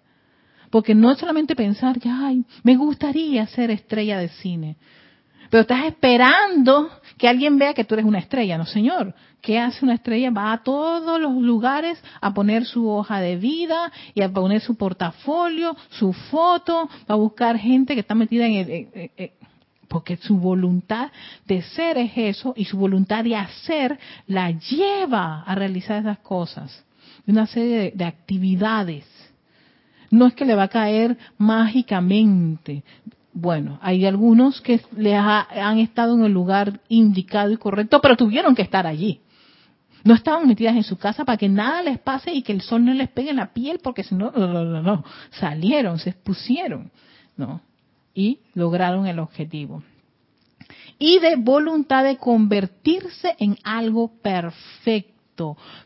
Porque 0.70 0.96
no 0.96 1.12
es 1.12 1.18
solamente 1.18 1.56
pensar 1.56 2.00
que, 2.00 2.10
ay, 2.10 2.46
me 2.64 2.78
gustaría 2.78 3.46
ser 3.48 3.72
estrella 3.72 4.20
de 4.20 4.30
cine. 4.30 4.78
Pero 5.50 5.62
estás 5.62 5.86
esperando 5.86 6.90
que 7.18 7.28
alguien 7.28 7.58
vea 7.58 7.74
que 7.74 7.84
tú 7.84 7.96
eres 7.96 8.06
una 8.06 8.20
estrella. 8.20 8.58
No, 8.58 8.66
señor. 8.66 9.16
¿Qué 9.42 9.58
hace 9.58 9.84
una 9.84 9.96
estrella? 9.96 10.30
Va 10.30 10.54
a 10.54 10.64
todos 10.64 11.20
los 11.20 11.34
lugares 11.36 12.02
a 12.22 12.34
poner 12.34 12.66
su 12.66 12.88
hoja 12.88 13.20
de 13.20 13.38
vida 13.38 13.92
y 14.14 14.22
a 14.22 14.32
poner 14.32 14.62
su 14.62 14.76
portafolio, 14.76 15.76
su 15.90 16.14
foto, 16.14 16.88
va 17.10 17.16
a 17.16 17.16
buscar 17.16 17.58
gente 17.58 17.96
que 17.96 18.02
está 18.02 18.16
metida 18.16 18.46
en 18.46 18.54
el... 18.54 19.32
porque 19.90 20.16
su 20.18 20.38
voluntad 20.38 21.12
de 21.46 21.62
ser 21.62 21.98
es 21.98 22.14
eso 22.16 22.54
y 22.56 22.64
su 22.66 22.78
voluntad 22.78 23.26
de 23.26 23.36
hacer 23.36 24.00
la 24.28 24.52
lleva 24.52 25.44
a 25.44 25.56
realizar 25.56 26.00
esas 26.00 26.20
cosas 26.20 26.86
una 27.30 27.48
serie 27.48 27.92
de, 27.96 28.06
actividades. 28.06 29.06
No 30.12 30.26
es 30.26 30.34
que 30.34 30.46
le 30.46 30.56
va 30.56 30.64
a 30.64 30.70
caer 30.70 31.18
mágicamente. 31.38 32.84
Bueno, 33.32 33.80
hay 33.82 34.06
algunos 34.06 34.60
que 34.62 34.82
les 34.96 35.16
han 35.16 35.78
estado 35.78 36.16
en 36.16 36.24
el 36.24 36.32
lugar 36.32 36.80
indicado 36.90 37.52
y 37.52 37.58
correcto, 37.58 38.02
pero 38.02 38.18
tuvieron 38.18 38.56
que 38.56 38.64
estar 38.64 38.88
allí. 38.88 39.22
No 40.04 40.16
estaban 40.16 40.48
metidas 40.48 40.76
en 40.76 40.84
su 40.84 40.98
casa 40.98 41.26
para 41.26 41.38
que 41.38 41.50
nada 41.50 41.84
les 41.84 42.00
pase 42.00 42.34
y 42.34 42.42
que 42.42 42.54
el 42.54 42.62
sol 42.62 42.84
no 42.86 42.94
les 42.94 43.10
pegue 43.10 43.30
en 43.30 43.36
la 43.36 43.54
piel, 43.54 43.80
porque 43.84 44.04
si 44.04 44.16
no, 44.16 44.32
no, 44.32 44.48
no, 44.48 44.82
no, 44.82 45.04
salieron, 45.32 46.00
se 46.00 46.12
expusieron, 46.12 46.90
¿no? 47.38 47.62
Y 48.14 48.40
lograron 48.54 49.08
el 49.08 49.20
objetivo. 49.20 49.84
Y 50.98 51.20
de 51.20 51.36
voluntad 51.38 52.04
de 52.04 52.18
convertirse 52.18 53.36
en 53.40 53.58
algo 53.64 54.12
perfecto 54.22 55.20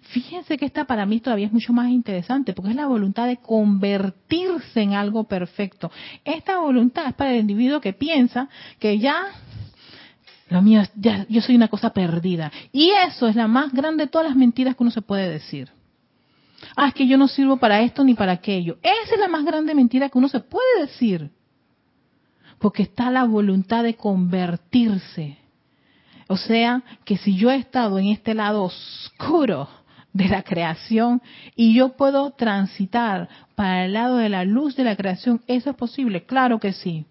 Fíjense 0.01 0.57
que 0.57 0.65
esta 0.65 0.86
para 0.86 1.05
mí 1.05 1.19
todavía 1.19 1.47
es 1.47 1.53
mucho 1.53 1.74
más 1.74 1.89
interesante 1.89 2.53
porque 2.53 2.71
es 2.71 2.76
la 2.76 2.88
voluntad 2.88 3.28
de 3.28 3.38
convertirse 3.38 4.82
en 4.82 4.93
algo 4.93 5.26
perfecto. 5.26 5.91
Esta 6.24 6.57
voluntad 6.57 7.07
es 7.07 7.13
para 7.13 7.34
el 7.34 7.41
individuo 7.41 7.82
que 7.82 7.93
piensa 7.93 8.49
que 8.80 8.99
ya 8.99 9.26
lo 10.49 10.61
mío, 10.61 10.84
ya, 10.95 11.26
yo 11.30 11.41
soy 11.41 11.55
una 11.55 11.67
cosa 11.67 11.91
perdida. 11.91 12.51
Y 12.71 12.91
eso 13.07 13.28
es 13.28 13.36
la 13.36 13.47
más 13.47 13.74
grande 13.74 14.05
de 14.05 14.09
todas 14.09 14.28
las 14.28 14.38
mentiras 14.38 14.76
que 14.76 14.84
uno 14.84 14.91
se 14.91 15.01
puede 15.01 15.30
decir. 15.30 15.69
Ah, 16.76 16.88
es 16.88 16.93
que 16.93 17.07
yo 17.07 17.17
no 17.17 17.28
sirvo 17.28 17.57
para 17.57 17.82
esto 17.82 18.03
ni 18.03 18.13
para 18.13 18.34
aquello. 18.34 18.78
Esa 18.82 19.15
es 19.15 19.19
la 19.19 19.28
más 19.28 19.45
grande 19.45 19.76
mentira 19.76 20.09
que 20.09 20.17
uno 20.17 20.30
se 20.30 20.39
puede 20.39 20.82
decir. 20.82 21.30
Porque 22.64 22.84
está 22.84 23.11
la 23.11 23.26
voluntad 23.26 23.84
de 23.84 23.95
convertirse. 23.95 25.38
O 26.30 26.38
sea, 26.38 26.82
que 27.03 27.18
si 27.18 27.36
yo 27.36 27.51
he 27.51 27.57
estado 27.57 27.99
en 27.99 28.07
este 28.07 28.34
lado 28.34 28.64
oscuro 28.64 29.68
de 30.14 30.30
la 30.30 30.43
creación 30.43 31.22
y 31.57 31.74
yo 31.74 31.97
puedo 31.97 32.32
transitar 32.32 33.28
para 33.55 33.84
el 33.84 33.91
lado 33.91 34.16
de 34.16 34.30
la 34.30 34.45
luz 34.45 34.78
de 34.78 34.86
la 34.86 34.95
creación, 34.95 35.41
¿eso 35.45 35.72
es 35.72 35.76
posible? 35.76 36.26
Claro 36.26 36.57
que 36.61 36.72
sí. 36.72 37.05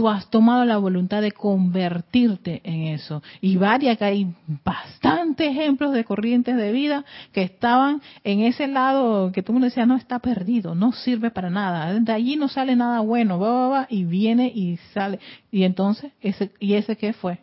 Tú 0.00 0.08
has 0.08 0.30
tomado 0.30 0.64
la 0.64 0.78
voluntad 0.78 1.20
de 1.20 1.30
convertirte 1.30 2.62
en 2.64 2.84
eso. 2.86 3.22
Y 3.42 3.58
varias 3.58 3.98
que 3.98 4.04
hay 4.06 4.34
bastantes 4.64 5.48
ejemplos 5.48 5.92
de 5.92 6.04
corrientes 6.04 6.56
de 6.56 6.72
vida 6.72 7.04
que 7.32 7.42
estaban 7.42 8.00
en 8.24 8.40
ese 8.40 8.66
lado 8.66 9.30
que 9.30 9.42
tú 9.42 9.52
me 9.52 9.60
decías, 9.60 9.86
no 9.86 9.96
está 9.96 10.18
perdido, 10.18 10.74
no 10.74 10.92
sirve 10.92 11.30
para 11.30 11.50
nada. 11.50 11.92
De 11.92 12.12
allí 12.12 12.36
no 12.36 12.48
sale 12.48 12.76
nada 12.76 13.00
bueno, 13.00 13.38
va, 13.38 13.68
va, 13.68 13.86
y 13.90 14.04
viene 14.04 14.50
y 14.54 14.78
sale. 14.94 15.20
Y 15.52 15.64
entonces, 15.64 16.12
ese, 16.22 16.50
¿y 16.58 16.76
ese 16.76 16.96
qué 16.96 17.12
fue? 17.12 17.40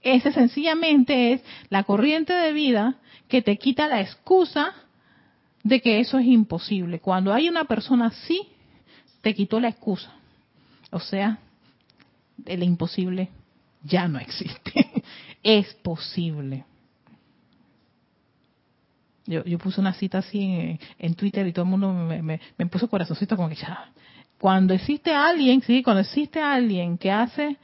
Ese 0.00 0.30
sencillamente 0.30 1.32
es 1.32 1.42
la 1.70 1.82
corriente 1.82 2.32
de 2.32 2.52
vida 2.52 2.98
que 3.26 3.42
te 3.42 3.56
quita 3.56 3.88
la 3.88 4.00
excusa 4.00 4.74
de 5.64 5.80
que 5.80 5.98
eso 5.98 6.20
es 6.20 6.26
imposible. 6.26 7.00
Cuando 7.00 7.34
hay 7.34 7.48
una 7.48 7.64
persona 7.64 8.06
así, 8.06 8.46
te 9.22 9.34
quitó 9.34 9.58
la 9.58 9.70
excusa. 9.70 10.12
O 10.92 11.00
sea, 11.00 11.40
el 12.46 12.62
imposible 12.62 13.30
ya 13.82 14.08
no 14.08 14.18
existe. 14.18 15.04
es 15.42 15.72
posible. 15.74 16.64
Yo, 19.26 19.44
yo 19.44 19.58
puse 19.58 19.80
una 19.80 19.92
cita 19.92 20.18
así 20.18 20.78
en, 20.98 21.14
Twitter 21.14 21.46
y 21.46 21.52
todo 21.52 21.64
el 21.64 21.70
mundo 21.70 21.92
me, 21.92 22.22
me, 22.22 22.66
puso 22.66 22.88
corazoncito 22.88 23.36
como 23.36 23.48
que 23.48 23.54
ya. 23.54 23.92
Cuando 24.38 24.74
existe 24.74 25.14
alguien, 25.14 25.62
sí, 25.62 25.82
cuando 25.82 26.00
existe 26.00 26.40
alguien 26.40 26.98
que 26.98 27.10
hace 27.10 27.58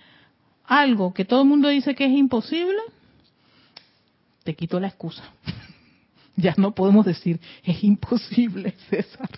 algo 0.65 1.13
que 1.13 1.25
todo 1.25 1.43
el 1.43 1.49
mundo 1.49 1.69
dice 1.69 1.95
que 1.95 2.05
es 2.05 2.13
imposible, 2.13 2.79
te 4.45 4.55
quito 4.55 4.79
la 4.79 4.89
excusa. 4.89 5.25
ya 6.37 6.55
no 6.57 6.75
podemos 6.75 7.05
decir 7.05 7.41
es 7.65 7.83
imposible, 7.83 8.75
César. 8.91 9.31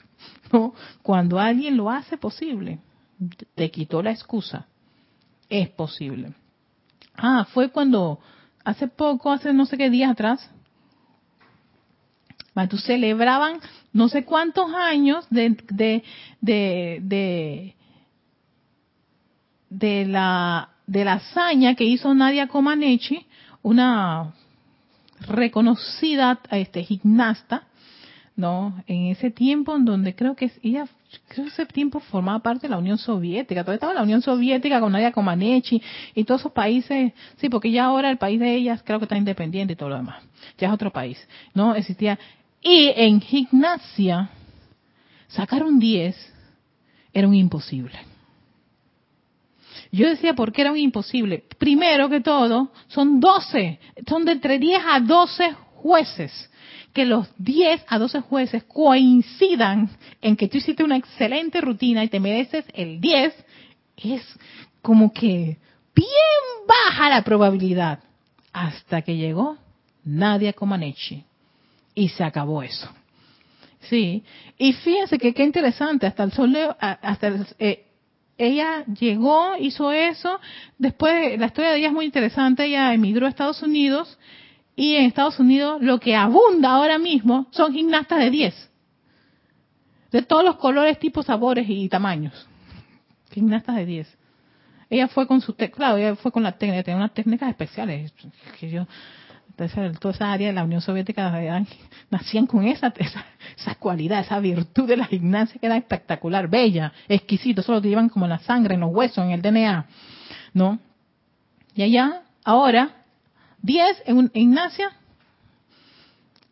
No, 0.52 0.74
cuando 1.02 1.38
alguien 1.38 1.76
lo 1.76 1.90
hace 1.90 2.16
posible, 2.18 2.78
te 3.54 3.70
quitó 3.70 4.02
la 4.02 4.10
excusa. 4.10 4.66
Es 5.48 5.68
posible. 5.70 6.34
Ah, 7.16 7.46
fue 7.52 7.70
cuando 7.70 8.20
hace 8.64 8.88
poco, 8.88 9.30
hace 9.32 9.52
no 9.52 9.66
sé 9.66 9.76
qué 9.76 9.90
días 9.90 10.10
atrás, 10.12 10.50
tú 12.68 12.76
celebraban 12.76 13.60
no 13.92 14.08
sé 14.08 14.24
cuántos 14.24 14.72
años 14.74 15.26
de, 15.30 15.50
de, 15.70 16.02
de, 16.40 16.98
de, 17.02 17.74
de 19.70 20.06
la 20.06 20.70
de 20.88 21.04
la 21.04 21.14
hazaña 21.14 21.74
que 21.74 21.84
hizo 21.84 22.12
Nadia 22.14 22.48
Comaneci, 22.48 23.26
una 23.62 24.34
reconocida 25.20 26.40
este, 26.50 26.82
gimnasta, 26.82 27.64
¿no? 28.34 28.82
En 28.86 29.06
ese 29.08 29.30
tiempo 29.30 29.76
en 29.76 29.84
donde 29.84 30.14
creo 30.14 30.34
que 30.34 30.50
ella, 30.62 30.88
creo 31.28 31.46
que 31.46 31.50
ese 31.50 31.66
tiempo 31.66 32.00
formaba 32.00 32.38
parte 32.40 32.66
de 32.66 32.70
la 32.70 32.78
Unión 32.78 32.98
Soviética, 32.98 33.62
todavía 33.62 33.76
estaba 33.76 33.94
la 33.94 34.02
Unión 34.02 34.22
Soviética 34.22 34.80
con 34.80 34.92
Nadia 34.92 35.12
Comaneci 35.12 35.82
y 36.14 36.24
todos 36.24 36.42
esos 36.42 36.52
países, 36.52 37.12
sí, 37.36 37.48
porque 37.48 37.70
ya 37.70 37.84
ahora 37.84 38.10
el 38.10 38.18
país 38.18 38.38
de 38.40 38.54
ellas 38.54 38.82
creo 38.84 38.98
que 38.98 39.04
está 39.04 39.16
independiente 39.16 39.72
y 39.72 39.76
todo 39.76 39.90
lo 39.90 39.96
demás, 39.96 40.22
ya 40.58 40.68
es 40.68 40.74
otro 40.74 40.92
país, 40.92 41.18
¿no? 41.54 41.74
Existía, 41.74 42.18
y 42.62 42.92
en 42.94 43.20
gimnasia, 43.20 44.30
sacar 45.28 45.62
un 45.62 45.78
10 45.78 46.34
era 47.12 47.28
un 47.28 47.34
imposible. 47.34 47.98
Yo 49.90 50.08
decía, 50.08 50.34
¿por 50.34 50.52
qué 50.52 50.62
era 50.62 50.72
un 50.72 50.78
imposible? 50.78 51.44
Primero 51.58 52.08
que 52.08 52.20
todo, 52.20 52.72
son 52.88 53.20
12, 53.20 53.78
son 54.06 54.24
de 54.24 54.32
entre 54.32 54.58
10 54.58 54.82
a 54.86 55.00
12 55.00 55.52
jueces. 55.76 56.50
Que 56.92 57.04
los 57.04 57.28
10 57.38 57.84
a 57.86 57.98
12 57.98 58.20
jueces 58.20 58.64
coincidan 58.64 59.90
en 60.20 60.36
que 60.36 60.48
tú 60.48 60.58
hiciste 60.58 60.84
una 60.84 60.96
excelente 60.96 61.60
rutina 61.60 62.02
y 62.04 62.08
te 62.08 62.20
mereces 62.20 62.64
el 62.74 63.00
10, 63.00 63.34
es 63.98 64.22
como 64.82 65.12
que 65.12 65.58
bien 65.94 66.66
baja 66.66 67.10
la 67.10 67.22
probabilidad. 67.22 68.00
Hasta 68.52 69.02
que 69.02 69.16
llegó 69.16 69.58
Nadia 70.04 70.52
Comaneci. 70.52 71.24
Y 71.94 72.08
se 72.08 72.24
acabó 72.24 72.62
eso. 72.62 72.88
Sí, 73.80 74.22
y 74.58 74.72
fíjense 74.72 75.18
que 75.18 75.32
qué 75.32 75.44
interesante, 75.44 76.06
hasta 76.06 76.24
el 76.24 76.32
sol, 76.32 76.56
hasta 76.80 77.28
el, 77.28 77.46
eh, 77.58 77.84
ella 78.36 78.84
llegó, 78.86 79.56
hizo 79.58 79.90
eso, 79.92 80.40
después 80.78 81.38
la 81.38 81.46
historia 81.46 81.70
de 81.72 81.78
ella 81.78 81.88
es 81.88 81.92
muy 81.92 82.04
interesante, 82.04 82.64
ella 82.64 82.92
emigró 82.94 83.26
a 83.26 83.30
Estados 83.30 83.62
Unidos 83.62 84.18
y 84.78 84.94
en 84.94 85.06
Estados 85.06 85.40
Unidos 85.40 85.82
lo 85.82 85.98
que 85.98 86.14
abunda 86.14 86.70
ahora 86.70 86.98
mismo 86.98 87.48
son 87.50 87.72
gimnastas 87.72 88.20
de 88.20 88.30
10, 88.30 88.70
de 90.12 90.22
todos 90.22 90.44
los 90.44 90.54
colores, 90.54 91.00
tipos, 91.00 91.26
sabores 91.26 91.66
y 91.68 91.88
tamaños. 91.88 92.46
Gimnastas 93.32 93.74
de 93.74 93.86
10. 93.86 94.18
Ella 94.88 95.08
fue 95.08 95.26
con 95.26 95.40
su, 95.40 95.56
claro, 95.56 95.96
ella 95.96 96.14
fue 96.14 96.30
con 96.30 96.44
la 96.44 96.52
técnica, 96.52 96.84
tenía 96.84 96.98
unas 96.98 97.12
técnicas 97.12 97.50
especiales 97.50 98.12
que 98.60 98.70
yo 98.70 98.86
entonces, 99.50 99.98
toda 99.98 100.14
esa 100.14 100.30
área 100.30 100.46
de 100.46 100.52
la 100.52 100.62
Unión 100.62 100.80
Soviética 100.80 101.64
nacían 102.10 102.46
con 102.46 102.64
esa, 102.64 102.94
esa, 102.96 103.74
cualidad, 103.80 104.20
esa 104.20 104.38
virtud 104.38 104.86
de 104.86 104.96
la 104.96 105.06
gimnasia 105.06 105.58
que 105.58 105.66
era 105.66 105.76
espectacular, 105.76 106.46
bella, 106.46 106.92
exquisito, 107.08 107.62
solo 107.62 107.82
te 107.82 107.88
llevan 107.88 108.08
como 108.08 108.28
la 108.28 108.38
sangre, 108.38 108.74
en 108.74 108.80
los 108.82 108.94
huesos, 108.94 109.24
en 109.24 109.32
el 109.32 109.42
DNA, 109.42 109.86
¿no? 110.54 110.78
Y 111.74 111.82
allá, 111.82 112.22
ahora, 112.44 112.97
10 113.62 114.02
en 114.06 114.30
Ignacia. 114.34 114.92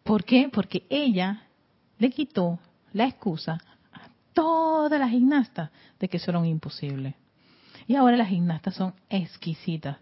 ¿Por 0.03 0.25
qué? 0.25 0.49
Porque 0.53 0.87
ella 0.89 1.43
le 1.99 2.11
quitó 2.11 2.59
la 2.93 3.07
excusa 3.07 3.61
a 3.93 4.09
todas 4.33 4.99
las 5.01 5.11
gimnastas 5.11 5.71
de 5.99 6.09
que 6.09 6.19
eso 6.19 6.31
era 6.31 6.39
un 6.39 6.47
imposible. 6.47 7.15
Y 7.89 7.95
ahora 7.95 8.17
las 8.17 8.29
gimnastas 8.29 8.75
son 8.75 8.95
exquisitas. 9.09 9.99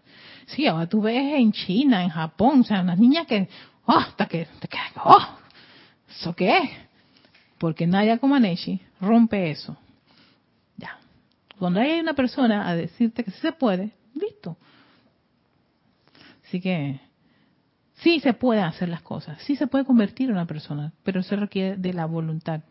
Sí, 0.47 0.65
ahora 0.65 0.87
tú 0.87 1.01
ves 1.01 1.39
en 1.39 1.51
China, 1.51 2.03
en 2.03 2.09
Japón, 2.09 2.61
o 2.61 2.63
sea, 2.63 2.81
unas 2.81 2.97
niñas 2.97 3.27
que, 3.27 3.47
oh, 3.85 3.93
hasta 3.93 4.25
que, 4.25 4.47
oh, 5.03 5.27
¿eso 6.09 6.35
qué 6.35 6.57
es? 6.57 6.69
Porque 7.57 7.85
Naya 7.85 8.17
Comaneci 8.17 8.81
rompe 8.99 9.51
eso. 9.51 9.77
Ya. 10.77 10.97
Cuando 11.59 11.79
hay 11.79 11.99
una 11.99 12.13
persona 12.13 12.67
a 12.67 12.75
decirte 12.75 13.23
que 13.23 13.31
sí 13.31 13.39
se 13.39 13.51
puede, 13.51 13.91
listo. 14.13 14.57
Así 16.55 16.61
que 16.61 17.01
sí 17.95 18.21
se 18.21 18.33
puede 18.33 18.61
hacer 18.61 18.87
las 18.87 19.01
cosas, 19.01 19.41
sí 19.41 19.57
se 19.57 19.67
puede 19.67 19.83
convertir 19.83 20.29
en 20.29 20.35
una 20.35 20.45
persona, 20.45 20.93
pero 21.03 21.19
eso 21.19 21.35
requiere 21.35 21.75
de 21.75 21.91
la 21.91 22.05
voluntad. 22.05 22.61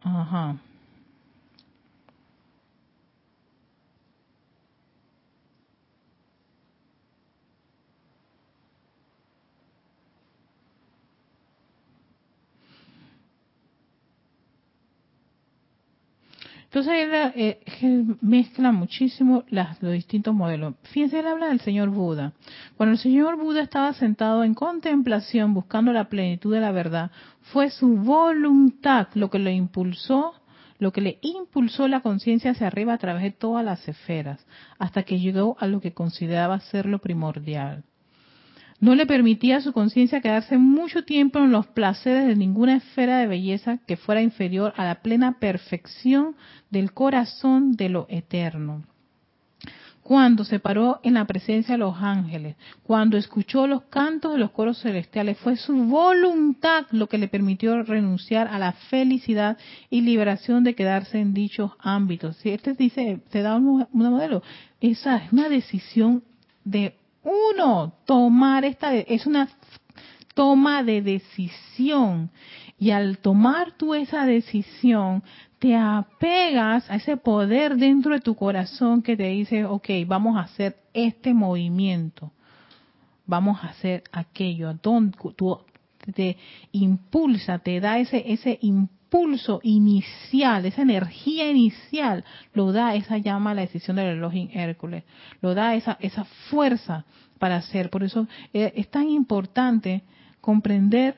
Ajá. 0.00 0.56
Entonces 16.74 17.04
él, 17.04 17.32
eh, 17.36 18.16
mezcla 18.20 18.72
muchísimo 18.72 19.44
las, 19.48 19.80
los 19.80 19.92
distintos 19.92 20.34
modelos. 20.34 20.74
Fíjense, 20.82 21.20
él 21.20 21.28
habla 21.28 21.46
del 21.46 21.60
señor 21.60 21.90
Buda. 21.90 22.32
Cuando 22.76 22.94
el 22.94 22.98
señor 22.98 23.36
Buda 23.36 23.62
estaba 23.62 23.92
sentado 23.92 24.42
en 24.42 24.54
contemplación 24.54 25.54
buscando 25.54 25.92
la 25.92 26.08
plenitud 26.08 26.52
de 26.52 26.58
la 26.58 26.72
verdad, 26.72 27.12
fue 27.42 27.70
su 27.70 27.98
voluntad 27.98 29.06
lo 29.14 29.30
que 29.30 29.38
lo 29.38 29.50
impulsó, 29.50 30.34
lo 30.80 30.92
que 30.92 31.00
le 31.00 31.20
impulsó 31.22 31.86
la 31.86 32.00
conciencia 32.00 32.50
hacia 32.50 32.66
arriba 32.66 32.94
a 32.94 32.98
través 32.98 33.22
de 33.22 33.30
todas 33.30 33.64
las 33.64 33.86
esferas, 33.86 34.44
hasta 34.76 35.04
que 35.04 35.20
llegó 35.20 35.56
a 35.60 35.68
lo 35.68 35.80
que 35.80 35.94
consideraba 35.94 36.58
ser 36.58 36.86
lo 36.86 36.98
primordial 36.98 37.84
no 38.80 38.94
le 38.94 39.06
permitía 39.06 39.58
a 39.58 39.60
su 39.60 39.72
conciencia 39.72 40.20
quedarse 40.20 40.58
mucho 40.58 41.04
tiempo 41.04 41.38
en 41.38 41.52
los 41.52 41.66
placeres 41.66 42.26
de 42.26 42.36
ninguna 42.36 42.76
esfera 42.76 43.18
de 43.18 43.26
belleza 43.26 43.78
que 43.86 43.96
fuera 43.96 44.22
inferior 44.22 44.72
a 44.76 44.84
la 44.84 44.96
plena 45.02 45.38
perfección 45.38 46.36
del 46.70 46.92
corazón 46.92 47.72
de 47.72 47.88
lo 47.88 48.06
eterno. 48.08 48.84
Cuando 50.04 50.44
se 50.44 50.60
paró 50.60 51.00
en 51.02 51.14
la 51.14 51.24
presencia 51.24 51.74
de 51.74 51.78
los 51.78 51.96
ángeles, 51.96 52.56
cuando 52.82 53.16
escuchó 53.16 53.66
los 53.66 53.84
cantos 53.84 54.32
de 54.32 54.38
los 54.38 54.50
coros 54.50 54.82
celestiales, 54.82 55.38
fue 55.38 55.56
su 55.56 55.72
voluntad 55.84 56.84
lo 56.90 57.08
que 57.08 57.16
le 57.16 57.26
permitió 57.26 57.82
renunciar 57.82 58.48
a 58.48 58.58
la 58.58 58.72
felicidad 58.72 59.56
y 59.88 60.02
liberación 60.02 60.62
de 60.62 60.74
quedarse 60.74 61.20
en 61.20 61.32
dichos 61.32 61.72
ámbitos. 61.78 62.36
Si 62.36 62.50
este 62.50 62.74
dice, 62.74 63.18
te 63.30 63.40
da 63.40 63.56
un, 63.56 63.86
modelo, 63.92 64.42
esa 64.82 65.16
es 65.16 65.32
una 65.32 65.48
decisión 65.48 66.22
de 66.64 66.98
uno, 67.24 67.92
tomar 68.04 68.64
esta, 68.64 68.94
es 68.94 69.26
una 69.26 69.48
toma 70.34 70.82
de 70.82 71.02
decisión. 71.02 72.30
Y 72.78 72.90
al 72.90 73.18
tomar 73.18 73.72
tú 73.72 73.94
esa 73.94 74.26
decisión, 74.26 75.22
te 75.58 75.76
apegas 75.76 76.90
a 76.90 76.96
ese 76.96 77.16
poder 77.16 77.76
dentro 77.76 78.12
de 78.14 78.20
tu 78.20 78.34
corazón 78.34 79.02
que 79.02 79.16
te 79.16 79.28
dice, 79.28 79.64
ok, 79.64 79.88
vamos 80.06 80.36
a 80.36 80.40
hacer 80.40 80.76
este 80.92 81.32
movimiento, 81.32 82.32
vamos 83.26 83.62
a 83.62 83.68
hacer 83.68 84.02
aquello. 84.12 84.76
Tú 84.76 85.60
te 86.14 86.36
impulsa, 86.72 87.58
te 87.60 87.80
da 87.80 87.98
ese, 87.98 88.22
ese 88.32 88.58
impulso 88.60 89.03
inicial, 89.62 90.66
esa 90.66 90.82
energía 90.82 91.50
inicial, 91.50 92.24
lo 92.52 92.72
da 92.72 92.94
esa 92.94 93.18
llama 93.18 93.54
la 93.54 93.62
decisión 93.62 93.96
del 93.96 94.16
reloj 94.16 94.34
en 94.34 94.58
Hércules, 94.58 95.04
lo 95.40 95.54
da 95.54 95.74
esa, 95.74 95.96
esa 96.00 96.24
fuerza 96.50 97.04
para 97.38 97.56
hacer. 97.56 97.90
Por 97.90 98.02
eso 98.02 98.26
eh, 98.52 98.72
es 98.76 98.90
tan 98.90 99.08
importante 99.08 100.02
comprender 100.40 101.16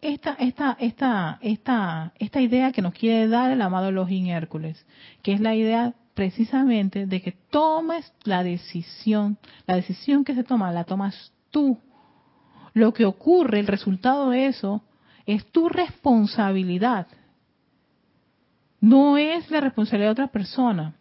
esta, 0.00 0.32
esta, 0.38 0.76
esta, 0.80 1.38
esta, 1.40 2.12
esta 2.18 2.40
idea 2.40 2.72
que 2.72 2.82
nos 2.82 2.94
quiere 2.94 3.28
dar 3.28 3.50
el 3.50 3.62
amado 3.62 3.88
Elohim 3.88 4.26
Hércules, 4.26 4.84
que 5.22 5.32
es 5.32 5.40
la 5.40 5.54
idea 5.54 5.94
precisamente 6.14 7.06
de 7.06 7.22
que 7.22 7.32
tomes 7.50 8.12
la 8.24 8.42
decisión, 8.42 9.38
la 9.66 9.76
decisión 9.76 10.24
que 10.24 10.34
se 10.34 10.44
toma 10.44 10.72
la 10.72 10.84
tomas 10.84 11.32
tú. 11.50 11.78
Lo 12.74 12.92
que 12.92 13.04
ocurre, 13.04 13.60
el 13.60 13.66
resultado 13.66 14.30
de 14.30 14.46
eso, 14.46 14.82
es 15.26 15.46
tu 15.52 15.68
responsabilidad 15.68 17.06
no 18.80 19.16
es 19.16 19.50
la 19.50 19.60
responsabilidad 19.60 20.08
de 20.08 20.22
otra 20.22 20.28
persona. 20.28 20.94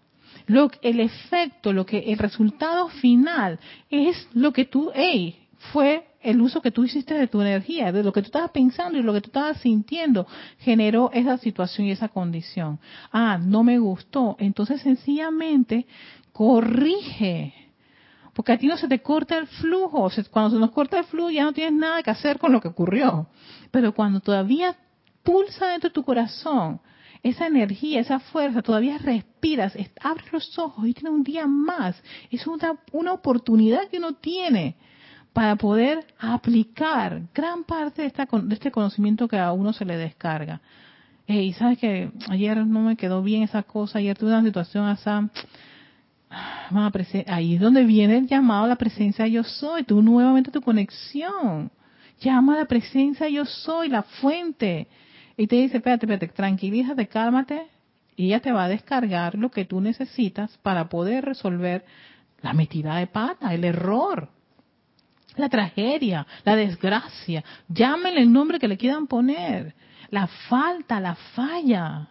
Lo, 0.45 0.69
el 0.81 0.99
efecto, 0.99 1.73
lo 1.73 1.85
que 1.85 1.99
el 2.11 2.17
resultado 2.17 2.87
final 2.89 3.59
es 3.89 4.27
lo 4.33 4.53
que 4.53 4.65
tú, 4.65 4.91
hey, 4.93 5.47
fue 5.73 6.07
el 6.21 6.41
uso 6.41 6.61
que 6.61 6.71
tú 6.71 6.83
hiciste 6.83 7.13
de 7.13 7.27
tu 7.27 7.41
energía, 7.41 7.91
de 7.91 8.03
lo 8.03 8.11
que 8.11 8.21
tú 8.21 8.27
estabas 8.27 8.51
pensando 8.51 8.97
y 8.97 9.03
lo 9.03 9.13
que 9.13 9.21
tú 9.21 9.27
estabas 9.27 9.61
sintiendo, 9.61 10.27
generó 10.59 11.11
esa 11.13 11.37
situación 11.37 11.87
y 11.87 11.91
esa 11.91 12.09
condición. 12.09 12.79
Ah, 13.11 13.37
no 13.41 13.63
me 13.63 13.77
gustó. 13.79 14.35
Entonces 14.39 14.81
sencillamente 14.81 15.85
corrige. 16.31 17.53
Porque 18.33 18.51
a 18.51 18.57
ti 18.57 18.67
no 18.67 18.77
se 18.77 18.87
te 18.87 19.01
corta 19.01 19.37
el 19.37 19.47
flujo. 19.47 20.09
Cuando 20.29 20.51
se 20.51 20.59
nos 20.59 20.71
corta 20.71 20.99
el 20.99 21.05
flujo 21.05 21.31
ya 21.31 21.43
no 21.43 21.53
tienes 21.53 21.73
nada 21.73 22.03
que 22.03 22.11
hacer 22.11 22.39
con 22.39 22.51
lo 22.51 22.61
que 22.61 22.67
ocurrió. 22.67 23.27
Pero 23.71 23.93
cuando 23.93 24.19
todavía 24.19 24.75
pulsa 25.23 25.67
dentro 25.67 25.89
de 25.89 25.93
tu 25.93 26.03
corazón 26.03 26.79
esa 27.23 27.47
energía, 27.47 27.99
esa 27.99 28.19
fuerza, 28.19 28.61
todavía 28.61 28.97
respiras, 28.97 29.73
abres 30.01 30.31
los 30.31 30.57
ojos 30.59 30.87
y 30.87 30.93
tienes 30.93 31.13
un 31.13 31.23
día 31.23 31.47
más. 31.47 32.01
Es 32.31 32.47
una, 32.47 32.73
una 32.91 33.13
oportunidad 33.13 33.87
que 33.89 33.97
uno 33.97 34.13
tiene 34.13 34.75
para 35.33 35.55
poder 35.55 36.05
aplicar 36.17 37.21
gran 37.33 37.63
parte 37.63 38.01
de, 38.01 38.07
esta, 38.07 38.27
de 38.31 38.55
este 38.55 38.71
conocimiento 38.71 39.27
que 39.27 39.37
a 39.37 39.51
uno 39.51 39.73
se 39.73 39.85
le 39.85 39.97
descarga. 39.97 40.61
Y 41.27 41.53
sabes 41.53 41.77
que 41.77 42.09
ayer 42.29 42.65
no 42.65 42.81
me 42.81 42.95
quedó 42.95 43.21
bien 43.21 43.43
esa 43.43 43.63
cosa, 43.63 43.99
ayer 43.99 44.17
tuve 44.17 44.29
una 44.29 44.43
situación 44.43 44.85
así, 44.85 45.09
ahí 47.27 47.55
es 47.55 47.61
donde 47.61 47.83
viene 47.83 48.17
el 48.17 48.27
llamado 48.27 48.63
a 48.63 48.67
la 48.67 48.77
presencia 48.77 49.27
yo 49.27 49.43
soy, 49.43 49.83
tú 49.83 50.01
nuevamente 50.01 50.51
tu 50.51 50.61
conexión. 50.61 51.69
Llama 52.19 52.55
a 52.55 52.59
la 52.59 52.65
presencia 52.65 53.29
yo 53.29 53.45
soy, 53.45 53.89
la 53.89 54.03
fuente 54.03 54.87
y 55.37 55.47
te 55.47 55.55
dice, 55.55 55.77
espérate, 55.77 56.05
espérate, 56.05 56.27
tranquilízate, 56.29 57.07
cálmate, 57.07 57.67
y 58.15 58.25
ella 58.25 58.41
te 58.41 58.51
va 58.51 58.63
a 58.63 58.67
descargar 58.67 59.35
lo 59.35 59.51
que 59.51 59.65
tú 59.65 59.79
necesitas 59.79 60.57
para 60.63 60.89
poder 60.89 61.23
resolver 61.23 61.85
la 62.41 62.53
metida 62.53 62.95
de 62.95 63.05
pata, 63.05 63.53
el 63.53 63.63
error, 63.63 64.29
la 65.35 65.49
tragedia, 65.49 66.25
la 66.43 66.55
desgracia. 66.55 67.43
Llámenle 67.69 68.21
el 68.21 68.33
nombre 68.33 68.57
que 68.57 68.67
le 68.67 68.77
quieran 68.77 69.05
poner. 69.05 69.75
La 70.09 70.25
falta, 70.25 70.99
la 70.99 71.13
falla. 71.15 72.07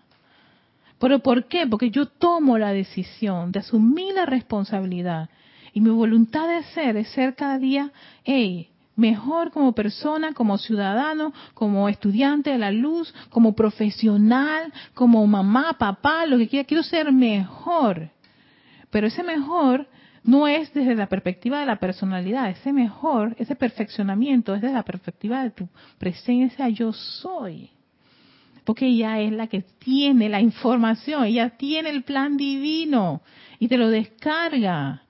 ¿Pero 0.98 1.18
por 1.18 1.46
qué? 1.46 1.66
Porque 1.66 1.90
yo 1.90 2.06
tomo 2.06 2.56
la 2.56 2.72
decisión 2.72 3.50
de 3.50 3.58
asumir 3.58 4.14
la 4.14 4.26
responsabilidad. 4.26 5.28
Y 5.72 5.80
mi 5.80 5.90
voluntad 5.90 6.48
de 6.48 6.62
ser 6.72 6.96
es 6.96 7.08
ser 7.08 7.34
cada 7.34 7.58
día, 7.58 7.90
hey, 8.22 8.70
mejor 8.96 9.50
como 9.50 9.72
persona, 9.72 10.32
como 10.32 10.58
ciudadano, 10.58 11.32
como 11.54 11.88
estudiante 11.88 12.50
de 12.50 12.58
la 12.58 12.70
luz, 12.70 13.14
como 13.30 13.54
profesional, 13.54 14.72
como 14.94 15.24
mamá, 15.26 15.76
papá, 15.78 16.26
lo 16.26 16.38
que 16.38 16.48
quiera, 16.48 16.66
quiero 16.66 16.82
ser 16.82 17.12
mejor. 17.12 18.10
Pero 18.90 19.06
ese 19.06 19.22
mejor 19.22 19.86
no 20.24 20.48
es 20.48 20.72
desde 20.72 20.96
la 20.96 21.06
perspectiva 21.06 21.60
de 21.60 21.66
la 21.66 21.76
personalidad, 21.76 22.50
ese 22.50 22.72
mejor, 22.72 23.36
ese 23.38 23.54
perfeccionamiento 23.54 24.54
es 24.54 24.62
desde 24.62 24.74
la 24.74 24.82
perspectiva 24.82 25.42
de 25.42 25.50
tu 25.50 25.68
presencia 25.98 26.68
yo 26.68 26.92
soy. 26.92 27.70
Porque 28.64 28.86
ella 28.86 29.20
es 29.20 29.30
la 29.30 29.46
que 29.46 29.62
tiene 29.62 30.28
la 30.28 30.40
información, 30.40 31.24
ella 31.24 31.50
tiene 31.50 31.90
el 31.90 32.02
plan 32.02 32.36
divino 32.36 33.22
y 33.60 33.68
te 33.68 33.76
lo 33.76 33.88
descarga 33.88 35.05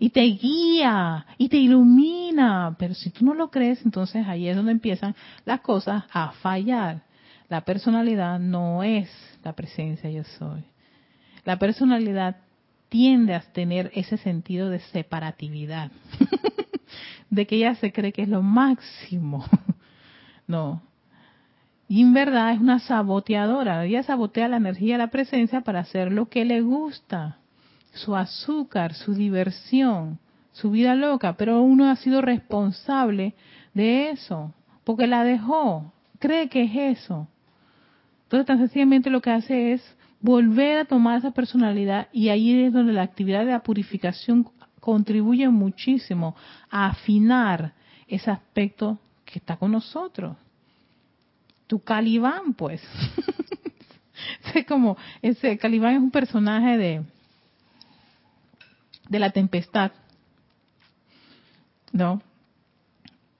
y 0.00 0.08
te 0.10 0.22
guía 0.22 1.26
y 1.36 1.48
te 1.50 1.58
ilumina. 1.58 2.74
Pero 2.78 2.94
si 2.94 3.10
tú 3.10 3.24
no 3.24 3.34
lo 3.34 3.50
crees, 3.50 3.84
entonces 3.84 4.26
ahí 4.26 4.48
es 4.48 4.56
donde 4.56 4.72
empiezan 4.72 5.14
las 5.44 5.60
cosas 5.60 6.04
a 6.10 6.32
fallar. 6.32 7.02
La 7.48 7.60
personalidad 7.60 8.40
no 8.40 8.82
es 8.82 9.08
la 9.44 9.52
presencia 9.52 10.10
yo 10.10 10.24
soy. 10.24 10.64
La 11.44 11.58
personalidad 11.58 12.38
tiende 12.88 13.34
a 13.34 13.40
tener 13.40 13.90
ese 13.94 14.16
sentido 14.16 14.70
de 14.70 14.80
separatividad, 14.80 15.92
de 17.30 17.46
que 17.46 17.56
ella 17.56 17.74
se 17.74 17.92
cree 17.92 18.12
que 18.12 18.22
es 18.22 18.28
lo 18.28 18.42
máximo. 18.42 19.44
no. 20.46 20.82
Y 21.88 22.02
en 22.02 22.14
verdad 22.14 22.54
es 22.54 22.60
una 22.60 22.78
saboteadora. 22.78 23.84
Ella 23.84 24.02
sabotea 24.02 24.48
la 24.48 24.56
energía 24.56 24.94
de 24.94 24.98
la 24.98 25.10
presencia 25.10 25.60
para 25.60 25.80
hacer 25.80 26.10
lo 26.10 26.28
que 26.30 26.44
le 26.44 26.62
gusta 26.62 27.39
su 27.92 28.16
azúcar, 28.16 28.94
su 28.94 29.14
diversión, 29.14 30.18
su 30.52 30.70
vida 30.70 30.94
loca, 30.94 31.34
pero 31.36 31.62
uno 31.62 31.88
ha 31.90 31.96
sido 31.96 32.20
responsable 32.20 33.34
de 33.74 34.10
eso, 34.10 34.52
porque 34.84 35.06
la 35.06 35.24
dejó, 35.24 35.92
cree 36.18 36.48
que 36.48 36.62
es 36.62 36.98
eso. 37.00 37.28
Entonces, 38.24 38.46
tan 38.46 38.58
sencillamente 38.58 39.10
lo 39.10 39.20
que 39.20 39.30
hace 39.30 39.72
es 39.72 39.96
volver 40.20 40.78
a 40.78 40.84
tomar 40.84 41.18
esa 41.18 41.30
personalidad 41.30 42.08
y 42.12 42.28
ahí 42.28 42.64
es 42.64 42.72
donde 42.72 42.92
la 42.92 43.02
actividad 43.02 43.40
de 43.44 43.52
la 43.52 43.62
purificación 43.62 44.46
contribuye 44.80 45.48
muchísimo 45.48 46.36
a 46.70 46.86
afinar 46.86 47.74
ese 48.06 48.30
aspecto 48.30 48.98
que 49.24 49.38
está 49.38 49.56
con 49.56 49.72
nosotros. 49.72 50.36
Tu 51.66 51.80
Calibán, 51.80 52.54
pues. 52.54 52.82
es 54.54 54.66
como, 54.66 54.96
ese 55.22 55.56
Calibán 55.58 55.94
es 55.94 56.00
un 56.00 56.10
personaje 56.10 56.76
de, 56.76 57.02
de 59.10 59.18
la 59.18 59.30
tempestad, 59.30 59.90
¿no? 61.92 62.22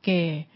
Que 0.02 0.48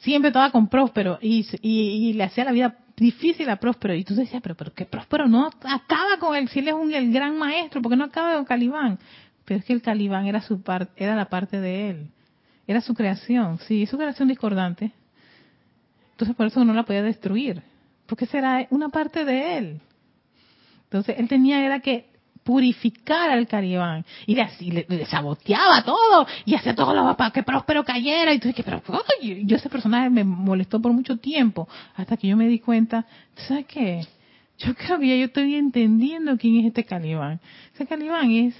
siempre 0.00 0.28
estaba 0.28 0.50
con 0.50 0.68
Próspero 0.68 1.18
y, 1.20 1.46
y, 1.60 2.14
le 2.14 2.24
hacía 2.24 2.44
la 2.44 2.52
vida 2.52 2.78
difícil 2.96 3.48
a 3.50 3.56
Próspero. 3.56 3.94
Y 3.94 4.04
tú 4.04 4.14
decías, 4.14 4.42
pero, 4.42 4.56
pero 4.56 4.72
que 4.72 4.86
Próspero 4.86 5.28
no 5.28 5.46
acaba 5.46 6.18
con 6.18 6.34
él, 6.34 6.48
si 6.48 6.60
él 6.60 6.68
es 6.68 6.74
un, 6.74 6.92
el 6.92 7.12
gran 7.12 7.36
maestro, 7.36 7.82
porque 7.82 7.96
no 7.96 8.04
acaba 8.04 8.34
con 8.34 8.46
Calibán? 8.46 8.98
Pero 9.44 9.60
es 9.60 9.66
que 9.66 9.74
el 9.74 9.82
Calibán 9.82 10.26
era, 10.26 10.40
su 10.40 10.62
parte 10.62 10.92
era 10.96 11.14
la 11.14 11.26
parte 11.26 11.60
de 11.60 11.90
él, 11.90 12.10
era 12.66 12.80
su 12.80 12.94
creación, 12.94 13.58
sí, 13.60 13.84
su 13.86 13.98
creación 13.98 14.28
discordante. 14.28 14.92
Entonces 16.12 16.34
por 16.34 16.46
eso 16.46 16.64
no 16.64 16.72
la 16.72 16.84
podía 16.84 17.02
destruir, 17.02 17.62
porque 18.06 18.24
será 18.24 18.66
una 18.70 18.88
parte 18.88 19.26
de 19.26 19.58
él. 19.58 19.80
Entonces 20.84 21.16
él 21.18 21.28
tenía 21.28 21.62
era 21.62 21.80
que 21.80 22.07
purificar 22.48 23.28
al 23.28 23.46
Calibán 23.46 24.06
y 24.24 24.34
le, 24.34 25.04
saboteaba 25.04 25.84
todo 25.84 26.26
y 26.46 26.54
hacía 26.54 26.74
todo 26.74 26.94
lo 26.94 27.14
para 27.14 27.30
que 27.30 27.42
Próspero 27.42 27.84
cayera 27.84 28.32
y 28.32 28.38
tú 28.38 28.48
dices, 28.48 28.64
pero 28.64 28.80
yo 29.20 29.56
ese 29.56 29.68
personaje 29.68 30.08
me 30.08 30.24
molestó 30.24 30.80
por 30.80 30.94
mucho 30.94 31.18
tiempo 31.18 31.68
hasta 31.94 32.16
que 32.16 32.26
yo 32.26 32.38
me 32.38 32.48
di 32.48 32.58
cuenta, 32.58 33.04
¿sabes 33.36 33.66
qué? 33.66 34.00
Yo 34.56 34.72
ya 34.72 34.96
yo 34.96 35.26
estoy 35.26 35.56
entendiendo 35.56 36.38
quién 36.38 36.60
es 36.60 36.68
este 36.68 36.84
Calibán. 36.84 37.38
Ese 37.74 37.86
Calibán 37.86 38.30
es 38.30 38.54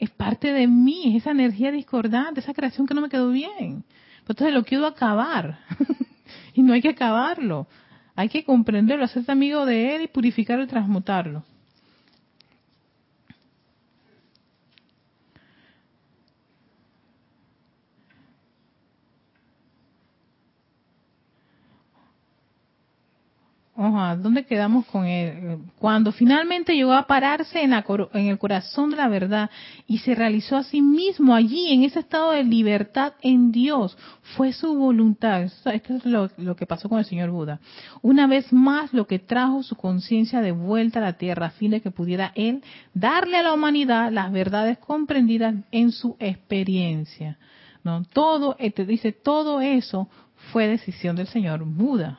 es 0.00 0.10
parte 0.10 0.52
de 0.52 0.66
mí, 0.66 1.14
es 1.14 1.22
esa 1.22 1.30
energía 1.30 1.70
discordante, 1.70 2.40
esa 2.40 2.54
creación 2.54 2.88
que 2.88 2.94
no 2.94 3.02
me 3.02 3.08
quedó 3.08 3.30
bien. 3.30 3.84
Entonces 4.18 4.52
lo 4.52 4.64
quiero 4.64 4.84
acabar. 4.84 5.60
y 6.54 6.62
no 6.64 6.72
hay 6.72 6.82
que 6.82 6.88
acabarlo. 6.88 7.68
Hay 8.16 8.30
que 8.30 8.42
comprenderlo, 8.42 9.04
hacerte 9.04 9.30
amigo 9.30 9.64
de 9.64 9.94
él 9.94 10.02
y 10.02 10.08
purificarlo 10.08 10.64
y 10.64 10.66
transmutarlo. 10.66 11.44
¿Dónde 23.78 24.44
quedamos 24.44 24.86
con 24.86 25.06
él? 25.06 25.58
Cuando 25.78 26.10
finalmente 26.10 26.74
llegó 26.74 26.94
a 26.94 27.06
pararse 27.06 27.62
en, 27.62 27.72
el 27.72 28.38
corazón 28.38 28.90
de 28.90 28.96
la 28.96 29.06
verdad 29.06 29.50
y 29.86 29.98
se 29.98 30.16
realizó 30.16 30.56
a 30.56 30.64
sí 30.64 30.82
mismo 30.82 31.32
allí, 31.32 31.72
en 31.72 31.84
ese 31.84 32.00
estado 32.00 32.32
de 32.32 32.42
libertad 32.42 33.12
en 33.22 33.52
Dios, 33.52 33.96
fue 34.36 34.52
su 34.52 34.74
voluntad. 34.74 35.42
Esto 35.42 35.70
es 35.70 36.04
lo, 36.04 36.28
lo 36.38 36.56
que 36.56 36.66
pasó 36.66 36.88
con 36.88 36.98
el 36.98 37.04
señor 37.04 37.30
Buda. 37.30 37.60
Una 38.02 38.26
vez 38.26 38.52
más, 38.52 38.92
lo 38.92 39.06
que 39.06 39.20
trajo 39.20 39.62
su 39.62 39.76
conciencia 39.76 40.40
de 40.40 40.50
vuelta 40.50 40.98
a 40.98 41.02
la 41.02 41.12
tierra, 41.12 41.46
a 41.46 41.50
fin 41.50 41.70
de 41.70 41.80
que 41.80 41.92
pudiera 41.92 42.32
él 42.34 42.64
darle 42.94 43.36
a 43.36 43.42
la 43.42 43.54
humanidad 43.54 44.10
las 44.10 44.32
verdades 44.32 44.78
comprendidas 44.78 45.54
en 45.70 45.92
su 45.92 46.16
experiencia. 46.18 47.38
¿no? 47.84 48.02
Todo, 48.12 48.54
te 48.56 48.66
este, 48.66 48.84
dice, 48.84 49.12
todo 49.12 49.60
eso 49.60 50.08
fue 50.52 50.66
decisión 50.66 51.14
del 51.14 51.28
señor 51.28 51.64
Buda. 51.64 52.18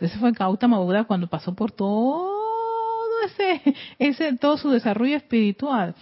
Ese 0.00 0.18
fue 0.18 0.32
Gautama 0.32 0.78
Buda 0.78 1.04
cuando 1.04 1.26
pasó 1.26 1.54
por 1.54 1.72
todo 1.72 2.36
ese, 3.24 3.74
ese, 3.98 4.36
todo 4.36 4.56
su 4.56 4.70
desarrollo 4.70 5.16
espiritual. 5.16 5.94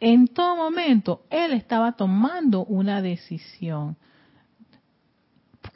En 0.00 0.28
todo 0.28 0.56
momento, 0.56 1.22
él 1.30 1.52
estaba 1.52 1.92
tomando 1.92 2.64
una 2.64 3.02
decisión 3.02 3.96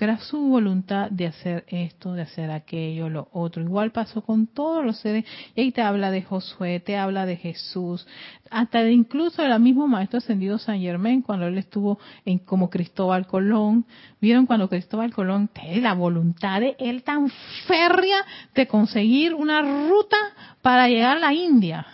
era 0.05 0.19
su 0.19 0.39
voluntad 0.39 1.11
de 1.11 1.27
hacer 1.27 1.65
esto, 1.69 2.15
de 2.15 2.23
hacer 2.23 2.51
aquello, 2.51 3.09
lo 3.09 3.29
otro. 3.33 3.63
Igual 3.63 3.93
pasó 3.93 4.23
con 4.23 4.47
todos 4.47 4.85
los 4.85 4.99
seres, 4.99 5.25
y 5.55 5.61
ahí 5.61 5.73
te 5.73 5.83
habla 5.83 6.11
de 6.11 6.23
Josué, 6.23 6.81
te 6.81 6.97
habla 6.97 7.27
de 7.27 7.37
Jesús, 7.37 8.07
hasta 8.51 8.83
de 8.83 8.93
incluso 8.93 9.43
el 9.43 9.61
mismo 9.61 9.89
maestro 9.89 10.19
ascendido 10.19 10.59
San 10.59 10.81
Germán, 10.81 11.23
cuando 11.23 11.47
él 11.47 11.59
estuvo 11.59 11.99
en, 12.25 12.39
como 12.39 12.71
Cristóbal 12.71 13.27
Colón. 13.27 13.87
Vieron 14.21 14.47
cuando 14.47 14.69
Cristóbal 14.69 15.13
Colón, 15.13 15.51
la 15.77 15.95
voluntad 15.95 16.61
de 16.61 16.77
él 16.79 17.03
tan 17.03 17.31
férrea 17.67 18.25
de 18.55 18.67
conseguir 18.67 19.35
una 19.35 19.63
ruta 19.63 20.17
para 20.63 20.89
llegar 20.89 21.17
a 21.17 21.21
la 21.21 21.33
India. 21.33 21.87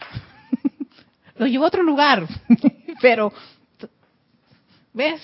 Lo 1.37 1.47
llevó 1.47 1.65
a 1.65 1.69
otro 1.69 1.83
lugar, 1.83 2.27
pero, 3.01 3.33
¿ves? 4.93 5.21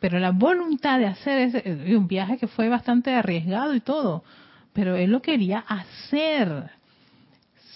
Pero 0.00 0.18
la 0.18 0.30
voluntad 0.30 0.98
de 0.98 1.06
hacer 1.06 1.38
ese, 1.38 1.94
un 1.94 2.08
viaje 2.08 2.38
que 2.38 2.48
fue 2.48 2.68
bastante 2.68 3.12
arriesgado 3.14 3.74
y 3.74 3.80
todo, 3.80 4.24
pero 4.72 4.96
él 4.96 5.10
lo 5.10 5.20
quería 5.20 5.58
hacer, 5.58 6.70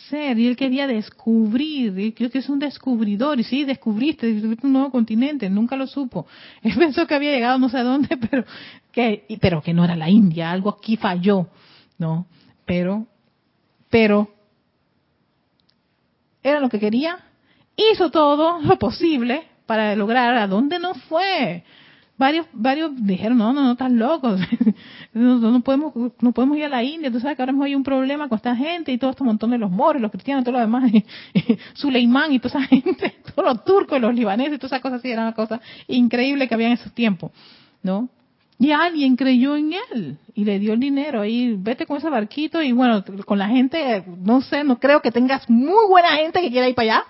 ser, 0.09 0.39
y 0.39 0.47
él 0.47 0.57
quería 0.57 0.87
descubrir, 0.87 1.99
y 1.99 2.13
creo 2.13 2.31
que 2.31 2.39
es 2.39 2.49
un 2.49 2.59
descubridor, 2.59 3.39
y 3.39 3.45
sí, 3.45 3.65
descubriste, 3.65 4.27
un 4.63 4.73
nuevo 4.73 4.91
continente, 4.91 5.51
nunca 5.51 5.77
lo 5.77 5.87
supo. 5.87 6.27
Él 6.63 6.75
pensó 6.77 7.07
que 7.07 7.15
había 7.15 7.33
llegado 7.33 7.59
no 7.59 7.69
sé 7.69 7.79
a 7.79 7.83
dónde, 7.83 8.17
pero 8.31 8.45
que, 8.91 9.25
pero 9.41 9.63
que 9.63 9.75
no 9.75 9.85
era 9.85 9.97
la 9.97 10.09
India, 10.09 10.51
algo 10.51 10.71
aquí 10.71 10.97
falló, 10.97 11.49
¿no? 11.99 12.27
Pero, 12.65 13.07
pero, 13.91 14.31
era 16.43 16.61
lo 16.61 16.71
que 16.71 16.81
quería, 16.81 17.19
hizo 17.77 18.11
todo 18.11 18.61
lo 18.61 18.79
posible 18.79 19.43
para 19.67 19.95
lograr 19.97 20.37
a 20.37 20.47
dónde 20.47 20.79
no 20.79 20.95
fue 20.95 21.65
varios 22.17 22.47
varios 22.53 22.93
dijeron 22.95 23.39
no 23.39 23.53
no 23.53 23.63
no 23.63 23.73
estás 23.73 23.91
loco 23.91 24.37
no, 25.13 25.39
no, 25.39 25.61
podemos 25.63 25.93
no 26.21 26.33
podemos 26.33 26.57
ir 26.57 26.65
a 26.65 26.69
la 26.69 26.83
India 26.83 27.11
tú 27.11 27.19
sabes 27.21 27.37
que 27.37 27.43
ahora 27.43 27.53
mismo 27.53 27.65
hay 27.65 27.75
un 27.75 27.83
problema 27.83 28.29
con 28.29 28.37
esta 28.37 28.55
gente 28.55 28.93
y 28.93 28.99
todo 28.99 29.11
este 29.11 29.25
montón 29.25 29.51
de 29.51 29.59
los 29.59 29.71
moros 29.71 30.01
los 30.01 30.11
cristianos 30.11 30.45
todo 30.45 30.55
lo 30.55 30.61
demás 30.61 30.91
Suleimán 31.75 32.33
y 32.33 32.39
toda 32.39 32.61
esa 32.61 32.69
gente 32.69 33.15
todos 33.35 33.49
los 33.49 33.65
turcos 33.65 34.01
los 34.01 34.15
libaneses 34.15 34.55
y 34.55 34.59
todas 34.59 34.73
esas 34.73 34.83
cosas 34.83 35.01
así 35.01 35.11
era 35.11 35.23
una 35.23 35.35
cosa 35.35 35.61
increíble 35.89 36.47
que 36.47 36.55
había 36.55 36.69
en 36.69 36.75
esos 36.75 36.93
tiempos 36.93 37.33
no 37.83 38.09
y 38.57 38.71
alguien 38.71 39.17
creyó 39.17 39.57
en 39.57 39.73
él 39.73 40.19
y 40.35 40.45
le 40.45 40.61
dio 40.61 40.75
el 40.75 40.81
dinero 40.81 41.23
ahí 41.23 41.57
vete 41.59 41.87
con 41.87 41.97
ese 41.97 42.09
barquito 42.09 42.63
y 42.63 42.71
bueno 42.71 43.05
con 43.27 43.39
la 43.39 43.49
gente 43.49 44.05
no 44.23 44.41
sé 44.41 44.63
no 44.63 44.79
creo 44.79 45.03
que 45.03 45.11
tengas 45.11 45.51
muy 45.51 45.89
buena 45.89 46.11
gente 46.17 46.41
que 46.41 46.51
quiera 46.51 46.69
ir 46.69 46.75
para 46.75 46.99
allá. 46.99 47.05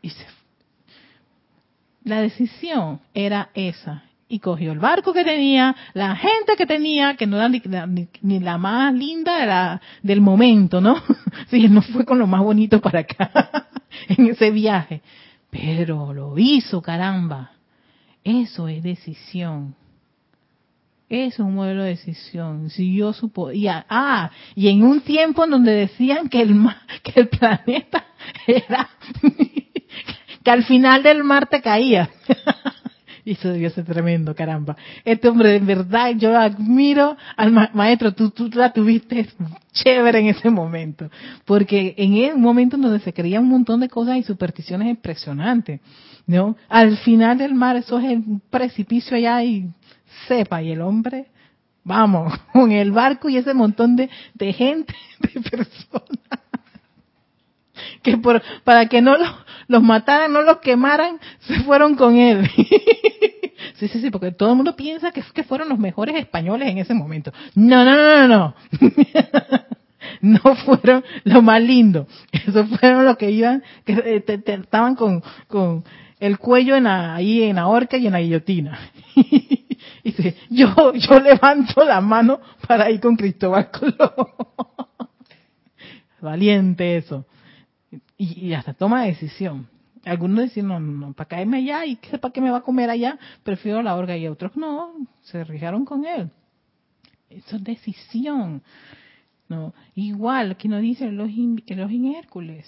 Y 0.00 0.10
se 0.10 0.24
la 2.06 2.20
decisión 2.20 3.00
era 3.14 3.50
esa. 3.54 4.04
Y 4.28 4.40
cogió 4.40 4.72
el 4.72 4.80
barco 4.80 5.12
que 5.12 5.22
tenía, 5.22 5.76
la 5.94 6.16
gente 6.16 6.56
que 6.56 6.66
tenía, 6.66 7.14
que 7.14 7.28
no 7.28 7.36
era 7.36 7.48
ni, 7.48 8.40
la 8.40 8.58
más 8.58 8.92
linda 8.92 9.80
del 10.02 10.20
momento, 10.20 10.80
¿no? 10.80 10.96
Sí, 11.48 11.68
no 11.68 11.82
fue 11.82 12.04
con 12.04 12.18
lo 12.18 12.26
más 12.26 12.42
bonito 12.42 12.80
para 12.80 13.00
acá, 13.00 13.68
en 14.08 14.26
ese 14.26 14.50
viaje. 14.50 15.02
Pero 15.50 16.12
lo 16.12 16.36
hizo, 16.38 16.82
caramba. 16.82 17.52
Eso 18.24 18.66
es 18.66 18.82
decisión. 18.82 19.76
Eso 21.08 21.42
es 21.42 21.48
un 21.48 21.54
modelo 21.54 21.84
de 21.84 21.90
decisión. 21.90 22.68
Siguió 22.70 23.12
su 23.12 23.30
poder. 23.30 23.84
Ah, 23.88 24.30
y 24.56 24.68
en 24.68 24.82
un 24.82 25.02
tiempo 25.02 25.44
en 25.44 25.50
donde 25.50 25.72
decían 25.72 26.28
que 26.28 26.42
el, 26.42 26.56
que 27.04 27.20
el 27.20 27.28
planeta 27.28 28.04
era 28.46 28.88
que 30.46 30.52
al 30.52 30.62
final 30.62 31.02
del 31.02 31.24
mar 31.24 31.48
te 31.48 31.60
caía. 31.60 32.08
Y 33.26 33.32
eso 33.32 33.48
debió 33.48 33.68
ser 33.70 33.84
tremendo, 33.84 34.36
caramba. 34.36 34.76
Este 35.04 35.28
hombre, 35.28 35.56
en 35.56 35.66
verdad, 35.66 36.12
yo 36.16 36.38
admiro 36.38 37.16
al 37.36 37.50
maestro, 37.74 38.14
tú, 38.14 38.30
tú 38.30 38.48
la 38.54 38.72
tuviste 38.72 39.28
chévere 39.72 40.20
en 40.20 40.28
ese 40.28 40.48
momento. 40.48 41.10
Porque 41.44 41.92
en 41.98 42.36
un 42.36 42.40
momento 42.40 42.76
en 42.76 42.82
donde 42.82 43.00
se 43.00 43.12
creía 43.12 43.40
un 43.40 43.48
montón 43.48 43.80
de 43.80 43.88
cosas 43.88 44.16
y 44.16 44.22
supersticiones 44.22 44.88
impresionantes, 44.88 45.80
¿no? 46.24 46.56
Al 46.68 46.98
final 46.98 47.38
del 47.38 47.52
mar, 47.52 47.74
eso 47.74 47.98
es 47.98 48.04
un 48.04 48.40
precipicio 48.48 49.16
allá 49.16 49.42
y 49.42 49.70
sepa, 50.28 50.62
y 50.62 50.70
el 50.70 50.80
hombre, 50.80 51.26
vamos, 51.82 52.32
con 52.52 52.70
el 52.70 52.92
barco 52.92 53.28
y 53.28 53.38
ese 53.38 53.54
montón 53.54 53.96
de, 53.96 54.08
de 54.34 54.52
gente, 54.52 54.94
de 55.18 55.40
personas 55.40 56.45
que 58.06 58.16
por, 58.18 58.40
para 58.62 58.86
que 58.86 59.02
no 59.02 59.16
los, 59.66 59.82
mataran, 59.82 60.32
no 60.32 60.42
los 60.42 60.58
quemaran, 60.58 61.18
se 61.40 61.60
fueron 61.64 61.96
con 61.96 62.16
él. 62.16 62.48
sí, 63.74 63.88
sí, 63.88 64.00
sí, 64.00 64.10
porque 64.10 64.30
todo 64.30 64.50
el 64.50 64.56
mundo 64.56 64.76
piensa 64.76 65.10
que, 65.10 65.22
fueron 65.42 65.68
los 65.68 65.78
mejores 65.78 66.14
españoles 66.14 66.68
en 66.68 66.78
ese 66.78 66.94
momento. 66.94 67.32
No, 67.56 67.84
no, 67.84 67.96
no, 67.96 68.28
no, 68.28 68.28
no. 68.28 68.54
no 70.44 70.56
fueron 70.56 71.04
lo 71.24 71.42
más 71.42 71.60
lindo. 71.60 72.06
Esos 72.30 72.68
fueron 72.78 73.04
los 73.04 73.16
que 73.16 73.32
iban, 73.32 73.64
que 73.84 73.92
eh, 73.94 74.42
estaban 74.46 74.94
con, 74.94 75.22
con 75.48 75.84
el 76.20 76.38
cuello 76.38 76.76
en 76.76 76.86
ahí 76.86 77.42
en 77.42 77.56
la 77.56 77.66
horca 77.66 77.96
y 77.96 78.06
en 78.06 78.12
la 78.12 78.20
guillotina. 78.20 78.78
y 79.16 79.66
dice, 80.04 80.36
yo, 80.48 80.94
yo 80.94 81.18
levanto 81.18 81.84
la 81.84 82.00
mano 82.00 82.40
para 82.68 82.88
ir 82.88 83.00
con 83.00 83.16
Cristóbal 83.16 83.68
Colón. 83.72 84.28
Valiente 86.20 86.96
eso. 86.96 87.26
Y, 88.18 88.52
hasta 88.54 88.72
toma 88.74 89.04
decisión. 89.04 89.68
Algunos 90.04 90.44
dicen, 90.44 90.68
no, 90.68 90.78
no, 90.78 91.12
para 91.12 91.28
caerme 91.28 91.58
allá 91.58 91.84
y 91.84 91.96
para 91.96 92.32
qué 92.32 92.40
me 92.40 92.50
va 92.50 92.58
a 92.58 92.62
comer 92.62 92.88
allá, 92.88 93.18
prefiero 93.42 93.82
la 93.82 93.96
orga 93.96 94.16
y 94.16 94.28
otros 94.28 94.56
no, 94.56 94.94
se 95.22 95.42
rijaron 95.44 95.84
con 95.84 96.04
él. 96.06 96.30
Eso 97.28 97.56
es 97.56 97.64
decisión. 97.64 98.62
No, 99.48 99.74
igual, 99.94 100.52
aquí 100.52 100.68
nos 100.68 100.80
dice 100.80 101.06
el 101.06 101.20
Elohim 101.66 102.14
Hércules. 102.14 102.66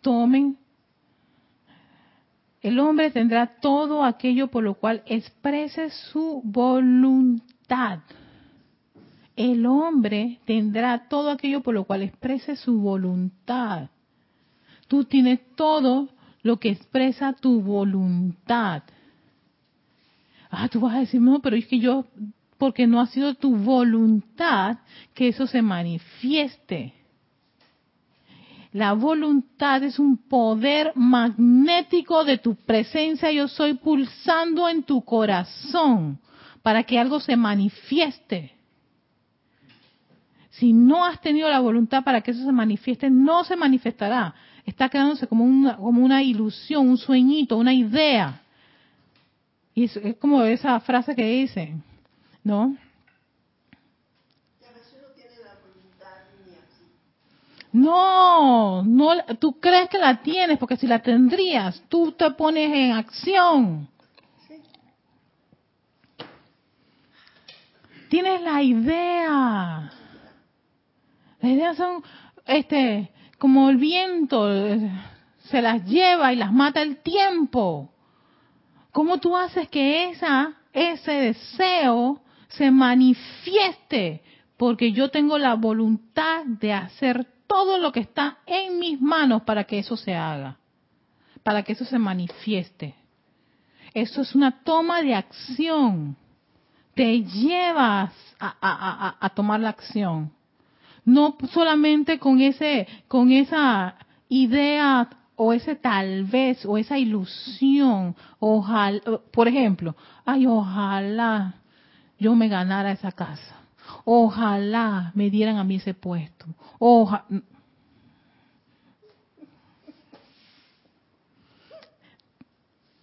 Tomen, 0.00 0.56
el 2.62 2.78
hombre 2.78 3.10
tendrá 3.10 3.46
todo 3.60 4.04
aquello 4.04 4.48
por 4.48 4.62
lo 4.62 4.74
cual 4.74 5.02
exprese 5.06 5.90
su 5.90 6.42
voluntad. 6.44 8.00
El 9.34 9.64
hombre 9.64 10.40
tendrá 10.44 11.08
todo 11.08 11.30
aquello 11.30 11.62
por 11.62 11.74
lo 11.74 11.84
cual 11.84 12.02
exprese 12.02 12.56
su 12.56 12.78
voluntad. 12.78 13.88
Tú 14.90 15.04
tienes 15.04 15.38
todo 15.54 16.08
lo 16.42 16.56
que 16.56 16.70
expresa 16.70 17.32
tu 17.32 17.60
voluntad. 17.62 18.82
Ah, 20.50 20.68
tú 20.68 20.80
vas 20.80 20.96
a 20.96 20.98
decir, 20.98 21.20
no, 21.20 21.38
pero 21.38 21.54
es 21.54 21.64
que 21.68 21.78
yo, 21.78 22.06
porque 22.58 22.88
no 22.88 23.00
ha 23.00 23.06
sido 23.06 23.34
tu 23.34 23.54
voluntad 23.54 24.78
que 25.14 25.28
eso 25.28 25.46
se 25.46 25.62
manifieste. 25.62 26.92
La 28.72 28.94
voluntad 28.94 29.84
es 29.84 30.00
un 30.00 30.16
poder 30.16 30.90
magnético 30.96 32.24
de 32.24 32.38
tu 32.38 32.56
presencia, 32.56 33.30
yo 33.30 33.46
soy 33.46 33.74
pulsando 33.74 34.68
en 34.68 34.82
tu 34.82 35.04
corazón 35.04 36.18
para 36.62 36.82
que 36.82 36.98
algo 36.98 37.20
se 37.20 37.36
manifieste. 37.36 38.54
Si 40.50 40.72
no 40.72 41.04
has 41.04 41.20
tenido 41.20 41.48
la 41.48 41.60
voluntad 41.60 42.02
para 42.02 42.22
que 42.22 42.32
eso 42.32 42.44
se 42.44 42.50
manifieste, 42.50 43.08
no 43.08 43.44
se 43.44 43.54
manifestará 43.54 44.34
está 44.70 44.88
quedándose 44.88 45.26
como 45.26 45.44
una, 45.44 45.76
como 45.76 46.02
una 46.02 46.22
ilusión, 46.22 46.88
un 46.88 46.96
sueñito, 46.96 47.56
una 47.56 47.74
idea. 47.74 48.40
Y 49.74 49.84
es, 49.84 49.98
como 50.18 50.42
esa 50.42 50.78
frase 50.80 51.14
que 51.14 51.24
dice, 51.24 51.74
¿no? 52.42 52.76
No, 57.72 58.82
no, 58.82 59.24
tú 59.38 59.60
crees 59.60 59.88
que 59.88 59.98
la 59.98 60.20
tienes, 60.22 60.58
porque 60.58 60.76
si 60.76 60.88
la 60.88 61.00
tendrías, 61.00 61.80
tú 61.88 62.10
te 62.12 62.28
pones 62.32 62.72
en 62.72 62.92
acción. 62.92 63.88
Tienes 68.08 68.42
la 68.42 68.60
idea. 68.60 69.92
Las 71.40 71.52
ideas 71.52 71.76
son, 71.76 72.02
este, 72.44 73.08
como 73.40 73.70
el 73.70 73.78
viento 73.78 74.50
se 75.44 75.62
las 75.62 75.82
lleva 75.86 76.30
y 76.30 76.36
las 76.36 76.52
mata 76.52 76.82
el 76.82 76.98
tiempo. 76.98 77.90
¿Cómo 78.92 79.16
tú 79.16 79.34
haces 79.34 79.66
que 79.70 80.10
esa, 80.10 80.52
ese 80.74 81.10
deseo 81.10 82.20
se 82.48 82.70
manifieste? 82.70 84.22
Porque 84.58 84.92
yo 84.92 85.10
tengo 85.10 85.38
la 85.38 85.54
voluntad 85.54 86.44
de 86.44 86.74
hacer 86.74 87.26
todo 87.46 87.78
lo 87.78 87.92
que 87.92 88.00
está 88.00 88.40
en 88.44 88.78
mis 88.78 89.00
manos 89.00 89.42
para 89.42 89.64
que 89.64 89.78
eso 89.78 89.96
se 89.96 90.14
haga, 90.14 90.58
para 91.42 91.62
que 91.62 91.72
eso 91.72 91.86
se 91.86 91.98
manifieste. 91.98 92.94
Eso 93.94 94.20
es 94.20 94.34
una 94.34 94.62
toma 94.62 95.00
de 95.00 95.14
acción. 95.14 96.14
Te 96.94 97.22
llevas 97.22 98.12
a, 98.38 98.54
a, 98.60 99.16
a 99.18 99.28
tomar 99.30 99.60
la 99.60 99.70
acción 99.70 100.30
no 101.04 101.36
solamente 101.52 102.18
con 102.18 102.40
ese 102.40 102.86
con 103.08 103.32
esa 103.32 103.96
idea 104.28 105.08
o 105.36 105.52
ese 105.52 105.74
tal 105.74 106.24
vez 106.24 106.64
o 106.66 106.76
esa 106.76 106.98
ilusión, 106.98 108.14
ojalá, 108.38 109.00
por 109.32 109.48
ejemplo, 109.48 109.96
ay, 110.24 110.46
ojalá 110.46 111.54
yo 112.18 112.34
me 112.34 112.48
ganara 112.48 112.92
esa 112.92 113.12
casa. 113.12 113.56
Ojalá 114.04 115.10
me 115.14 115.30
dieran 115.30 115.56
a 115.56 115.64
mí 115.64 115.76
ese 115.76 115.94
puesto. 115.94 116.46
Ojalá 116.78 117.24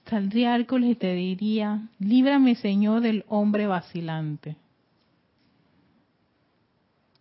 Saldría 0.06 0.56
Hércules 0.56 0.92
y 0.92 0.96
te 0.96 1.14
diría, 1.14 1.90
líbrame 2.00 2.56
Señor 2.56 3.02
del 3.02 3.26
hombre 3.28 3.68
vacilante 3.68 4.56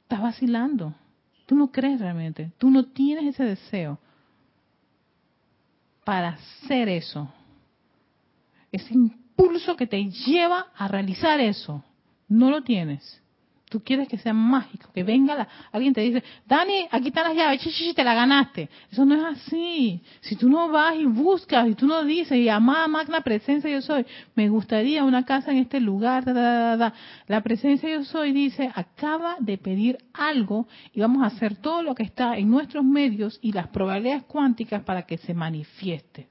estás 0.06 0.22
vacilando. 0.22 0.94
Tú 1.46 1.56
no 1.56 1.72
crees 1.72 2.00
realmente. 2.00 2.52
Tú 2.58 2.70
no 2.70 2.86
tienes 2.86 3.34
ese 3.34 3.42
deseo 3.42 3.98
para 6.04 6.28
hacer 6.28 6.88
eso. 6.88 7.28
Ese 8.70 8.94
impulso 8.94 9.76
que 9.76 9.88
te 9.88 10.04
lleva 10.04 10.68
a 10.76 10.86
realizar 10.86 11.40
eso. 11.40 11.82
No 12.28 12.50
lo 12.50 12.62
tienes. 12.62 13.20
Tú 13.68 13.82
quieres 13.82 14.06
que 14.06 14.16
sea 14.16 14.32
mágico, 14.32 14.90
que 14.94 15.02
venga 15.02 15.34
la, 15.34 15.48
alguien 15.72 15.92
te 15.92 16.00
dice, 16.00 16.22
Dani, 16.46 16.86
aquí 16.88 17.08
están 17.08 17.24
las 17.24 17.36
llaves, 17.36 17.60
chichi, 17.60 17.94
te 17.94 18.04
la 18.04 18.14
ganaste. 18.14 18.68
Eso 18.92 19.04
no 19.04 19.16
es 19.16 19.24
así. 19.24 20.00
Si 20.20 20.36
tú 20.36 20.48
no 20.48 20.68
vas 20.68 20.94
y 20.94 21.04
buscas 21.04 21.68
y 21.68 21.74
tú 21.74 21.88
no 21.88 22.04
dices, 22.04 22.38
y 22.38 22.48
amada 22.48 22.86
magna 22.86 23.22
presencia 23.22 23.68
yo 23.68 23.82
soy, 23.82 24.06
me 24.36 24.48
gustaría 24.48 25.02
una 25.02 25.24
casa 25.24 25.50
en 25.50 25.58
este 25.58 25.80
lugar, 25.80 26.24
la 26.26 27.40
presencia 27.42 27.90
yo 27.90 28.04
soy 28.04 28.32
dice, 28.32 28.70
acaba 28.72 29.34
de 29.40 29.58
pedir 29.58 29.98
algo 30.14 30.68
y 30.94 31.00
vamos 31.00 31.24
a 31.24 31.26
hacer 31.26 31.56
todo 31.56 31.82
lo 31.82 31.96
que 31.96 32.04
está 32.04 32.36
en 32.38 32.48
nuestros 32.48 32.84
medios 32.84 33.40
y 33.42 33.50
las 33.50 33.66
probabilidades 33.66 34.22
cuánticas 34.24 34.84
para 34.84 35.02
que 35.02 35.18
se 35.18 35.34
manifieste. 35.34 36.28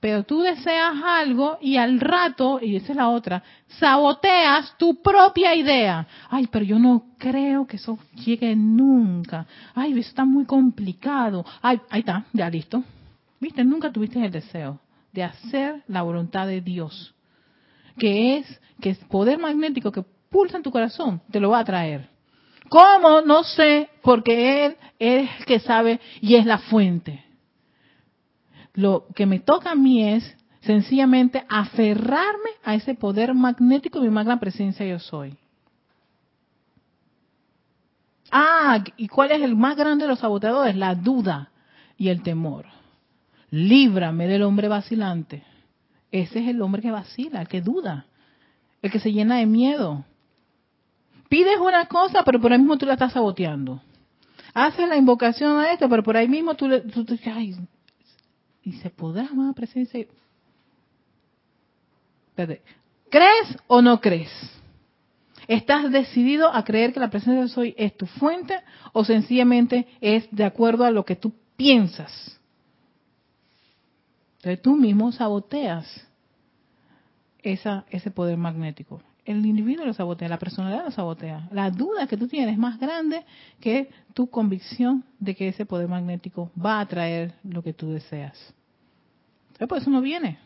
Pero 0.00 0.24
tú 0.24 0.42
deseas 0.42 0.94
algo 1.02 1.58
y 1.60 1.76
al 1.78 1.98
rato, 2.00 2.58
y 2.60 2.76
esa 2.76 2.92
es 2.92 2.96
la 2.96 3.08
otra, 3.08 3.42
saboteas 3.66 4.76
tu 4.76 5.00
propia 5.02 5.54
idea. 5.54 6.06
Ay, 6.28 6.48
pero 6.48 6.64
yo 6.64 6.78
no 6.78 7.04
creo 7.18 7.66
que 7.66 7.76
eso 7.76 7.98
llegue 8.14 8.54
nunca. 8.54 9.46
Ay, 9.74 9.92
eso 9.92 10.08
está 10.08 10.24
muy 10.24 10.44
complicado. 10.44 11.44
Ay, 11.62 11.80
ahí 11.90 12.00
está, 12.00 12.24
ya 12.32 12.50
listo. 12.50 12.84
Viste, 13.40 13.64
nunca 13.64 13.90
tuviste 13.90 14.22
el 14.24 14.30
deseo 14.30 14.80
de 15.12 15.24
hacer 15.24 15.82
la 15.88 16.02
voluntad 16.02 16.46
de 16.46 16.60
Dios. 16.60 17.14
Que 17.98 18.36
es, 18.38 18.60
que 18.80 18.90
es 18.90 18.98
poder 19.06 19.38
magnético 19.38 19.90
que 19.90 20.04
pulsa 20.30 20.58
en 20.58 20.62
tu 20.62 20.70
corazón, 20.70 21.22
te 21.30 21.40
lo 21.40 21.50
va 21.50 21.60
a 21.60 21.64
traer. 21.64 22.10
¿Cómo? 22.68 23.22
No 23.22 23.44
sé, 23.44 23.88
porque 24.02 24.66
Él 24.66 24.76
es 24.98 25.30
el 25.38 25.46
que 25.46 25.60
sabe 25.60 26.00
y 26.20 26.34
es 26.34 26.44
la 26.44 26.58
fuente. 26.58 27.24
Lo 28.76 29.06
que 29.14 29.26
me 29.26 29.40
toca 29.40 29.72
a 29.72 29.74
mí 29.74 30.04
es 30.04 30.36
sencillamente 30.60 31.44
aferrarme 31.48 32.50
a 32.62 32.74
ese 32.74 32.94
poder 32.94 33.34
magnético 33.34 34.00
de 34.00 34.08
mi 34.08 34.14
magna 34.14 34.38
presencia 34.38 34.86
yo 34.86 34.98
soy. 34.98 35.34
Ah, 38.30 38.84
¿y 38.96 39.08
cuál 39.08 39.32
es 39.32 39.40
el 39.40 39.56
más 39.56 39.76
grande 39.76 40.04
de 40.04 40.10
los 40.10 40.18
saboteadores? 40.18 40.76
La 40.76 40.94
duda 40.94 41.50
y 41.96 42.08
el 42.08 42.22
temor. 42.22 42.66
Líbrame 43.50 44.26
del 44.26 44.42
hombre 44.42 44.68
vacilante. 44.68 45.42
Ese 46.10 46.40
es 46.40 46.48
el 46.48 46.60
hombre 46.60 46.82
que 46.82 46.90
vacila, 46.90 47.40
el 47.40 47.48
que 47.48 47.62
duda, 47.62 48.06
el 48.82 48.90
que 48.90 49.00
se 49.00 49.12
llena 49.12 49.36
de 49.36 49.46
miedo. 49.46 50.04
Pides 51.28 51.58
una 51.58 51.86
cosa, 51.86 52.24
pero 52.24 52.40
por 52.40 52.52
ahí 52.52 52.58
mismo 52.58 52.76
tú 52.76 52.84
la 52.84 52.94
estás 52.94 53.12
saboteando. 53.12 53.80
Haces 54.52 54.88
la 54.88 54.96
invocación 54.96 55.58
a 55.58 55.72
esto, 55.72 55.88
pero 55.88 56.02
por 56.02 56.16
ahí 56.16 56.28
mismo 56.28 56.54
tú, 56.54 56.68
le, 56.68 56.82
y 58.66 58.72
se 58.72 58.90
podrá, 58.90 59.28
amada 59.28 59.52
presencia. 59.52 60.04
¿Crees 62.34 63.56
o 63.68 63.80
no 63.80 64.00
crees? 64.00 64.28
¿Estás 65.46 65.92
decidido 65.92 66.52
a 66.52 66.64
creer 66.64 66.92
que 66.92 66.98
la 66.98 67.08
presencia 67.08 67.42
de 67.42 67.48
soy 67.48 67.74
es 67.78 67.96
tu 67.96 68.06
fuente 68.06 68.58
o 68.92 69.04
sencillamente 69.04 69.86
es 70.00 70.26
de 70.32 70.44
acuerdo 70.44 70.84
a 70.84 70.90
lo 70.90 71.04
que 71.04 71.14
tú 71.14 71.32
piensas? 71.56 72.40
Entonces 74.38 74.60
tú 74.62 74.74
mismo 74.74 75.12
saboteas 75.12 76.04
esa, 77.44 77.84
ese 77.90 78.10
poder 78.10 78.36
magnético. 78.36 79.00
El 79.26 79.44
individuo 79.44 79.84
lo 79.84 79.92
sabotea, 79.92 80.28
la 80.28 80.38
personalidad 80.38 80.84
lo 80.84 80.92
sabotea. 80.92 81.48
La 81.50 81.68
duda 81.70 82.06
que 82.06 82.16
tú 82.16 82.28
tienes 82.28 82.52
es 82.52 82.58
más 82.58 82.78
grande 82.78 83.24
que 83.60 83.90
tu 84.14 84.30
convicción 84.30 85.04
de 85.18 85.34
que 85.34 85.48
ese 85.48 85.66
poder 85.66 85.88
magnético 85.88 86.52
va 86.56 86.78
a 86.78 86.86
traer 86.86 87.34
lo 87.42 87.60
que 87.60 87.72
tú 87.72 87.90
deseas. 87.90 88.54
Pero 89.58 89.66
por 89.66 89.78
eso 89.78 89.90
no 89.90 90.00
viene. 90.00 90.38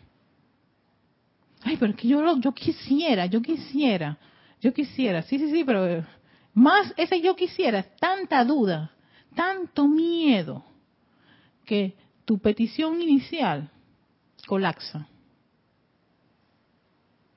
Ay, 1.62 1.76
pero 1.78 1.94
que 1.94 2.08
yo, 2.08 2.38
yo 2.38 2.52
quisiera, 2.52 3.26
yo 3.26 3.42
quisiera, 3.42 4.16
yo 4.62 4.72
quisiera. 4.72 5.20
Sí, 5.24 5.38
sí, 5.38 5.50
sí, 5.50 5.62
pero 5.62 6.02
más 6.54 6.94
ese 6.96 7.20
yo 7.20 7.36
quisiera, 7.36 7.82
tanta 7.82 8.42
duda, 8.46 8.92
tanto 9.34 9.86
miedo, 9.86 10.64
que 11.66 11.94
tu 12.24 12.38
petición 12.38 13.02
inicial 13.02 13.70
colapsa. 14.46 15.06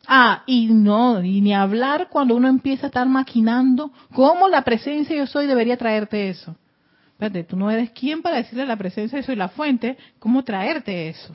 Ah, 0.07 0.43
y 0.45 0.67
no, 0.67 1.23
y 1.23 1.39
ni 1.39 1.53
hablar 1.53 2.09
cuando 2.09 2.35
uno 2.35 2.49
empieza 2.49 2.87
a 2.87 2.89
estar 2.89 3.07
maquinando 3.07 3.91
cómo 4.13 4.49
la 4.49 4.63
presencia 4.63 5.15
yo 5.15 5.27
soy 5.27 5.47
debería 5.47 5.77
traerte 5.77 6.29
eso. 6.29 6.55
Espérate, 7.13 7.45
tú 7.45 7.55
no 7.55 7.71
eres 7.71 7.91
quien 7.91 8.21
para 8.21 8.37
decirle 8.37 8.63
a 8.63 8.65
la 8.65 8.75
presencia 8.75 9.19
yo 9.19 9.25
soy 9.25 9.35
la 9.35 9.49
fuente 9.49 9.97
cómo 10.19 10.43
traerte 10.43 11.07
eso. 11.07 11.33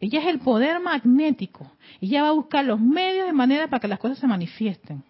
Ella 0.00 0.20
es 0.20 0.26
el 0.26 0.40
poder 0.40 0.80
magnético. 0.80 1.70
Ella 1.98 2.24
va 2.24 2.28
a 2.28 2.32
buscar 2.32 2.64
los 2.64 2.78
medios 2.78 3.26
de 3.26 3.32
manera 3.32 3.68
para 3.68 3.80
que 3.80 3.88
las 3.88 3.98
cosas 3.98 4.18
se 4.18 4.26
manifiesten. 4.26 5.02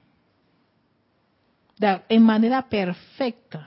En 2.08 2.22
manera 2.22 2.68
perfecta. 2.68 3.66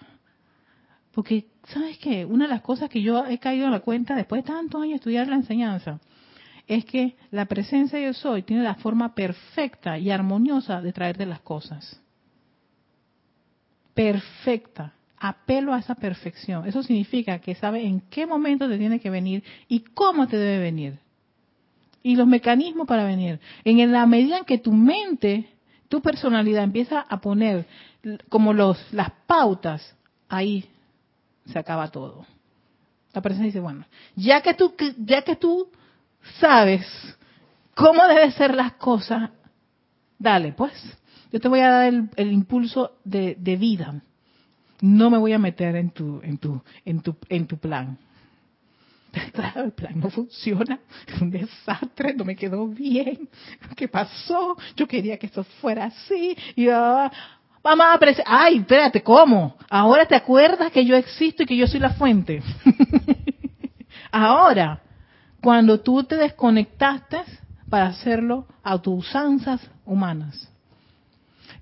Porque, 1.12 1.48
¿sabes 1.66 1.98
qué? 1.98 2.24
Una 2.24 2.46
de 2.46 2.52
las 2.52 2.62
cosas 2.62 2.90
que 2.90 3.02
yo 3.02 3.26
he 3.26 3.40
caído 3.40 3.66
en 3.66 3.74
la 3.74 3.82
cuenta 3.82 4.16
después 4.16 4.44
de 4.44 4.48
tantos 4.48 4.82
años 4.82 4.92
de 4.92 4.96
estudiar 4.98 5.28
la 5.28 5.36
enseñanza 5.36 6.00
es 6.68 6.86
que 6.86 7.16
la 7.32 7.46
presencia 7.46 8.00
yo 8.00 8.14
soy 8.14 8.44
tiene 8.44 8.64
la 8.64 8.76
forma 8.76 9.16
perfecta 9.16 9.98
y 9.98 10.12
armoniosa 10.12 10.82
de 10.82 10.92
traerte 10.92 11.26
las 11.26 11.40
cosas. 11.40 12.02
Perfecta. 13.94 14.94
Apelo 15.20 15.74
a 15.74 15.80
esa 15.80 15.96
perfección. 15.96 16.68
Eso 16.68 16.84
significa 16.84 17.40
que 17.40 17.56
sabe 17.56 17.86
en 17.86 18.02
qué 18.02 18.28
momento 18.28 18.68
te 18.68 18.78
tiene 18.78 19.00
que 19.00 19.10
venir 19.10 19.44
y 19.68 19.80
cómo 19.80 20.28
te 20.28 20.38
debe 20.38 20.60
venir. 20.60 21.00
Y 22.04 22.16
los 22.16 22.28
mecanismos 22.28 22.86
para 22.86 23.06
venir. 23.06 23.40
En 23.64 23.92
la 23.92 24.06
medida 24.06 24.38
en 24.38 24.46
que 24.46 24.60
tu 24.60 24.72
mente, 24.72 25.50
tu 25.88 26.02
personalidad 26.02 26.64
empieza 26.64 27.00
a 27.00 27.20
poner 27.20 27.66
como 28.30 28.54
los, 28.54 28.78
las 28.94 29.12
pautas, 29.26 29.96
ahí 30.30 30.66
se 31.46 31.58
acaba 31.58 31.90
todo. 31.90 32.26
La 33.14 33.22
presencia 33.22 33.48
dice, 33.48 33.60
bueno, 33.60 33.86
ya 34.16 34.42
que 34.42 34.54
tú, 34.54 34.74
ya 34.98 35.24
que 35.24 35.36
tú 35.36 35.70
sabes 36.40 36.86
cómo 37.74 38.06
deben 38.08 38.32
ser 38.32 38.54
las 38.54 38.74
cosas, 38.74 39.30
dale, 40.18 40.54
pues, 40.54 40.74
yo 41.32 41.40
te 41.40 41.48
voy 41.48 41.60
a 41.60 41.70
dar 41.70 41.94
el, 42.16 42.32
impulso 42.32 42.98
de, 43.04 43.36
vida. 43.58 44.02
No 44.82 45.10
me 45.10 45.18
voy 45.18 45.34
a 45.34 45.40
meter 45.40 45.76
en 45.76 45.92
tu, 45.92 46.22
en 46.24 46.38
tu, 46.38 46.62
en 46.86 47.02
tu, 47.02 47.16
en 47.30 47.48
tu 47.48 47.58
plan. 47.58 47.98
Claro, 49.34 49.64
el 49.64 49.72
plan 49.72 50.00
no 50.00 50.10
funciona, 50.10 50.80
es 51.08 51.22
un 51.22 51.32
desastre, 51.32 52.14
no 52.14 52.24
me 52.24 52.36
quedó 52.36 52.68
bien. 52.68 53.30
¿Qué 53.76 53.88
pasó? 53.88 54.56
Yo 54.76 54.88
quería 54.88 55.18
que 55.18 55.28
esto 55.28 55.44
fuera 55.44 55.86
así. 55.86 56.38
Y 56.56 56.68
ah, 56.70 57.12
mamá, 57.64 58.00
ay, 58.26 58.58
espérate, 58.58 59.02
¿cómo? 59.02 59.58
Ahora 59.70 60.06
te 60.06 60.16
acuerdas 60.16 60.72
que 60.72 60.86
yo 60.86 60.96
existo 60.96 61.44
y 61.44 61.46
que 61.46 61.58
yo 61.58 61.68
soy 61.68 61.80
la 61.80 61.92
fuente. 61.92 62.44
Ahora, 64.12 64.82
cuando 65.48 65.80
tú 65.80 66.04
te 66.04 66.18
desconectaste 66.18 67.22
para 67.70 67.88
hacerlo 67.88 68.46
a 68.64 68.82
tus 68.82 69.08
usanzas 69.08 69.62
humanas. 69.86 70.52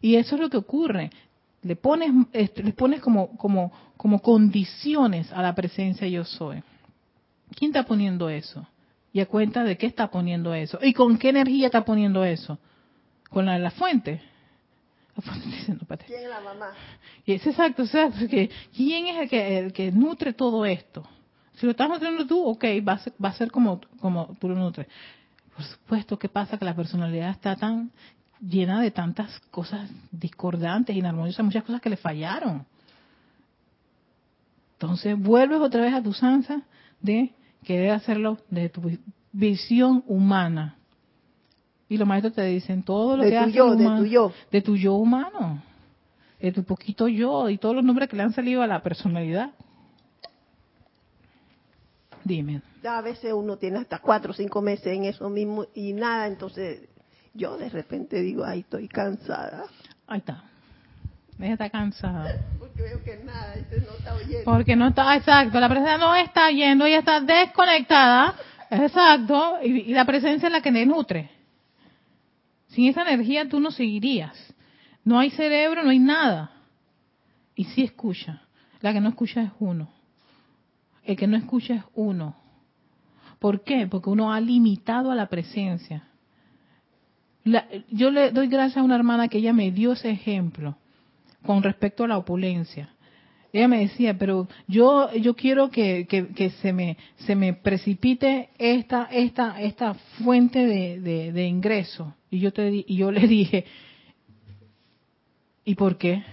Y 0.01 0.15
eso 0.15 0.33
es 0.33 0.41
lo 0.41 0.49
que 0.49 0.57
ocurre. 0.57 1.11
Le 1.61 1.75
pones, 1.75 2.09
le 2.33 2.73
pones 2.73 2.99
como, 2.99 3.37
como, 3.37 3.71
como 3.95 4.23
condiciones 4.23 5.31
a 5.31 5.43
la 5.43 5.53
presencia 5.53 6.07
yo 6.07 6.25
soy. 6.25 6.63
¿Quién 7.55 7.69
está 7.69 7.83
poniendo 7.83 8.27
eso? 8.27 8.65
Y 9.13 9.19
a 9.19 9.27
cuenta 9.27 9.63
de 9.63 9.77
qué 9.77 9.85
está 9.85 10.09
poniendo 10.09 10.55
eso. 10.55 10.79
¿Y 10.81 10.91
con 10.91 11.19
qué 11.19 11.29
energía 11.29 11.67
está 11.67 11.85
poniendo 11.85 12.25
eso? 12.25 12.57
Con 13.29 13.45
la 13.45 13.53
de 13.53 13.59
la 13.59 13.69
fuente. 13.69 14.19
¿Quién 16.07 16.21
es 16.23 16.27
la 16.27 16.41
mamá? 16.41 16.71
Y 17.23 17.33
es 17.33 17.45
exacto, 17.45 17.83
exacto. 17.83 18.27
Que, 18.27 18.49
¿Quién 18.75 19.05
es 19.05 19.17
el 19.17 19.29
que, 19.29 19.59
el 19.59 19.73
que 19.73 19.91
nutre 19.91 20.33
todo 20.33 20.65
esto? 20.65 21.07
Si 21.57 21.65
lo 21.65 21.71
estás 21.71 21.89
nutriendo 21.89 22.25
tú, 22.25 22.43
ok, 22.43 22.63
va 22.87 22.93
a 22.93 22.97
ser, 22.99 23.13
va 23.23 23.29
a 23.29 23.33
ser 23.33 23.51
como, 23.51 23.81
como 23.99 24.35
tú 24.39 24.49
lo 24.49 24.55
nutres. 24.55 24.87
Por 25.55 25.63
supuesto, 25.63 26.19
¿qué 26.19 26.27
pasa? 26.27 26.57
Que 26.57 26.65
la 26.65 26.75
personalidad 26.75 27.29
está 27.29 27.55
tan 27.55 27.91
llena 28.41 28.81
de 28.81 28.91
tantas 28.91 29.39
cosas 29.51 29.89
discordantes, 30.11 30.95
inarmoniosas, 30.95 31.45
muchas 31.45 31.63
cosas 31.63 31.81
que 31.81 31.89
le 31.89 31.97
fallaron. 31.97 32.65
Entonces 34.73 35.17
vuelves 35.17 35.59
otra 35.61 35.81
vez 35.81 35.93
a 35.93 36.03
tu 36.03 36.13
sansa 36.13 36.61
de 37.01 37.31
querer 37.63 37.91
hacerlo 37.91 38.37
de 38.49 38.69
tu 38.69 38.81
visión 39.31 40.03
humana. 40.07 40.75
Y 41.87 41.97
los 41.97 42.07
maestros 42.07 42.33
te 42.33 42.43
dicen 42.43 42.83
todo 42.83 43.15
lo 43.15 43.23
de 43.23 43.29
que 43.29 43.61
humano, 43.61 43.75
de 43.75 44.01
tu 44.01 44.05
yo. 44.05 44.33
De 44.51 44.61
tu 44.61 44.75
yo 44.75 44.95
humano. 44.95 45.61
De 46.39 46.51
tu 46.51 46.63
poquito 46.63 47.07
yo 47.07 47.49
y 47.49 47.57
todos 47.57 47.75
los 47.75 47.85
nombres 47.85 48.09
que 48.09 48.17
le 48.17 48.23
han 48.23 48.33
salido 48.33 48.61
a 48.61 48.67
la 48.67 48.81
personalidad. 48.81 49.51
Dime. 52.25 52.63
A 52.83 53.01
veces 53.01 53.31
uno 53.33 53.55
tiene 53.57 53.77
hasta 53.77 53.99
cuatro 53.99 54.31
o 54.31 54.33
cinco 54.33 54.59
meses 54.59 54.87
en 54.87 55.05
eso 55.05 55.29
mismo 55.29 55.67
y 55.75 55.93
nada, 55.93 56.25
entonces 56.25 56.89
yo 57.35 57.55
de 57.55 57.69
repente 57.69 58.19
digo, 58.21 58.43
ay, 58.43 58.61
estoy 58.61 58.87
cansada. 58.87 59.65
Ahí 60.07 60.17
está. 60.17 60.43
Ella 61.39 61.53
está 61.53 61.69
cansada. 61.69 62.41
Porque 62.57 62.81
veo 62.81 63.03
que 63.03 63.17
nada, 63.23 63.55
no 63.55 63.97
está 63.97 64.15
oyendo. 64.15 64.43
Porque 64.43 64.75
no 64.75 64.87
está, 64.87 65.15
exacto, 65.15 65.59
la 65.59 65.69
presencia 65.69 65.97
no 65.99 66.15
está 66.15 66.49
yendo, 66.49 66.85
ella 66.85 66.99
está 66.99 67.21
desconectada, 67.21 68.35
exacto, 68.71 69.59
y, 69.63 69.93
la 69.93 70.05
presencia 70.05 70.47
es 70.47 70.51
la 70.51 70.61
que 70.61 70.71
le 70.71 70.85
nutre. 70.87 71.29
Sin 72.69 72.89
esa 72.89 73.03
energía 73.03 73.47
tú 73.47 73.59
no 73.59 73.69
seguirías. 73.69 74.35
No 75.03 75.19
hay 75.19 75.29
cerebro, 75.29 75.83
no 75.83 75.91
hay 75.91 75.99
nada. 75.99 76.51
Y 77.53 77.65
sí 77.65 77.83
escucha. 77.83 78.41
La 78.81 78.91
que 78.91 78.99
no 78.99 79.09
escucha 79.09 79.43
es 79.43 79.51
uno. 79.59 79.94
El 81.05 81.15
que 81.15 81.27
no 81.27 81.37
escucha 81.37 81.75
es 81.75 81.83
uno. 81.93 82.35
¿Por 83.39 83.63
qué? 83.63 83.87
Porque 83.87 84.09
uno 84.09 84.33
ha 84.33 84.39
limitado 84.39 85.11
a 85.11 85.15
la 85.15 85.27
presencia. 85.27 86.07
yo 87.91 88.09
le 88.09 88.31
doy 88.31 88.47
gracias 88.47 88.77
a 88.77 88.83
una 88.83 88.95
hermana 88.95 89.27
que 89.27 89.37
ella 89.37 89.53
me 89.53 89.71
dio 89.71 89.93
ese 89.93 90.09
ejemplo 90.09 90.75
con 91.45 91.61
respecto 91.61 92.03
a 92.03 92.07
la 92.07 92.17
opulencia. 92.17 92.89
Ella 93.53 93.67
me 93.67 93.79
decía, 93.79 94.17
pero 94.17 94.49
yo 94.67 95.13
yo 95.13 95.35
quiero 95.35 95.69
que, 95.69 96.07
que, 96.07 96.49
se 96.61 96.73
me 96.73 96.97
se 97.17 97.35
me 97.35 97.53
precipite 97.53 98.49
esta 98.57 99.07
esta 99.11 99.61
esta 99.61 99.93
fuente 99.93 100.65
de, 100.65 101.31
de, 101.31 101.47
ingreso. 101.47 102.15
Y 102.29 102.39
yo 102.39 102.51
te 102.51 102.83
y 102.85 102.95
yo 102.97 103.11
le 103.13 103.27
dije, 103.27 103.65
¿y 105.63 105.75
por 105.75 105.97
qué? 105.97 106.23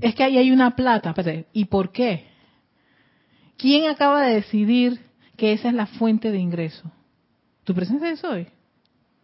Es 0.00 0.14
que 0.14 0.24
ahí 0.24 0.38
hay 0.38 0.50
una 0.50 0.74
plata, 0.74 1.14
¿y 1.52 1.66
por 1.66 1.92
qué? 1.92 2.24
¿Quién 3.58 3.90
acaba 3.90 4.22
de 4.22 4.36
decidir 4.36 5.00
que 5.36 5.52
esa 5.52 5.68
es 5.68 5.74
la 5.74 5.86
fuente 5.86 6.30
de 6.30 6.38
ingreso? 6.38 6.90
¿Tu 7.64 7.74
presencia 7.74 8.08
de 8.08 8.16
soy? 8.16 8.46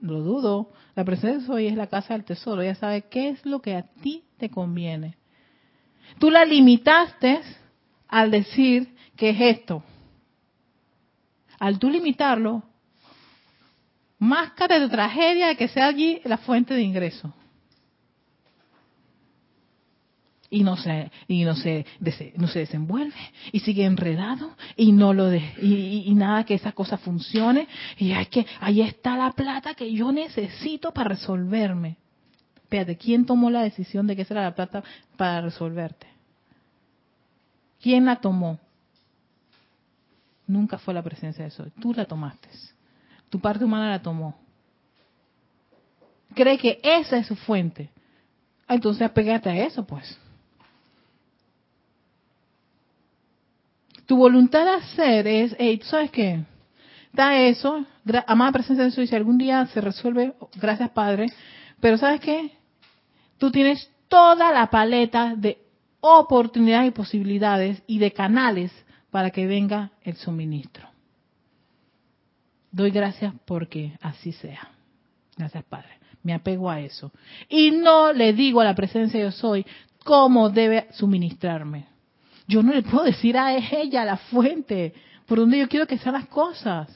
Lo 0.01 0.21
dudo. 0.21 0.73
La 0.97 1.05
presencia 1.05 1.39
de 1.39 1.47
soy 1.47 1.67
es 1.69 1.77
la 1.77 1.87
casa 1.87 2.15
del 2.15 2.25
tesoro. 2.25 2.61
Ella 2.61 2.75
sabe 2.75 3.03
qué 3.03 3.29
es 3.31 3.47
lo 3.47 3.63
que 3.63 3.77
a 3.77 3.85
ti 4.03 4.25
te 4.37 4.51
conviene. 4.51 5.17
Tú 6.19 6.31
la 6.31 6.45
limitaste 6.45 7.41
al 8.09 8.33
decir 8.33 8.95
que 9.17 9.31
es 9.31 9.41
esto. 9.41 9.85
Al 11.61 11.79
tú 11.79 11.89
limitarlo, 11.89 12.65
máscara 14.19 14.81
de 14.81 14.89
tragedia 14.89 15.47
de 15.47 15.57
que 15.57 15.69
sea 15.69 15.87
allí 15.87 16.21
la 16.25 16.39
fuente 16.39 16.75
de 16.75 16.83
ingreso. 16.83 17.33
Y 20.55 20.63
no 20.63 20.77
se 20.77 21.11
y 21.27 21.45
no 21.45 21.57
se 21.57 21.85
no 22.37 22.47
se 22.47 22.61
desenvuelve 22.61 23.17
y 23.51 23.59
sigue 23.61 23.85
enredado 23.85 24.57
y 24.77 24.93
no 24.93 25.13
lo 25.13 25.27
de, 25.27 25.43
y, 25.61 26.15
nada 26.15 26.45
que 26.45 26.55
esa 26.55 26.71
cosa 26.71 26.97
funcione 26.97 27.67
y 27.99 28.13
hay 28.13 28.27
que 28.27 28.47
ahí 28.61 28.81
está 28.81 29.17
la 29.17 29.33
plata 29.33 29.75
que 29.75 29.93
yo 29.93 30.13
necesito 30.13 30.93
para 30.93 31.11
resolverme. 31.11 31.97
Espérate 32.55 32.97
quién 32.97 33.27
tomó 33.27 33.51
la 33.51 33.63
decisión 33.63 34.07
de 34.07 34.15
que 34.15 34.23
esa 34.23 34.35
era 34.35 34.45
la 34.45 34.55
plata 34.55 34.85
para 35.17 35.41
resolverte 35.41 36.07
quién 37.83 38.07
la 38.07 38.17
tomó 38.17 38.61
nunca 40.47 40.79
fue 40.79 40.95
la 40.95 41.03
presencia 41.03 41.43
de 41.43 41.49
eso 41.49 41.67
tú 41.81 41.93
la 41.93 42.05
tomaste. 42.05 42.49
Tu 43.29 43.41
parte 43.41 43.65
humana 43.65 43.91
la 43.91 44.01
tomó. 44.01 44.39
Cree 46.35 46.57
que 46.57 46.79
esa 46.85 47.17
es 47.17 47.27
su 47.27 47.35
fuente. 47.35 47.91
Entonces 48.69 49.03
apégate 49.03 49.51
a 49.51 49.57
eso 49.57 49.85
pues 49.85 50.17
Tu 54.07 54.17
voluntad 54.17 54.65
de 54.65 54.71
hacer 54.73 55.27
es, 55.27 55.57
hey, 55.59 55.79
¿tú 55.79 55.87
sabes 55.87 56.11
qué? 56.11 56.45
Da 57.13 57.39
eso, 57.39 57.87
amada 58.27 58.53
presencia 58.53 58.85
de 58.85 58.91
Dios, 58.91 59.09
si 59.09 59.15
algún 59.15 59.39
día 59.39 59.65
se 59.67 59.81
resuelve, 59.81 60.35
gracias 60.57 60.91
Padre, 60.91 61.27
pero 61.81 61.97
¿sabes 61.97 62.21
qué? 62.21 62.51
Tú 63.39 63.51
tienes 63.53 63.89
toda 64.09 64.53
la 64.53 64.69
paleta 64.69 65.35
de 65.37 65.59
oportunidades 66.01 66.89
y 66.89 66.91
posibilidades 66.91 67.83
y 67.87 67.99
de 67.99 68.13
canales 68.13 68.73
para 69.11 69.31
que 69.31 69.47
venga 69.47 69.93
el 70.03 70.17
suministro. 70.17 70.89
Doy 72.73 72.91
gracias 72.91 73.33
porque 73.45 73.97
así 74.03 74.33
sea. 74.33 74.71
Gracias 75.37 75.63
Padre. 75.65 75.91
Me 76.25 76.35
apego 76.35 76.69
a 76.69 76.81
eso. 76.81 77.13
Y 77.49 77.71
no 77.71 78.13
le 78.13 78.33
digo 78.33 78.61
a 78.61 78.65
la 78.65 78.75
presencia 78.75 79.21
yo 79.21 79.31
soy 79.31 79.65
cómo 80.05 80.51
debe 80.51 80.89
suministrarme. 80.93 81.94
Yo 82.47 82.63
no 82.63 82.73
le 82.73 82.83
puedo 82.83 83.05
decir 83.05 83.37
a 83.39 83.57
ella, 83.57 84.05
la 84.05 84.17
fuente, 84.17 84.93
por 85.27 85.39
donde 85.39 85.59
yo 85.59 85.69
quiero 85.69 85.87
que 85.87 85.99
sean 85.99 86.15
las 86.15 86.27
cosas. 86.27 86.89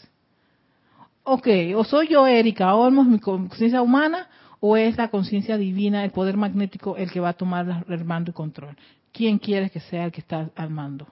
Ok, 1.22 1.46
o 1.76 1.84
soy 1.84 2.09
yo 2.09 2.26
Erika, 2.26 2.74
o 2.74 2.88
es 2.88 3.07
mi 3.07 3.18
conciencia 3.18 3.82
humana, 3.82 4.28
o 4.61 4.76
es 4.76 4.96
la 4.96 5.09
conciencia 5.09 5.57
divina, 5.57 6.05
el 6.05 6.11
poder 6.11 6.36
magnético, 6.36 6.96
el 6.96 7.11
que 7.11 7.20
va 7.20 7.30
a 7.30 7.34
tomar 7.34 7.84
el 7.88 8.05
mando 8.05 8.30
y 8.30 8.34
control. 8.34 8.76
¿Quién 9.12 9.38
quiere 9.38 9.70
que 9.70 9.80
sea 9.80 10.07
el 10.07 10.12
que 10.12 10.20
está 10.20 10.51
al 10.55 10.70
mando? 10.70 11.07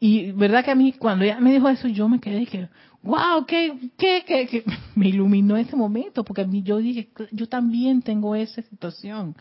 Y 0.00 0.32
verdad 0.32 0.64
que 0.64 0.70
a 0.70 0.74
mí, 0.74 0.92
cuando 0.92 1.24
ella 1.24 1.40
me 1.40 1.52
dijo 1.52 1.68
eso, 1.68 1.88
yo 1.88 2.08
me 2.08 2.20
quedé 2.20 2.44
que, 2.46 2.68
wow, 3.02 3.46
qué, 3.46 3.90
qué, 3.96 4.24
qué, 4.26 4.64
me 4.94 5.08
iluminó 5.08 5.56
ese 5.56 5.76
momento, 5.76 6.24
porque 6.24 6.42
a 6.42 6.46
mí 6.46 6.62
yo 6.62 6.78
dije, 6.78 7.08
yo 7.30 7.48
también 7.48 8.02
tengo 8.02 8.34
esa 8.34 8.60
situación. 8.62 9.34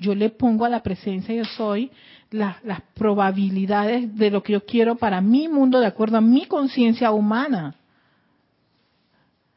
Yo 0.00 0.14
le 0.14 0.30
pongo 0.30 0.64
a 0.64 0.70
la 0.70 0.82
presencia 0.82 1.34
yo 1.34 1.44
soy 1.44 1.90
las 2.30 2.56
probabilidades 2.94 4.16
de 4.16 4.30
lo 4.30 4.42
que 4.42 4.54
yo 4.54 4.64
quiero 4.64 4.96
para 4.96 5.20
mi 5.20 5.46
mundo 5.46 5.78
de 5.78 5.86
acuerdo 5.86 6.16
a 6.16 6.22
mi 6.22 6.46
conciencia 6.46 7.12
humana. 7.12 7.74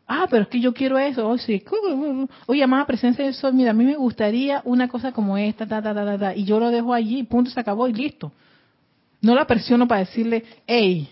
Ah, 0.06 0.28
pero 0.30 0.44
es 0.44 0.50
que 0.50 0.60
yo 0.60 0.74
quiero 0.74 0.98
eso. 0.98 1.28
Oh. 1.30 2.28
Oye, 2.48 2.62
amada 2.62 2.86
presencia 2.86 3.24
de 3.24 3.32
sol, 3.34 3.54
mira, 3.54 3.72
a 3.72 3.74
mí 3.74 3.86
me 3.86 3.96
gustaría 3.96 4.62
una 4.66 4.90
cosa 4.90 5.14
como 5.14 5.38
esta, 5.38 5.66
ta, 5.66 5.82
ta, 5.82 5.94
ta, 5.94 6.18
ta, 6.18 6.36
y 6.36 6.44
yo 6.44 6.60
lo 6.60 6.72
dejo 6.72 6.94
allí, 6.94 7.24
punto, 7.24 7.50
se 7.50 7.60
acabó 7.60 7.88
y 7.88 7.94
listo. 7.94 8.32
No 9.22 9.34
la 9.36 9.48
presiono 9.48 9.88
para 9.88 10.02
decirle, 10.02 10.44
hey, 10.68 11.08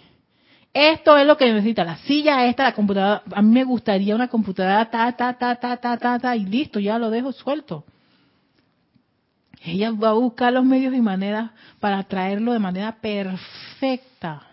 esto 0.73 1.17
es 1.17 1.25
lo 1.25 1.37
que 1.37 1.51
necesita, 1.51 1.85
la 1.85 1.97
silla 1.97 2.45
esta, 2.47 2.63
la 2.63 2.73
computadora, 2.73 3.23
a 3.31 3.41
mí 3.41 3.51
me 3.51 3.63
gustaría 3.63 4.13
una 4.13 4.27
computadora, 4.27 4.89
ta, 4.89 5.09
ta, 5.13 5.37
ta, 5.37 5.55
ta, 5.55 5.77
ta, 5.77 5.97
ta, 5.97 6.19
ta, 6.19 6.35
y 6.35 6.45
listo, 6.45 6.79
ya 6.79 6.99
lo 6.99 7.09
dejo 7.09 7.31
suelto. 7.31 7.85
Ella 9.63 9.91
va 9.91 10.09
a 10.09 10.13
buscar 10.13 10.51
los 10.51 10.65
medios 10.65 10.93
y 10.93 11.01
maneras 11.01 11.51
para 11.79 12.03
traerlo 12.03 12.53
de 12.53 12.59
manera 12.59 12.99
perfecta. 12.99 14.47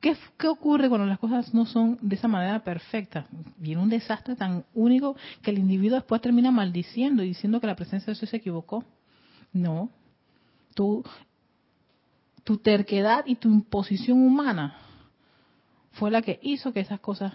¿Qué, 0.00 0.16
ocurre 0.48 0.88
cuando 0.88 1.06
las 1.06 1.18
cosas 1.18 1.52
no 1.52 1.66
son 1.66 1.98
de 2.00 2.16
esa 2.16 2.26
manera 2.26 2.64
perfecta? 2.64 3.26
Viene 3.58 3.82
un 3.82 3.90
desastre 3.90 4.34
tan 4.34 4.64
único 4.74 5.14
que 5.42 5.50
el 5.50 5.58
individuo 5.58 5.96
después 5.96 6.22
termina 6.22 6.50
maldiciendo 6.50 7.22
y 7.22 7.28
diciendo 7.28 7.60
que 7.60 7.66
la 7.66 7.76
presencia 7.76 8.12
de 8.12 8.18
Dios 8.18 8.30
se 8.30 8.36
equivocó. 8.36 8.84
No. 9.52 9.90
Tu 10.74 11.04
terquedad 12.62 13.24
y 13.26 13.36
tu 13.36 13.48
imposición 13.48 14.20
humana 14.24 14.76
fue 15.92 16.10
la 16.10 16.22
que 16.22 16.40
hizo 16.42 16.72
que 16.72 16.80
esas 16.80 16.98
cosas 17.00 17.34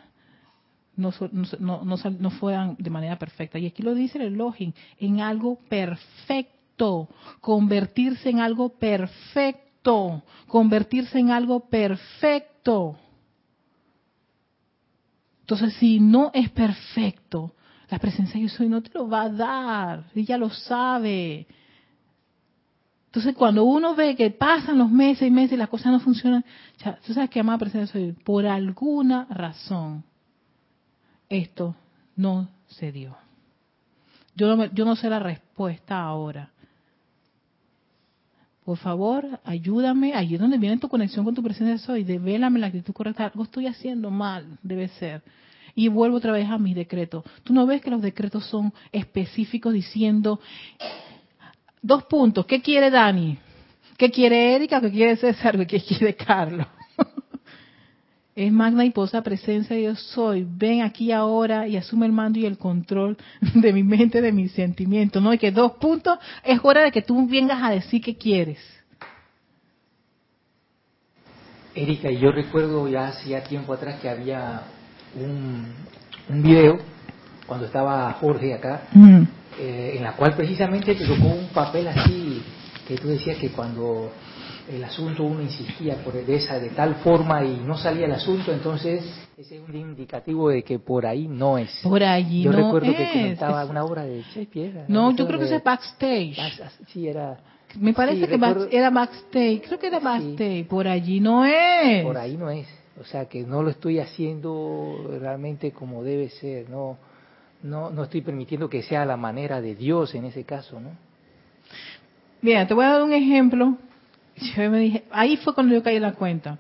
no, 0.98 1.14
no, 1.60 1.84
no, 1.84 2.30
fueran 2.32 2.76
de 2.80 2.90
manera 2.90 3.18
perfecta. 3.18 3.60
Y 3.60 3.68
aquí 3.68 3.84
lo 3.84 3.94
dice 3.94 4.18
el 4.18 4.34
Elohim, 4.34 4.74
en 5.00 5.22
algo 5.22 5.58
perfecto, 5.70 7.10
convertirse 7.42 8.30
en 8.30 8.40
algo 8.40 8.70
perfecto, 8.70 10.24
convertirse 10.48 11.20
en 11.20 11.32
algo 11.32 11.62
perfecto 11.62 12.98
entonces, 15.46 15.76
si 15.76 16.00
no 16.00 16.32
es 16.34 16.50
perfecto, 16.50 17.54
la 17.92 18.00
presencia 18.00 18.42
de 18.42 18.48
yo 18.48 18.68
no 18.68 18.82
te 18.82 18.90
lo 18.96 19.08
va 19.08 19.22
a 19.22 19.30
dar, 19.30 20.06
ella 20.16 20.40
lo 20.40 20.50
sabe. 20.50 21.46
Entonces, 23.06 23.36
cuando 23.36 23.64
uno 23.64 23.94
ve 23.94 24.16
que 24.16 24.32
pasan 24.32 24.80
los 24.80 24.90
meses 24.90 25.28
y 25.28 25.30
meses 25.30 25.52
y 25.52 25.58
las 25.58 25.70
cosas 25.70 25.92
no 25.92 26.00
funcionan, 26.00 26.44
ya, 26.84 26.98
tú 27.06 27.14
sabes 27.14 27.30
que 27.30 27.42
amada 27.42 27.60
presencia 27.60 27.94
soy, 27.94 28.14
por 28.14 28.48
alguna 28.48 29.28
razón, 29.30 30.04
esto 31.30 31.76
no 32.16 32.50
se 32.68 32.92
dio. 32.92 33.16
Yo 34.36 34.56
no, 34.56 34.66
yo 34.66 34.86
no 34.86 34.96
sé 34.96 35.10
la 35.10 35.20
respuesta 35.20 36.02
ahora, 36.02 36.52
por 38.66 38.80
favor, 38.80 39.40
ayúdame, 39.44 40.16
allí 40.16 40.38
donde 40.38 40.58
viene 40.58 40.80
tu 40.80 40.90
conexión 40.90 41.24
con 41.24 41.36
tu 41.36 41.44
presencia 41.44 41.74
de 41.74 41.78
soy, 41.78 42.04
devélame 42.04 42.58
la 42.60 42.68
actitud 42.68 42.94
correcta, 42.94 43.26
algo 43.26 43.44
estoy 43.44 43.68
haciendo 43.68 44.10
mal, 44.10 44.58
debe 44.64 44.88
ser. 44.88 45.22
Y 45.76 45.88
vuelvo 45.88 46.18
otra 46.18 46.32
vez 46.32 46.50
a 46.50 46.58
mis 46.58 46.76
decretos. 46.76 47.24
Tú 47.44 47.54
no 47.54 47.68
ves 47.68 47.82
que 47.82 47.92
los 47.92 48.02
decretos 48.02 48.44
son 48.48 48.74
específicos 48.92 49.72
diciendo 49.72 50.40
dos 51.80 52.06
puntos, 52.06 52.48
¿qué 52.48 52.60
quiere 52.60 52.90
Dani? 52.90 53.38
¿Qué 53.98 54.10
quiere 54.10 54.56
Erika? 54.56 54.82
¿Qué 54.82 54.90
quiere 54.90 55.16
César? 55.16 55.68
¿Qué 55.68 55.80
quiere 55.80 56.16
Carlos? 56.16 56.66
Es 58.36 58.52
magna 58.52 58.84
y 58.84 58.90
posa 58.90 59.22
presencia 59.22 59.80
yo 59.80 59.96
soy. 59.96 60.46
Ven 60.48 60.82
aquí 60.82 61.12
ahora 61.12 61.68
y 61.68 61.78
asume 61.78 62.06
el 62.06 62.12
mando 62.12 62.38
y 62.38 62.46
el 62.46 62.58
control 62.58 63.18
de 63.56 63.72
mi 63.72 63.84
mente, 63.84 64.22
de 64.22 64.32
mis 64.32 64.52
sentimientos. 64.52 65.24
¿No? 65.24 65.34
Y 65.34 65.38
que 65.38 65.52
dos 65.52 65.74
puntos, 65.74 66.20
es 66.44 66.60
hora 66.62 66.82
de 66.82 66.92
que 66.92 67.02
tú 67.02 67.28
vengas 67.28 67.64
a 67.64 67.72
decir 67.72 68.02
qué 68.02 68.18
quieres. 68.18 68.60
Erika, 71.74 72.10
yo 72.10 72.32
recuerdo 72.32 72.88
ya 72.88 73.08
hacía 73.08 73.44
tiempo 73.44 73.74
atrás 73.74 74.00
que 74.00 74.10
había 74.10 74.62
un, 75.16 75.74
un 76.30 76.44
video, 76.44 76.78
cuando 77.46 77.66
estaba 77.66 78.14
Jorge 78.14 78.54
acá, 78.54 78.84
eh, 79.60 79.96
en 79.98 80.04
la 80.04 80.14
cual 80.14 80.36
precisamente 80.36 80.96
te 80.96 81.06
tocó 81.06 81.28
un 81.28 81.50
papel 81.54 81.90
así, 81.90 82.42
que 82.88 82.96
tú 82.96 83.10
decías 83.10 83.38
que 83.38 83.50
cuando 83.50 84.10
el 84.72 84.84
asunto 84.84 85.24
uno 85.24 85.42
insistía 85.42 85.96
por 86.04 86.16
esa 86.16 86.60
de 86.60 86.70
tal 86.70 86.96
forma 86.96 87.44
y 87.44 87.58
no 87.66 87.78
salía 87.78 88.06
el 88.06 88.14
asunto, 88.14 88.52
entonces 88.52 89.04
ese 89.38 89.58
es 89.58 89.62
un 89.68 89.76
indicativo 89.76 90.50
de 90.50 90.64
que 90.64 90.80
por 90.80 91.06
ahí 91.06 91.28
no 91.28 91.58
es. 91.58 91.82
Por 91.84 92.04
allí 92.04 92.44
Yo 92.44 92.52
no 92.52 92.58
recuerdo 92.58 92.96
que 92.96 93.12
comentaba 93.12 93.66
una 93.66 93.84
obra 93.84 94.06
de 94.06 94.22
Shakespeare. 94.24 94.86
No, 94.88 95.16
yo 95.16 95.28
creo 95.28 95.40
que 95.40 95.56
es 95.56 95.64
backstage. 95.64 96.38
Sí, 96.88 97.08
era. 97.08 97.38
Me 97.80 97.94
parece 97.94 98.28
que 98.28 98.36
era 98.72 98.90
backstage, 98.90 99.62
creo 99.64 99.80
que 99.80 99.88
era 99.88 100.00
backstage, 100.00 100.66
por 100.68 100.88
allí 100.88 101.20
no 101.20 101.46
es. 101.46 102.04
Por 102.04 102.18
ahí 102.18 102.38
no 102.38 102.50
es, 102.50 102.68
o 103.00 103.04
sea 103.04 103.26
que 103.26 103.44
no 103.44 103.62
lo 103.62 103.70
estoy 103.70 104.00
haciendo 104.00 105.18
realmente 105.20 105.72
como 105.72 106.02
debe 106.02 106.30
ser, 106.30 106.70
no, 106.70 106.98
no, 107.64 107.90
no 107.90 108.04
estoy 108.04 108.22
permitiendo 108.22 108.70
que 108.70 108.82
sea 108.82 109.06
la 109.06 109.18
manera 109.18 109.60
de 109.60 109.76
Dios 109.76 110.16
en 110.16 110.26
ese 110.26 110.46
caso, 110.46 110.80
¿no? 110.80 110.92
Mira, 112.42 112.66
te 112.68 112.74
voy 112.74 112.86
a 112.86 112.90
dar 112.90 113.04
un 113.04 113.12
ejemplo 113.12 113.76
yo 114.38 114.72
me 114.72 114.80
dije, 114.80 115.04
ahí 115.12 115.38
fue 115.38 115.54
cuando 115.54 115.74
yo 115.74 115.84
caí 115.84 115.96
en 115.96 116.02
la 116.02 116.14
cuenta. 116.14 116.60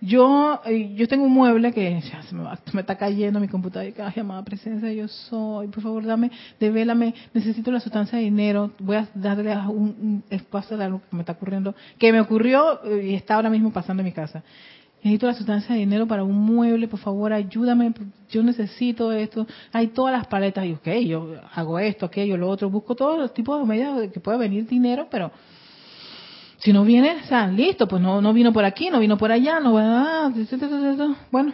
Yo, 0.00 0.60
eh, 0.64 0.94
yo 0.94 1.08
tengo 1.08 1.24
un 1.24 1.32
mueble 1.32 1.72
que 1.72 2.00
ya 2.00 2.22
se 2.22 2.32
me, 2.32 2.44
me 2.72 2.80
está 2.82 2.96
cayendo 2.96 3.40
mi 3.40 3.48
computadora 3.48 3.88
y 3.88 3.92
cada 3.92 4.14
llamada 4.14 4.44
presencia 4.44 4.92
yo 4.92 5.08
soy, 5.08 5.66
por 5.66 5.82
favor 5.82 6.04
dame, 6.04 6.30
devélame, 6.60 7.14
necesito 7.34 7.72
la 7.72 7.80
sustancia 7.80 8.16
de 8.16 8.24
dinero, 8.24 8.70
voy 8.78 8.94
a 8.94 9.08
darle 9.12 9.56
un, 9.66 10.22
espacio 10.30 10.76
de 10.76 10.84
algo 10.84 11.00
que 11.00 11.16
me 11.16 11.22
está 11.22 11.32
ocurriendo, 11.32 11.74
que 11.98 12.12
me 12.12 12.20
ocurrió 12.20 12.84
eh, 12.84 13.08
y 13.08 13.14
está 13.14 13.34
ahora 13.34 13.50
mismo 13.50 13.72
pasando 13.72 14.02
en 14.02 14.04
mi 14.04 14.12
casa. 14.12 14.44
Necesito 15.02 15.26
la 15.26 15.34
sustancia 15.34 15.74
de 15.74 15.80
dinero 15.80 16.06
para 16.06 16.22
un 16.22 16.36
mueble, 16.36 16.86
por 16.86 17.00
favor 17.00 17.32
ayúdame, 17.32 17.92
yo 18.30 18.42
necesito 18.44 19.10
esto. 19.10 19.48
Hay 19.72 19.88
todas 19.88 20.12
las 20.12 20.28
paletas 20.28 20.64
y 20.64 20.74
ok, 20.74 20.88
yo 21.06 21.34
hago 21.54 21.78
esto, 21.80 22.06
aquello, 22.06 22.36
lo 22.36 22.48
otro, 22.48 22.70
busco 22.70 22.94
todos 22.94 23.18
los 23.18 23.34
tipos 23.34 23.60
de 23.60 23.66
medios 23.66 24.12
que 24.12 24.20
pueda 24.20 24.38
venir 24.38 24.66
dinero, 24.66 25.08
pero 25.10 25.32
si 26.58 26.72
no 26.72 26.84
viene, 26.84 27.16
o 27.22 27.26
sea, 27.26 27.46
listo, 27.46 27.86
pues 27.86 28.02
no, 28.02 28.20
no 28.20 28.32
vino 28.32 28.52
por 28.52 28.64
aquí, 28.64 28.90
no 28.90 28.98
vino 28.98 29.16
por 29.16 29.30
allá, 29.30 29.60
no 29.60 29.74
va 29.74 30.26
a... 30.26 30.32
Bueno, 31.30 31.52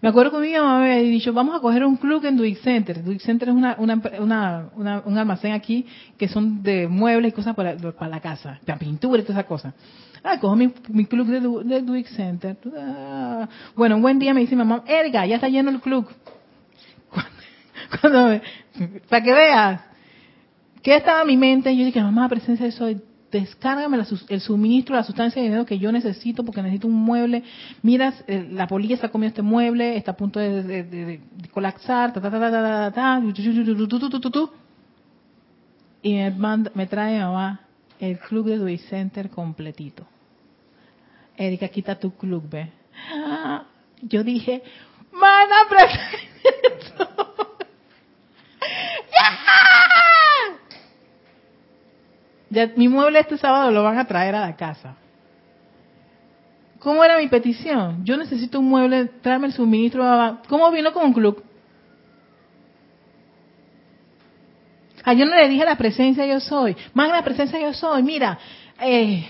me 0.00 0.08
acuerdo 0.08 0.32
que 0.32 0.46
mi 0.46 0.52
mamá 0.54 0.80
me 0.80 0.92
había 0.92 1.10
dicho, 1.10 1.32
vamos 1.34 1.54
a 1.54 1.60
coger 1.60 1.84
un 1.84 1.96
club 1.96 2.24
en 2.24 2.36
Duic 2.38 2.58
Center. 2.62 3.04
Duic 3.04 3.20
Center 3.20 3.50
es 3.50 3.54
una, 3.54 3.76
una, 3.78 4.00
una, 4.18 5.02
un 5.04 5.18
almacén 5.18 5.52
aquí 5.52 5.86
que 6.16 6.28
son 6.28 6.62
de 6.62 6.88
muebles 6.88 7.32
y 7.32 7.34
cosas 7.34 7.54
para, 7.54 7.76
para 7.76 8.10
la 8.10 8.20
casa, 8.20 8.58
de 8.64 8.72
pintura 8.76 9.20
y 9.20 9.22
todas 9.24 9.36
esas 9.36 9.46
cosas. 9.46 9.74
Ah, 10.24 10.40
cojo 10.40 10.56
mi, 10.56 10.72
mi 10.88 11.04
club 11.04 11.26
de, 11.26 11.82
de 11.82 12.04
Center. 12.04 12.56
Ah. 12.78 13.48
Bueno, 13.74 13.96
un 13.96 14.02
buen 14.02 14.18
día 14.18 14.32
me 14.32 14.40
dice 14.40 14.56
mi 14.56 14.64
mamá, 14.64 14.84
Erga, 14.86 15.26
ya 15.26 15.34
está 15.34 15.48
lleno 15.48 15.70
el 15.70 15.80
club. 15.80 16.08
Cuando, 18.00 18.40
para 19.08 19.22
que 19.22 19.32
veas, 19.32 19.80
¿qué 20.82 20.96
estaba 20.96 21.20
en 21.20 21.26
mi 21.26 21.36
mente? 21.36 21.76
Yo 21.76 21.84
dije, 21.84 22.02
mamá, 22.02 22.28
presencia 22.28 22.64
de 22.64 22.72
soy 22.72 23.02
descárgame 23.40 23.98
el 24.28 24.40
suministro, 24.40 24.94
la 24.94 25.02
sustancia 25.02 25.40
de 25.40 25.48
dinero 25.48 25.66
que 25.66 25.78
yo 25.78 25.92
necesito 25.92 26.44
porque 26.44 26.62
necesito 26.62 26.88
un 26.88 26.94
mueble. 26.94 27.42
Miras, 27.82 28.24
eh, 28.26 28.48
la 28.50 28.66
polilla 28.66 28.94
está 28.94 29.08
comiendo 29.08 29.32
este 29.32 29.42
mueble, 29.42 29.96
está 29.96 30.12
a 30.12 30.16
punto 30.16 30.40
de, 30.40 31.20
colapsar, 31.52 32.12
y 36.02 36.14
me, 36.74 36.86
trae 36.86 37.18
mamá 37.18 37.60
el 37.98 38.18
club 38.18 38.46
de 38.46 38.58
Dewey 38.58 38.78
Center 38.78 39.30
completito. 39.30 40.06
Erika, 41.36 41.68
quita 41.68 41.98
tu 41.98 42.14
club, 42.16 42.48
ve. 42.48 42.70
Yo 44.02 44.22
dije, 44.22 44.62
mana, 45.12 45.56
mi 52.76 52.88
mueble 52.88 53.20
este 53.20 53.38
sábado 53.38 53.70
lo 53.70 53.82
van 53.82 53.98
a 53.98 54.06
traer 54.06 54.34
a 54.34 54.40
la 54.40 54.56
casa. 54.56 54.96
¿Cómo 56.78 57.02
era 57.02 57.18
mi 57.18 57.28
petición? 57.28 58.04
Yo 58.04 58.16
necesito 58.16 58.60
un 58.60 58.68
mueble, 58.68 59.06
tráeme 59.20 59.48
el 59.48 59.52
suministro. 59.52 60.38
¿Cómo 60.48 60.70
vino 60.70 60.92
con 60.92 61.06
un 61.06 61.12
club? 61.12 61.42
Ah, 65.02 65.12
yo 65.12 65.24
no 65.24 65.36
le 65.36 65.48
dije 65.48 65.64
la 65.64 65.76
presencia 65.76 66.26
yo 66.26 66.40
soy. 66.40 66.76
Más 66.94 67.08
la 67.10 67.22
presencia 67.22 67.60
yo 67.60 67.72
soy. 67.72 68.02
Mira, 68.02 68.38
eh, 68.80 69.24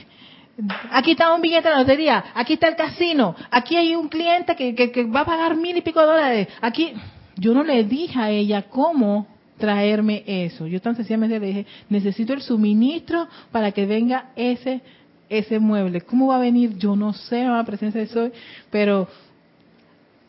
aquí 0.90 1.12
está 1.12 1.32
un 1.34 1.40
billete 1.40 1.68
de 1.68 1.74
la 1.74 1.80
lotería. 1.80 2.24
Aquí 2.34 2.54
está 2.54 2.68
el 2.68 2.76
casino. 2.76 3.36
Aquí 3.50 3.76
hay 3.76 3.94
un 3.94 4.08
cliente 4.08 4.56
que, 4.56 4.74
que, 4.74 5.04
va 5.04 5.20
a 5.20 5.24
pagar 5.26 5.56
mil 5.56 5.76
y 5.76 5.82
pico 5.82 6.00
de 6.00 6.06
dólares. 6.06 6.48
Aquí, 6.60 6.94
yo 7.36 7.52
no 7.54 7.62
le 7.62 7.84
dije 7.84 8.18
a 8.18 8.30
ella 8.30 8.62
cómo 8.62 9.26
traerme 9.58 10.22
eso. 10.26 10.66
Yo 10.66 10.80
tan 10.80 10.96
sencillamente 10.96 11.38
le 11.40 11.46
dije, 11.46 11.66
necesito 11.88 12.32
el 12.32 12.42
suministro 12.42 13.28
para 13.50 13.72
que 13.72 13.86
venga 13.86 14.30
ese 14.36 14.82
ese 15.28 15.58
mueble. 15.58 16.02
¿Cómo 16.02 16.28
va 16.28 16.36
a 16.36 16.40
venir? 16.40 16.78
Yo 16.78 16.94
no 16.94 17.12
sé, 17.12 17.44
la 17.44 17.64
presencia 17.64 18.00
de 18.00 18.06
soy, 18.06 18.32
pero 18.70 19.08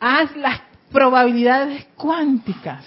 haz 0.00 0.36
las 0.36 0.60
probabilidades 0.90 1.86
cuánticas 1.96 2.84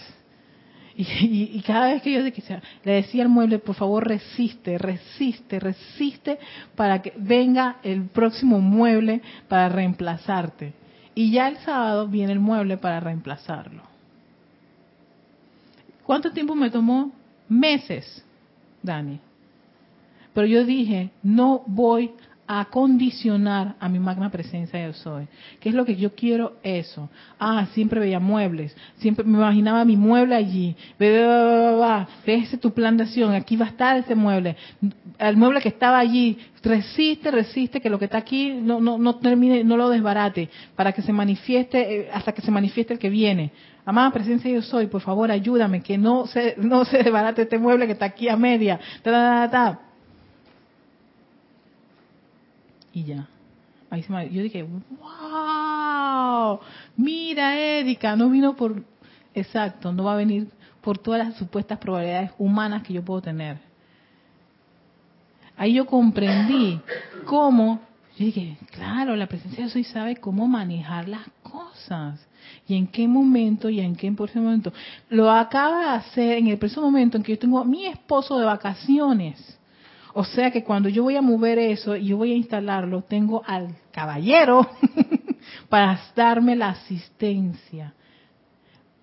y, 0.96 1.62
cada 1.66 1.94
vez 1.94 2.02
que 2.02 2.12
yo 2.12 2.20
le 2.20 2.92
decía 2.92 3.24
al 3.24 3.30
mueble, 3.30 3.60
por 3.60 3.76
favor 3.76 4.08
resiste, 4.08 4.78
resiste, 4.78 5.60
resiste 5.60 6.38
para 6.76 7.02
que 7.02 7.14
venga 7.18 7.78
el 7.84 8.04
próximo 8.06 8.60
mueble 8.60 9.22
para 9.48 9.70
reemplazarte. 9.70 10.74
Y 11.16 11.32
ya 11.32 11.48
el 11.48 11.58
sábado 11.58 12.08
viene 12.08 12.34
el 12.34 12.39
mueble 12.39 12.78
para 12.78 13.00
reemplazarlo. 13.00 13.91
¿Cuánto 16.06 16.32
tiempo 16.32 16.56
me 16.56 16.70
tomó? 16.70 17.12
Meses, 17.47 18.24
Dani. 18.82 19.20
Pero 20.34 20.47
yo 20.47 20.66
dije, 20.66 21.12
no 21.24 21.64
voy 21.68 22.12
a 22.54 22.66
condicionar 22.66 23.76
a 23.80 23.88
mi 23.88 23.97
magna 23.97 24.30
presencia 24.30 24.86
yo 24.86 24.91
soy. 24.91 25.26
¿Qué 25.62 25.70
es 25.70 25.76
lo 25.76 25.86
que 25.86 25.95
yo 25.95 26.14
quiero? 26.14 26.58
Eso. 26.64 27.10
Ah, 27.39 27.68
siempre 27.74 28.02
veía 28.02 28.20
muebles, 28.20 28.76
siempre 28.97 29.24
me 29.24 29.38
imaginaba 29.38 29.86
mi 29.86 29.95
mueble 29.95 30.36
allí. 30.36 30.76
Ese 32.26 32.58
tu 32.58 32.74
plan 32.74 32.97
de 32.97 33.04
acción, 33.04 33.34
aquí 33.36 33.56
va 33.56 33.68
a 33.68 33.70
estar 33.70 33.95
ese 33.95 34.16
mueble. 34.16 34.58
El 35.18 35.38
mueble 35.38 35.62
que 35.62 35.70
estaba 35.70 35.97
allí, 35.97 36.39
resiste, 36.62 37.32
resiste, 37.32 37.80
que 37.80 37.89
lo 37.89 37.97
que 37.97 38.06
está 38.06 38.18
aquí 38.18 38.52
no, 38.52 38.82
no, 38.82 38.97
no 38.97 39.16
termine, 39.16 39.64
no 39.64 39.78
lo 39.78 39.88
desbarate, 39.88 40.49
para 40.76 40.91
que 40.91 41.02
se 41.02 41.14
manifieste, 41.14 41.99
eh, 41.99 42.10
hasta 42.14 42.34
que 42.34 42.41
se 42.41 42.52
manifieste 42.52 42.91
el 42.91 42.99
que 42.99 43.10
viene. 43.10 43.54
Amada 43.86 44.12
presencia 44.12 44.52
yo 44.52 44.62
soy, 44.62 44.88
por 44.88 44.99
favor 44.99 45.32
ayúdame, 45.32 45.82
que 45.82 45.97
no 45.97 46.28
se, 46.28 46.56
no 46.58 46.84
se 46.84 46.97
desbarate 47.02 47.43
este 47.43 47.58
mueble 47.58 47.86
que 47.86 47.93
está 47.93 48.08
aquí 48.08 48.28
a 48.28 48.36
media. 48.36 48.78
Ta, 49.04 49.80
y 52.94 53.04
ya. 53.04 53.28
Ahí 53.89 54.04
se 54.04 54.30
yo 54.30 54.42
dije, 54.42 54.64
wow, 54.64 56.60
mira 56.96 57.58
Erika, 57.60 58.16
no 58.16 58.30
vino 58.30 58.56
por, 58.56 58.84
exacto, 59.34 59.92
no 59.92 60.06
va 60.06 60.14
a 60.14 60.18
venir 60.18 60.48
por 60.80 60.98
todas 60.98 61.28
las 61.28 61.36
supuestas 61.38 61.78
probabilidades 61.78 62.32
humanas 62.38 62.84
que 62.84 62.94
yo 62.94 63.04
puedo 63.04 63.22
tener. 63.22 63.58
Ahí 65.58 65.74
yo 65.74 65.86
comprendí 65.86 66.80
cómo, 67.26 67.82
yo 68.18 68.26
dije, 68.26 68.58
claro, 68.72 69.16
la 69.18 69.28
presencia 69.28 69.66
de 69.66 69.70
soy 69.70 69.84
sabe 69.84 70.16
cómo 70.16 70.48
manejar 70.48 71.10
las 71.10 71.28
cosas 71.44 72.26
y 72.68 72.76
en 72.76 72.88
qué 72.88 73.08
momento 73.08 73.70
y 73.70 73.82
en 73.82 73.96
qué 73.96 74.10
momento. 74.10 74.72
Lo 75.10 75.30
acaba 75.30 75.82
de 75.82 75.89
hacer 75.98 76.38
en 76.38 76.48
el 76.48 76.58
preciso 76.58 76.82
momento 76.82 77.18
en 77.18 77.24
que 77.24 77.34
yo 77.34 77.39
tengo 77.39 77.60
a 77.60 77.66
mi 77.66 77.86
esposo 77.86 78.39
de 78.39 78.46
vacaciones 78.46 79.60
o 80.14 80.24
sea 80.24 80.51
que 80.51 80.64
cuando 80.64 80.89
yo 80.89 81.03
voy 81.03 81.16
a 81.16 81.22
mover 81.22 81.57
eso 81.59 81.95
y 81.95 82.07
yo 82.07 82.18
voy 82.18 82.34
a 82.34 82.36
instalarlo, 82.36 83.03
tengo 83.03 83.43
al 83.45 83.76
caballero 83.91 84.68
para 85.70 85.99
darme 86.16 86.55
la 86.55 86.70
asistencia. 86.70 87.93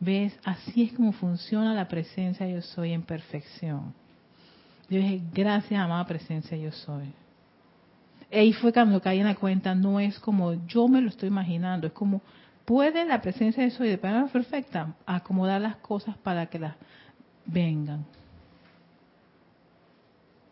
¿Ves? 0.01 0.39
Así 0.45 0.85
es 0.85 0.93
como 0.93 1.13
funciona 1.13 1.75
la 1.75 1.89
presencia 1.89 2.47
yo 2.47 2.63
soy 2.63 2.93
en 2.93 3.03
perfección. 3.03 3.95
Yo 4.89 4.99
dije, 4.99 5.23
gracias, 5.33 5.81
amada 5.81 6.07
presencia 6.07 6.57
yo 6.57 6.73
soy. 6.73 7.13
Ahí 8.31 8.53
fue 8.53 8.73
cuando 8.73 9.01
caí 9.01 9.21
en 9.21 9.27
la 9.27 9.35
cuenta, 9.35 9.75
no 9.75 9.99
es 9.99 10.19
como 10.19 10.55
yo 10.67 10.87
me 10.87 11.01
lo 11.01 11.09
estoy 11.09 11.29
imaginando, 11.29 11.87
es 11.87 11.93
como 11.93 12.21
puede 12.65 13.07
la 13.07 13.23
presencia 13.23 13.67
yo 13.67 13.75
soy 13.75 13.89
de 13.89 13.97
manera 13.97 14.27
perfecta 14.27 14.95
acomodar 15.07 15.61
las 15.61 15.77
cosas 15.77 16.17
para 16.19 16.47
que 16.47 16.59
las 16.59 16.75
vengan. 17.47 18.05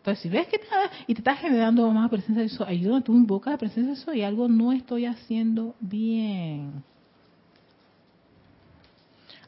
Entonces, 0.07 0.23
si 0.23 0.29
ves 0.29 0.47
que 0.47 0.57
te, 0.57 0.65
y 1.07 1.13
te 1.15 1.19
estás 1.19 1.37
generando 1.41 1.91
más 1.91 2.09
presencia 2.09 2.39
de 2.39 2.45
eso, 2.45 2.65
ayúdame, 2.65 3.01
tú 3.01 3.13
invoca 3.13 3.51
la 3.51 3.57
presencia 3.57 3.93
de 3.93 3.99
eso 3.99 4.13
y 4.13 4.21
algo 4.21 4.47
no 4.47 4.71
estoy 4.71 5.05
haciendo 5.05 5.75
bien. 5.81 6.81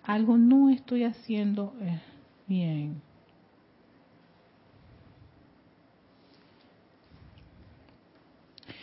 Algo 0.04 0.38
no 0.38 0.70
estoy 0.70 1.06
haciendo 1.06 1.74
eh, 1.80 2.02
bien. 2.46 3.02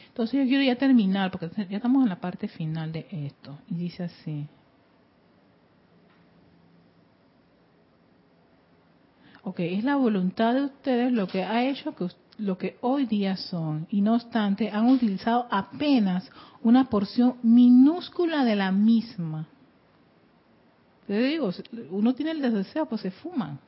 Entonces 0.09 0.41
yo 0.41 0.47
quiero 0.47 0.65
ya 0.65 0.77
terminar, 0.77 1.31
porque 1.31 1.51
ya 1.69 1.77
estamos 1.77 2.03
en 2.05 2.09
la 2.09 2.19
parte 2.19 2.49
final 2.49 2.91
de 2.91 3.07
esto. 3.11 3.59
Y 3.69 3.75
dice 3.75 4.05
así. 4.05 4.47
Ok, 9.49 9.61
es 9.61 9.85
la 9.85 9.95
voluntad 9.95 10.55
de 10.55 10.65
ustedes 10.65 11.13
lo 11.13 11.29
que 11.29 11.45
ha 11.45 11.63
hecho 11.63 11.95
que 11.95 12.09
lo 12.39 12.59
que 12.59 12.79
hoy 12.81 13.07
día 13.07 13.37
son, 13.37 13.87
y 13.91 14.01
no 14.01 14.15
obstante 14.15 14.71
han 14.71 14.89
utilizado 14.89 15.47
apenas 15.53 16.29
una 16.65 16.91
porción 16.91 17.37
minúscula 17.45 18.45
de 18.45 18.57
la 18.57 18.73
misma. 18.73 19.47
Te 21.07 21.17
digo, 21.23 21.53
uno 21.93 22.13
tiene 22.17 22.33
el 22.33 22.43
deseo, 22.43 22.87
pues 22.87 23.03
se 23.03 23.13
fuman, 23.13 23.61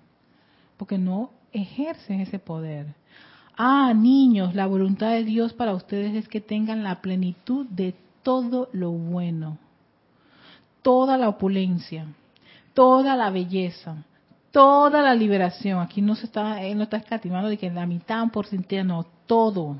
porque 0.76 0.98
no 0.98 1.30
ejercen 1.52 2.22
ese 2.22 2.40
poder. 2.40 2.96
Ah, 3.56 3.94
niños, 3.94 4.56
la 4.56 4.66
voluntad 4.66 5.12
de 5.12 5.22
Dios 5.22 5.52
para 5.52 5.74
ustedes 5.74 6.12
es 6.16 6.26
que 6.26 6.40
tengan 6.40 6.82
la 6.82 7.00
plenitud 7.00 7.66
de 7.66 7.94
todo 8.24 8.68
lo 8.72 8.90
bueno, 8.90 9.58
toda 10.82 11.16
la 11.16 11.28
opulencia, 11.28 12.08
toda 12.74 13.14
la 13.14 13.30
belleza, 13.30 14.04
toda 14.50 15.02
la 15.02 15.14
liberación. 15.14 15.80
Aquí 15.80 16.02
no 16.02 16.14
se 16.14 16.26
está, 16.26 16.62
él 16.62 16.76
no 16.76 16.84
está 16.84 16.96
escatimando 16.96 17.48
de 17.48 17.58
que 17.58 17.70
la 17.70 17.86
mitad 17.86 18.26
por 18.28 18.46
ciento, 18.46 18.82
no, 18.84 19.06
todo. 19.26 19.76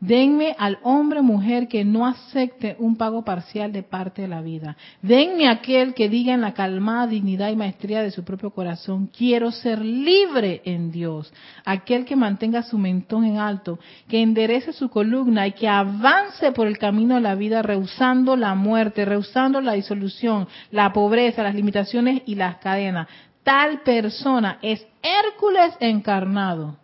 Denme 0.00 0.54
al 0.60 0.78
hombre 0.84 1.18
o 1.18 1.24
mujer 1.24 1.66
que 1.66 1.84
no 1.84 2.06
acepte 2.06 2.76
un 2.78 2.94
pago 2.94 3.24
parcial 3.24 3.72
de 3.72 3.82
parte 3.82 4.22
de 4.22 4.28
la 4.28 4.40
vida. 4.40 4.76
Denme 5.02 5.48
aquel 5.48 5.92
que 5.92 6.08
diga 6.08 6.34
en 6.34 6.40
la 6.40 6.54
calmada 6.54 7.08
dignidad 7.08 7.50
y 7.50 7.56
maestría 7.56 8.00
de 8.00 8.12
su 8.12 8.22
propio 8.22 8.50
corazón, 8.50 9.08
quiero 9.08 9.50
ser 9.50 9.84
libre 9.84 10.62
en 10.64 10.92
Dios. 10.92 11.32
Aquel 11.64 12.04
que 12.04 12.14
mantenga 12.14 12.62
su 12.62 12.78
mentón 12.78 13.24
en 13.24 13.38
alto, 13.38 13.80
que 14.08 14.22
enderece 14.22 14.72
su 14.72 14.88
columna 14.88 15.48
y 15.48 15.52
que 15.52 15.68
avance 15.68 16.52
por 16.52 16.68
el 16.68 16.78
camino 16.78 17.16
de 17.16 17.22
la 17.22 17.34
vida 17.34 17.62
rehusando 17.62 18.36
la 18.36 18.54
muerte, 18.54 19.04
rehusando 19.04 19.60
la 19.60 19.72
disolución, 19.72 20.46
la 20.70 20.92
pobreza, 20.92 21.42
las 21.42 21.56
limitaciones 21.56 22.22
y 22.24 22.36
las 22.36 22.58
cadenas 22.58 23.08
tal 23.48 23.80
persona 23.80 24.58
es 24.60 24.86
Hércules 25.02 25.74
encarnado. 25.80 26.76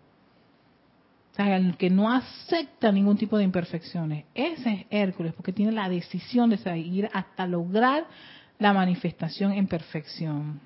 O 1.31 1.37
sea, 1.37 1.59
el 1.59 1.77
que 1.77 1.91
no 1.91 2.11
acepta 2.11 2.91
ningún 2.91 3.19
tipo 3.19 3.37
de 3.37 3.45
imperfecciones. 3.45 4.25
Ese 4.35 4.73
es 4.73 4.87
Hércules, 4.89 5.35
porque 5.35 5.53
tiene 5.53 5.73
la 5.73 5.91
decisión 5.91 6.49
de 6.49 6.57
seguir 6.57 7.11
hasta 7.13 7.47
lograr 7.47 8.07
la 8.59 8.73
manifestación 8.73 9.53
en 9.53 9.67
perfección. 9.67 10.59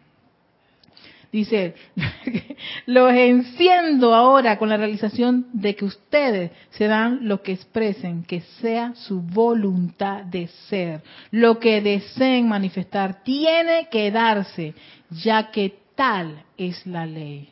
Dice, 1.32 1.74
los 2.86 3.12
enciendo 3.12 4.14
ahora 4.14 4.56
con 4.56 4.68
la 4.68 4.76
realización 4.76 5.48
de 5.52 5.74
que 5.74 5.84
ustedes 5.84 6.52
serán 6.70 7.26
lo 7.26 7.42
que 7.42 7.54
expresen, 7.54 8.22
que 8.22 8.42
sea 8.60 8.94
su 8.94 9.20
voluntad 9.20 10.22
de 10.22 10.46
ser. 10.68 11.02
Lo 11.32 11.58
que 11.58 11.80
deseen 11.80 12.48
manifestar 12.48 13.24
tiene 13.24 13.88
que 13.90 14.12
darse, 14.12 14.74
ya 15.10 15.50
que 15.50 15.87
tal 15.98 16.44
es 16.56 16.86
la 16.86 17.04
ley. 17.06 17.48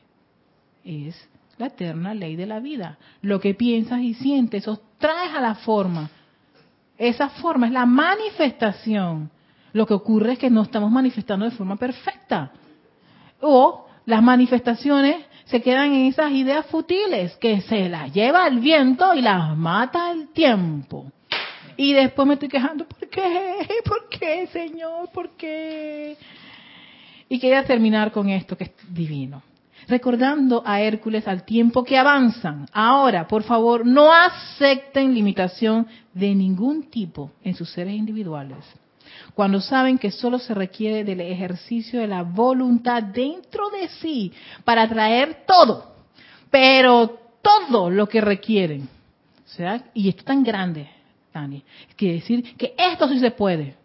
Es 0.85 1.29
la 1.59 1.67
eterna 1.67 2.15
ley 2.15 2.37
de 2.37 2.47
la 2.47 2.61
vida. 2.61 2.97
Lo 3.21 3.41
que 3.41 3.55
piensas 3.55 4.01
y 4.03 4.15
sientes, 4.15 4.63
eso 4.63 4.81
traes 4.99 5.35
a 5.35 5.41
la 5.41 5.57
forma. 5.57 6.09
Esa 6.97 7.29
forma 7.29 7.67
es 7.67 7.73
la 7.73 7.87
manifestación. 7.87 9.33
Lo 9.73 9.85
que 9.85 9.95
ocurre 9.95 10.35
es 10.35 10.39
que 10.39 10.49
no 10.49 10.63
estamos 10.63 10.93
manifestando 10.93 11.45
de 11.45 11.51
forma 11.51 11.75
perfecta. 11.75 12.53
O 13.41 13.89
las 14.05 14.23
manifestaciones 14.23 15.27
se 15.47 15.61
quedan 15.61 15.93
en 15.93 16.07
esas 16.07 16.31
ideas 16.31 16.67
futiles 16.67 17.37
que 17.39 17.61
se 17.63 17.89
las 17.89 18.15
lleva 18.15 18.47
el 18.47 18.61
viento 18.61 19.13
y 19.13 19.23
las 19.23 19.57
mata 19.57 20.13
el 20.13 20.29
tiempo. 20.29 21.11
Y 21.77 21.95
después 21.95 22.29
me 22.29 22.35
estoy 22.35 22.49
quejando, 22.49 22.87
¿por 22.87 23.09
qué? 23.09 23.67
¿Por 23.85 24.09
qué, 24.09 24.47
Señor? 24.47 25.11
¿Por 25.13 25.31
qué? 25.31 26.17
Y 27.29 27.39
quería 27.39 27.65
terminar 27.65 28.13
con 28.13 28.29
esto 28.29 28.57
que 28.57 28.65
es 28.65 28.71
divino. 28.89 29.43
recordando 29.89 30.63
a 30.67 30.81
Hércules 30.81 31.29
al 31.29 31.45
tiempo 31.45 31.85
que 31.85 31.97
avanzan. 31.97 32.67
Ahora, 32.73 33.29
por 33.29 33.43
favor, 33.45 33.87
no 33.87 34.13
acepten 34.13 35.15
limitación 35.15 35.87
de 36.13 36.35
ningún 36.35 36.91
tipo 36.91 37.31
en 37.45 37.55
sus 37.55 37.71
seres 37.71 37.95
individuales. 37.95 38.59
Cuando 39.35 39.61
saben 39.61 39.99
que 39.99 40.11
solo 40.11 40.39
se 40.39 40.55
requiere 40.55 41.05
del 41.05 41.21
ejercicio 41.21 42.01
de 42.01 42.07
la 42.07 42.23
voluntad 42.23 43.03
dentro 43.03 43.71
de 43.71 43.89
sí 44.01 44.33
para 44.65 44.89
traer 44.89 45.45
todo, 45.47 45.95
pero 46.51 47.19
todo 47.43 47.91
lo 47.91 48.09
que 48.09 48.21
requieren. 48.21 48.89
O 49.45 49.49
sea, 49.49 49.85
y 49.95 50.09
esto 50.09 50.21
es 50.21 50.25
tan 50.25 50.43
grande, 50.43 50.89
Tani, 51.33 51.63
quiere 51.97 52.15
decir 52.15 52.57
que 52.57 52.75
esto 52.77 53.09
sí 53.09 53.21
se 53.21 53.31
puede. 53.31 53.77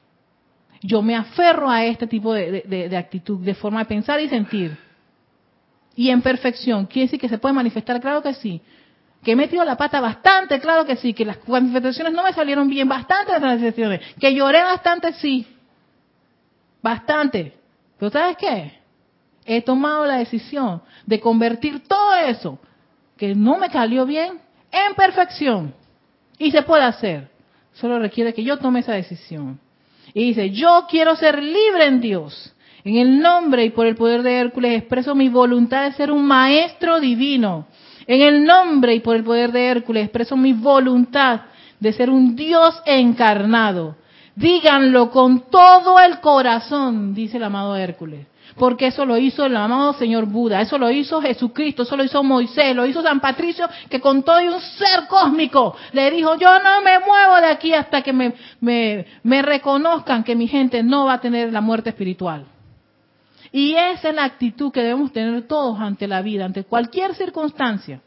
Yo 0.82 1.02
me 1.02 1.16
aferro 1.16 1.70
a 1.70 1.86
este 1.86 2.08
tipo 2.08 2.34
de, 2.34 2.95
actitud, 2.98 3.40
de 3.40 3.53
forma 3.53 3.80
de 3.80 3.86
pensar 3.86 4.20
y 4.20 4.30
sentir 4.30 4.78
y 5.95 6.10
en 6.10 6.22
perfección. 6.22 6.86
¿Quiere 6.86 7.08
decir 7.08 7.20
que 7.20 7.30
se 7.30 7.38
puede 7.38 7.53
manifestar? 7.53 7.99
Claro 7.99 8.22
que 8.22 8.34
sí. 8.34 8.62
Que 9.24 9.34
he 9.34 9.36
metido 9.36 9.64
la 9.64 9.78
pata 9.78 10.02
bastante, 10.02 10.60
claro 10.60 10.86
que 10.86 10.95
sí. 10.95 11.14
Que 11.14 11.26
las 11.26 11.38
manifestaciones 11.48 12.14
no 12.14 12.24
me 12.24 12.34
salieron 12.34 12.68
bien, 12.68 12.88
bastante 12.88 13.32
las 13.32 13.41
manifestaciones. 13.41 14.02
Que 14.20 14.34
lloré 14.34 14.64
bastante, 14.64 15.14
sí. 15.14 15.45
Bastante. 16.82 17.53
Pero 17.99 18.10
¿sabes 18.10 18.38
qué? 18.38 18.80
He 19.45 19.62
tomado 19.62 20.06
la 20.06 20.18
decisión 20.18 20.82
de 21.06 21.20
convertir 21.20 21.88
todo 21.88 22.16
eso 22.16 22.60
que 23.18 23.36
no 23.36 23.58
me 23.58 23.70
salió 23.70 24.06
bien 24.06 24.40
en 24.72 24.95
perfección. 24.95 25.74
Y 26.38 26.52
se 26.52 26.64
puede 26.64 26.84
hacer. 26.84 27.30
Solo 27.74 27.99
requiere 27.99 28.34
que 28.34 28.44
yo 28.44 28.58
tome 28.58 28.80
esa 28.80 28.94
decisión. 28.94 29.60
Y 30.14 30.26
dice, 30.28 30.52
yo 30.52 30.86
quiero 30.90 31.16
ser 31.16 31.42
libre 31.42 31.86
en 31.86 32.02
Dios. 32.02 32.54
En 32.84 32.96
el 32.98 33.20
nombre 33.22 33.66
y 33.66 33.70
por 33.70 33.86
el 33.86 33.96
poder 33.96 34.24
de 34.24 34.40
Hércules 34.40 34.78
expreso 34.78 35.14
mi 35.16 35.30
voluntad 35.30 35.86
de 35.86 35.94
ser 35.94 36.12
un 36.12 36.26
maestro 36.26 37.00
divino. 37.00 37.68
En 38.08 38.22
el 38.22 38.44
nombre 38.44 38.96
y 38.96 39.00
por 39.00 39.16
el 39.16 39.24
poder 39.24 39.52
de 39.52 39.68
Hércules 39.68 40.06
expreso 40.06 40.36
mi 40.36 40.54
voluntad 40.54 41.42
de 41.80 41.94
ser 41.94 42.10
un 42.10 42.36
Dios 42.36 42.82
encarnado. 42.86 43.96
Díganlo 44.36 45.12
con 45.12 45.50
todo 45.50 46.00
el 46.00 46.20
corazón, 46.20 47.14
dice 47.14 47.38
el 47.38 47.44
amado 47.44 47.76
Hércules. 47.76 48.26
Porque 48.57 48.88
eso 48.88 49.06
lo 49.06 49.18
hizo 49.18 49.45
el 49.45 49.56
amado 49.56 49.94
Señor 49.94 50.26
Buda, 50.26 50.61
eso 50.61 50.78
lo 50.78 50.91
hizo 50.91 51.22
Jesucristo, 51.22 51.84
eso 51.84 51.95
lo 51.95 52.03
hizo 52.03 52.23
Moisés, 52.23 52.76
lo 52.76 52.86
hizo 52.86 53.02
San 53.02 53.19
Patricio, 53.19 53.68
que 53.90 53.99
con 53.99 54.23
todo 54.23 54.40
un 54.40 54.60
ser 54.60 55.07
cósmico 55.07 55.76
le 55.94 56.11
dijo, 56.11 56.36
yo 56.38 56.60
no 56.60 56.82
me 56.82 56.99
muevo 56.99 57.36
de 57.41 57.48
aquí 57.48 57.73
hasta 57.73 58.02
que 58.02 58.14
me, 58.14 58.34
me, 58.60 59.41
reconozcan 59.41 60.23
que 60.23 60.36
mi 60.36 60.48
gente 60.48 60.84
no 60.84 61.06
va 61.06 61.14
a 61.14 61.22
tener 61.22 61.52
la 61.52 61.61
muerte 61.61 61.90
espiritual. 61.90 62.45
Y 63.52 63.73
esa 63.73 64.10
es 64.10 64.15
la 64.15 64.23
actitud 64.23 64.72
que 64.72 64.82
debemos 64.82 65.11
tener 65.11 65.48
todos 65.48 65.80
ante 65.80 66.07
la 66.07 66.22
vida, 66.22 66.45
ante 66.45 66.64
cualquier 66.64 67.15
circunstancia. 67.15 68.02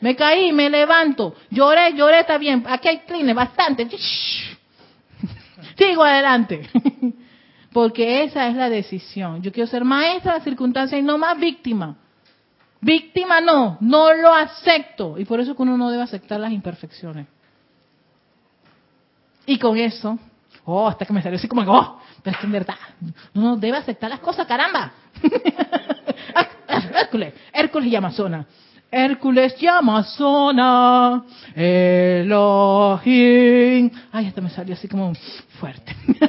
Me 0.00 0.16
caí, 0.16 0.52
me 0.52 0.68
levanto, 0.68 1.34
lloré, 1.50 1.92
lloré, 1.94 2.20
está 2.20 2.36
bien. 2.36 2.64
Aquí 2.66 2.88
hay 2.88 2.98
clines, 3.00 3.36
bastante. 3.36 3.88
Sigo 5.76 6.02
adelante. 6.02 6.68
Porque 7.72 8.24
esa 8.24 8.48
es 8.48 8.56
la 8.56 8.68
decisión. 8.68 9.42
Yo 9.42 9.52
quiero 9.52 9.66
ser 9.66 9.84
maestra 9.84 10.32
de 10.32 10.38
la 10.38 10.44
circunstancia 10.44 10.98
y 10.98 11.02
no 11.02 11.18
más 11.18 11.38
víctima. 11.38 11.96
Víctima 12.80 13.40
no, 13.40 13.78
no 13.80 14.12
lo 14.12 14.34
acepto. 14.34 15.18
Y 15.18 15.24
por 15.24 15.40
eso 15.40 15.54
que 15.56 15.62
uno 15.62 15.76
no 15.76 15.90
debe 15.90 16.02
aceptar 16.02 16.40
las 16.40 16.52
imperfecciones. 16.52 17.26
Y 19.46 19.58
con 19.58 19.76
eso, 19.76 20.18
oh, 20.64 20.88
hasta 20.88 21.04
que 21.04 21.12
me 21.12 21.22
salió 21.22 21.38
así 21.38 21.48
como, 21.48 21.62
oh, 21.62 22.00
pero 22.22 22.34
es 22.34 22.40
que 22.40 22.46
en 22.46 22.52
verdad, 22.52 22.76
uno 23.34 23.56
debe 23.56 23.78
aceptar 23.78 24.10
las 24.10 24.20
cosas, 24.20 24.46
caramba. 24.46 24.92
Hércules, 26.94 27.34
Hércules 27.52 27.90
y 27.90 27.96
Amazona. 27.96 28.46
Hércules 28.92 29.56
y 29.58 29.66
Amazona, 29.66 31.24
Elohim. 31.56 32.30
Ay, 34.12 34.26
esto 34.26 34.42
me 34.42 34.50
salió 34.50 34.74
así 34.74 34.86
como 34.86 35.14
fuerte. 35.58 35.96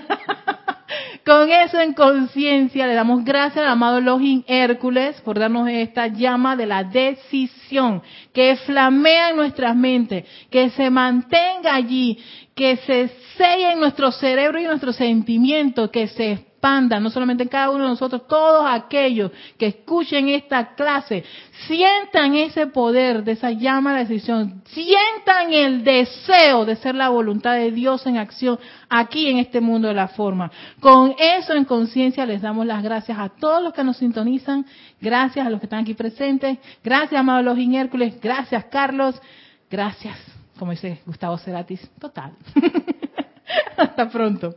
Con 1.26 1.52
eso 1.52 1.80
en 1.80 1.94
conciencia 1.94 2.88
le 2.88 2.94
damos 2.96 3.24
gracias 3.26 3.66
al 3.66 3.72
amado 3.72 3.98
Elohim 3.98 4.44
Hércules 4.48 5.20
por 5.22 5.40
darnos 5.40 5.68
esta 5.70 6.08
llama 6.08 6.56
de 6.56 6.66
la 6.66 6.84
decisión 6.84 8.02
que 8.34 8.56
flamea 8.58 9.30
en 9.30 9.36
nuestras 9.36 9.76
mentes, 9.76 10.26
que 10.50 10.70
se 10.70 10.90
mantenga 10.90 11.76
allí, 11.76 12.18
que 12.56 12.78
se 12.78 13.10
selle 13.38 13.74
en 13.74 13.80
nuestro 13.80 14.12
cerebro 14.12 14.60
y 14.60 14.64
en 14.64 14.70
nuestro 14.70 14.94
sentimiento, 14.94 15.92
que 15.92 16.08
se 16.08 16.53
expanda, 16.64 16.98
no 17.00 17.10
solamente 17.10 17.44
en 17.44 17.50
cada 17.50 17.70
uno 17.70 17.84
de 17.84 17.90
nosotros, 17.90 18.26
todos 18.26 18.66
aquellos 18.70 19.32
que 19.58 19.68
escuchen 19.68 20.30
esta 20.30 20.76
clase, 20.76 21.26
sientan 21.68 22.36
ese 22.36 22.68
poder 22.68 23.24
de 23.24 23.34
esa 23.34 23.52
llama 23.52 23.94
de 23.94 24.06
decisión, 24.06 24.62
sientan 24.68 25.52
el 25.52 25.84
deseo 25.84 26.64
de 26.64 26.78
ser 26.78 26.96
la 26.96 27.10
voluntad 27.10 27.56
de 27.56 27.72
Dios 27.72 28.06
en 28.06 28.18
acción 28.18 28.58
aquí 28.90 29.28
en 29.28 29.40
este 29.40 29.60
mundo 29.60 29.90
de 29.90 29.94
la 29.94 30.08
forma. 30.08 30.52
Con 30.80 31.14
eso 31.20 31.54
en 31.54 31.66
conciencia 31.66 32.26
les 32.26 32.42
damos 32.42 32.66
las 32.66 32.82
gracias 32.82 33.18
a 33.20 33.28
todos 33.28 33.62
los 33.62 33.74
que 33.74 33.84
nos 33.84 33.98
sintonizan, 33.98 34.66
gracias 35.02 35.46
a 35.46 35.50
los 35.50 35.60
que 35.60 35.66
están 35.66 35.82
aquí 35.82 35.94
presentes, 35.94 36.60
gracias 36.82 37.20
amado 37.20 37.42
los 37.42 37.58
Hércules, 37.58 38.20
gracias 38.22 38.64
Carlos, 38.66 39.22
gracias 39.70 40.18
como 40.58 40.72
dice 40.72 41.02
Gustavo 41.06 41.38
Ceratis, 41.38 41.90
total. 42.00 42.34
Hasta 43.78 44.10
pronto. 44.10 44.56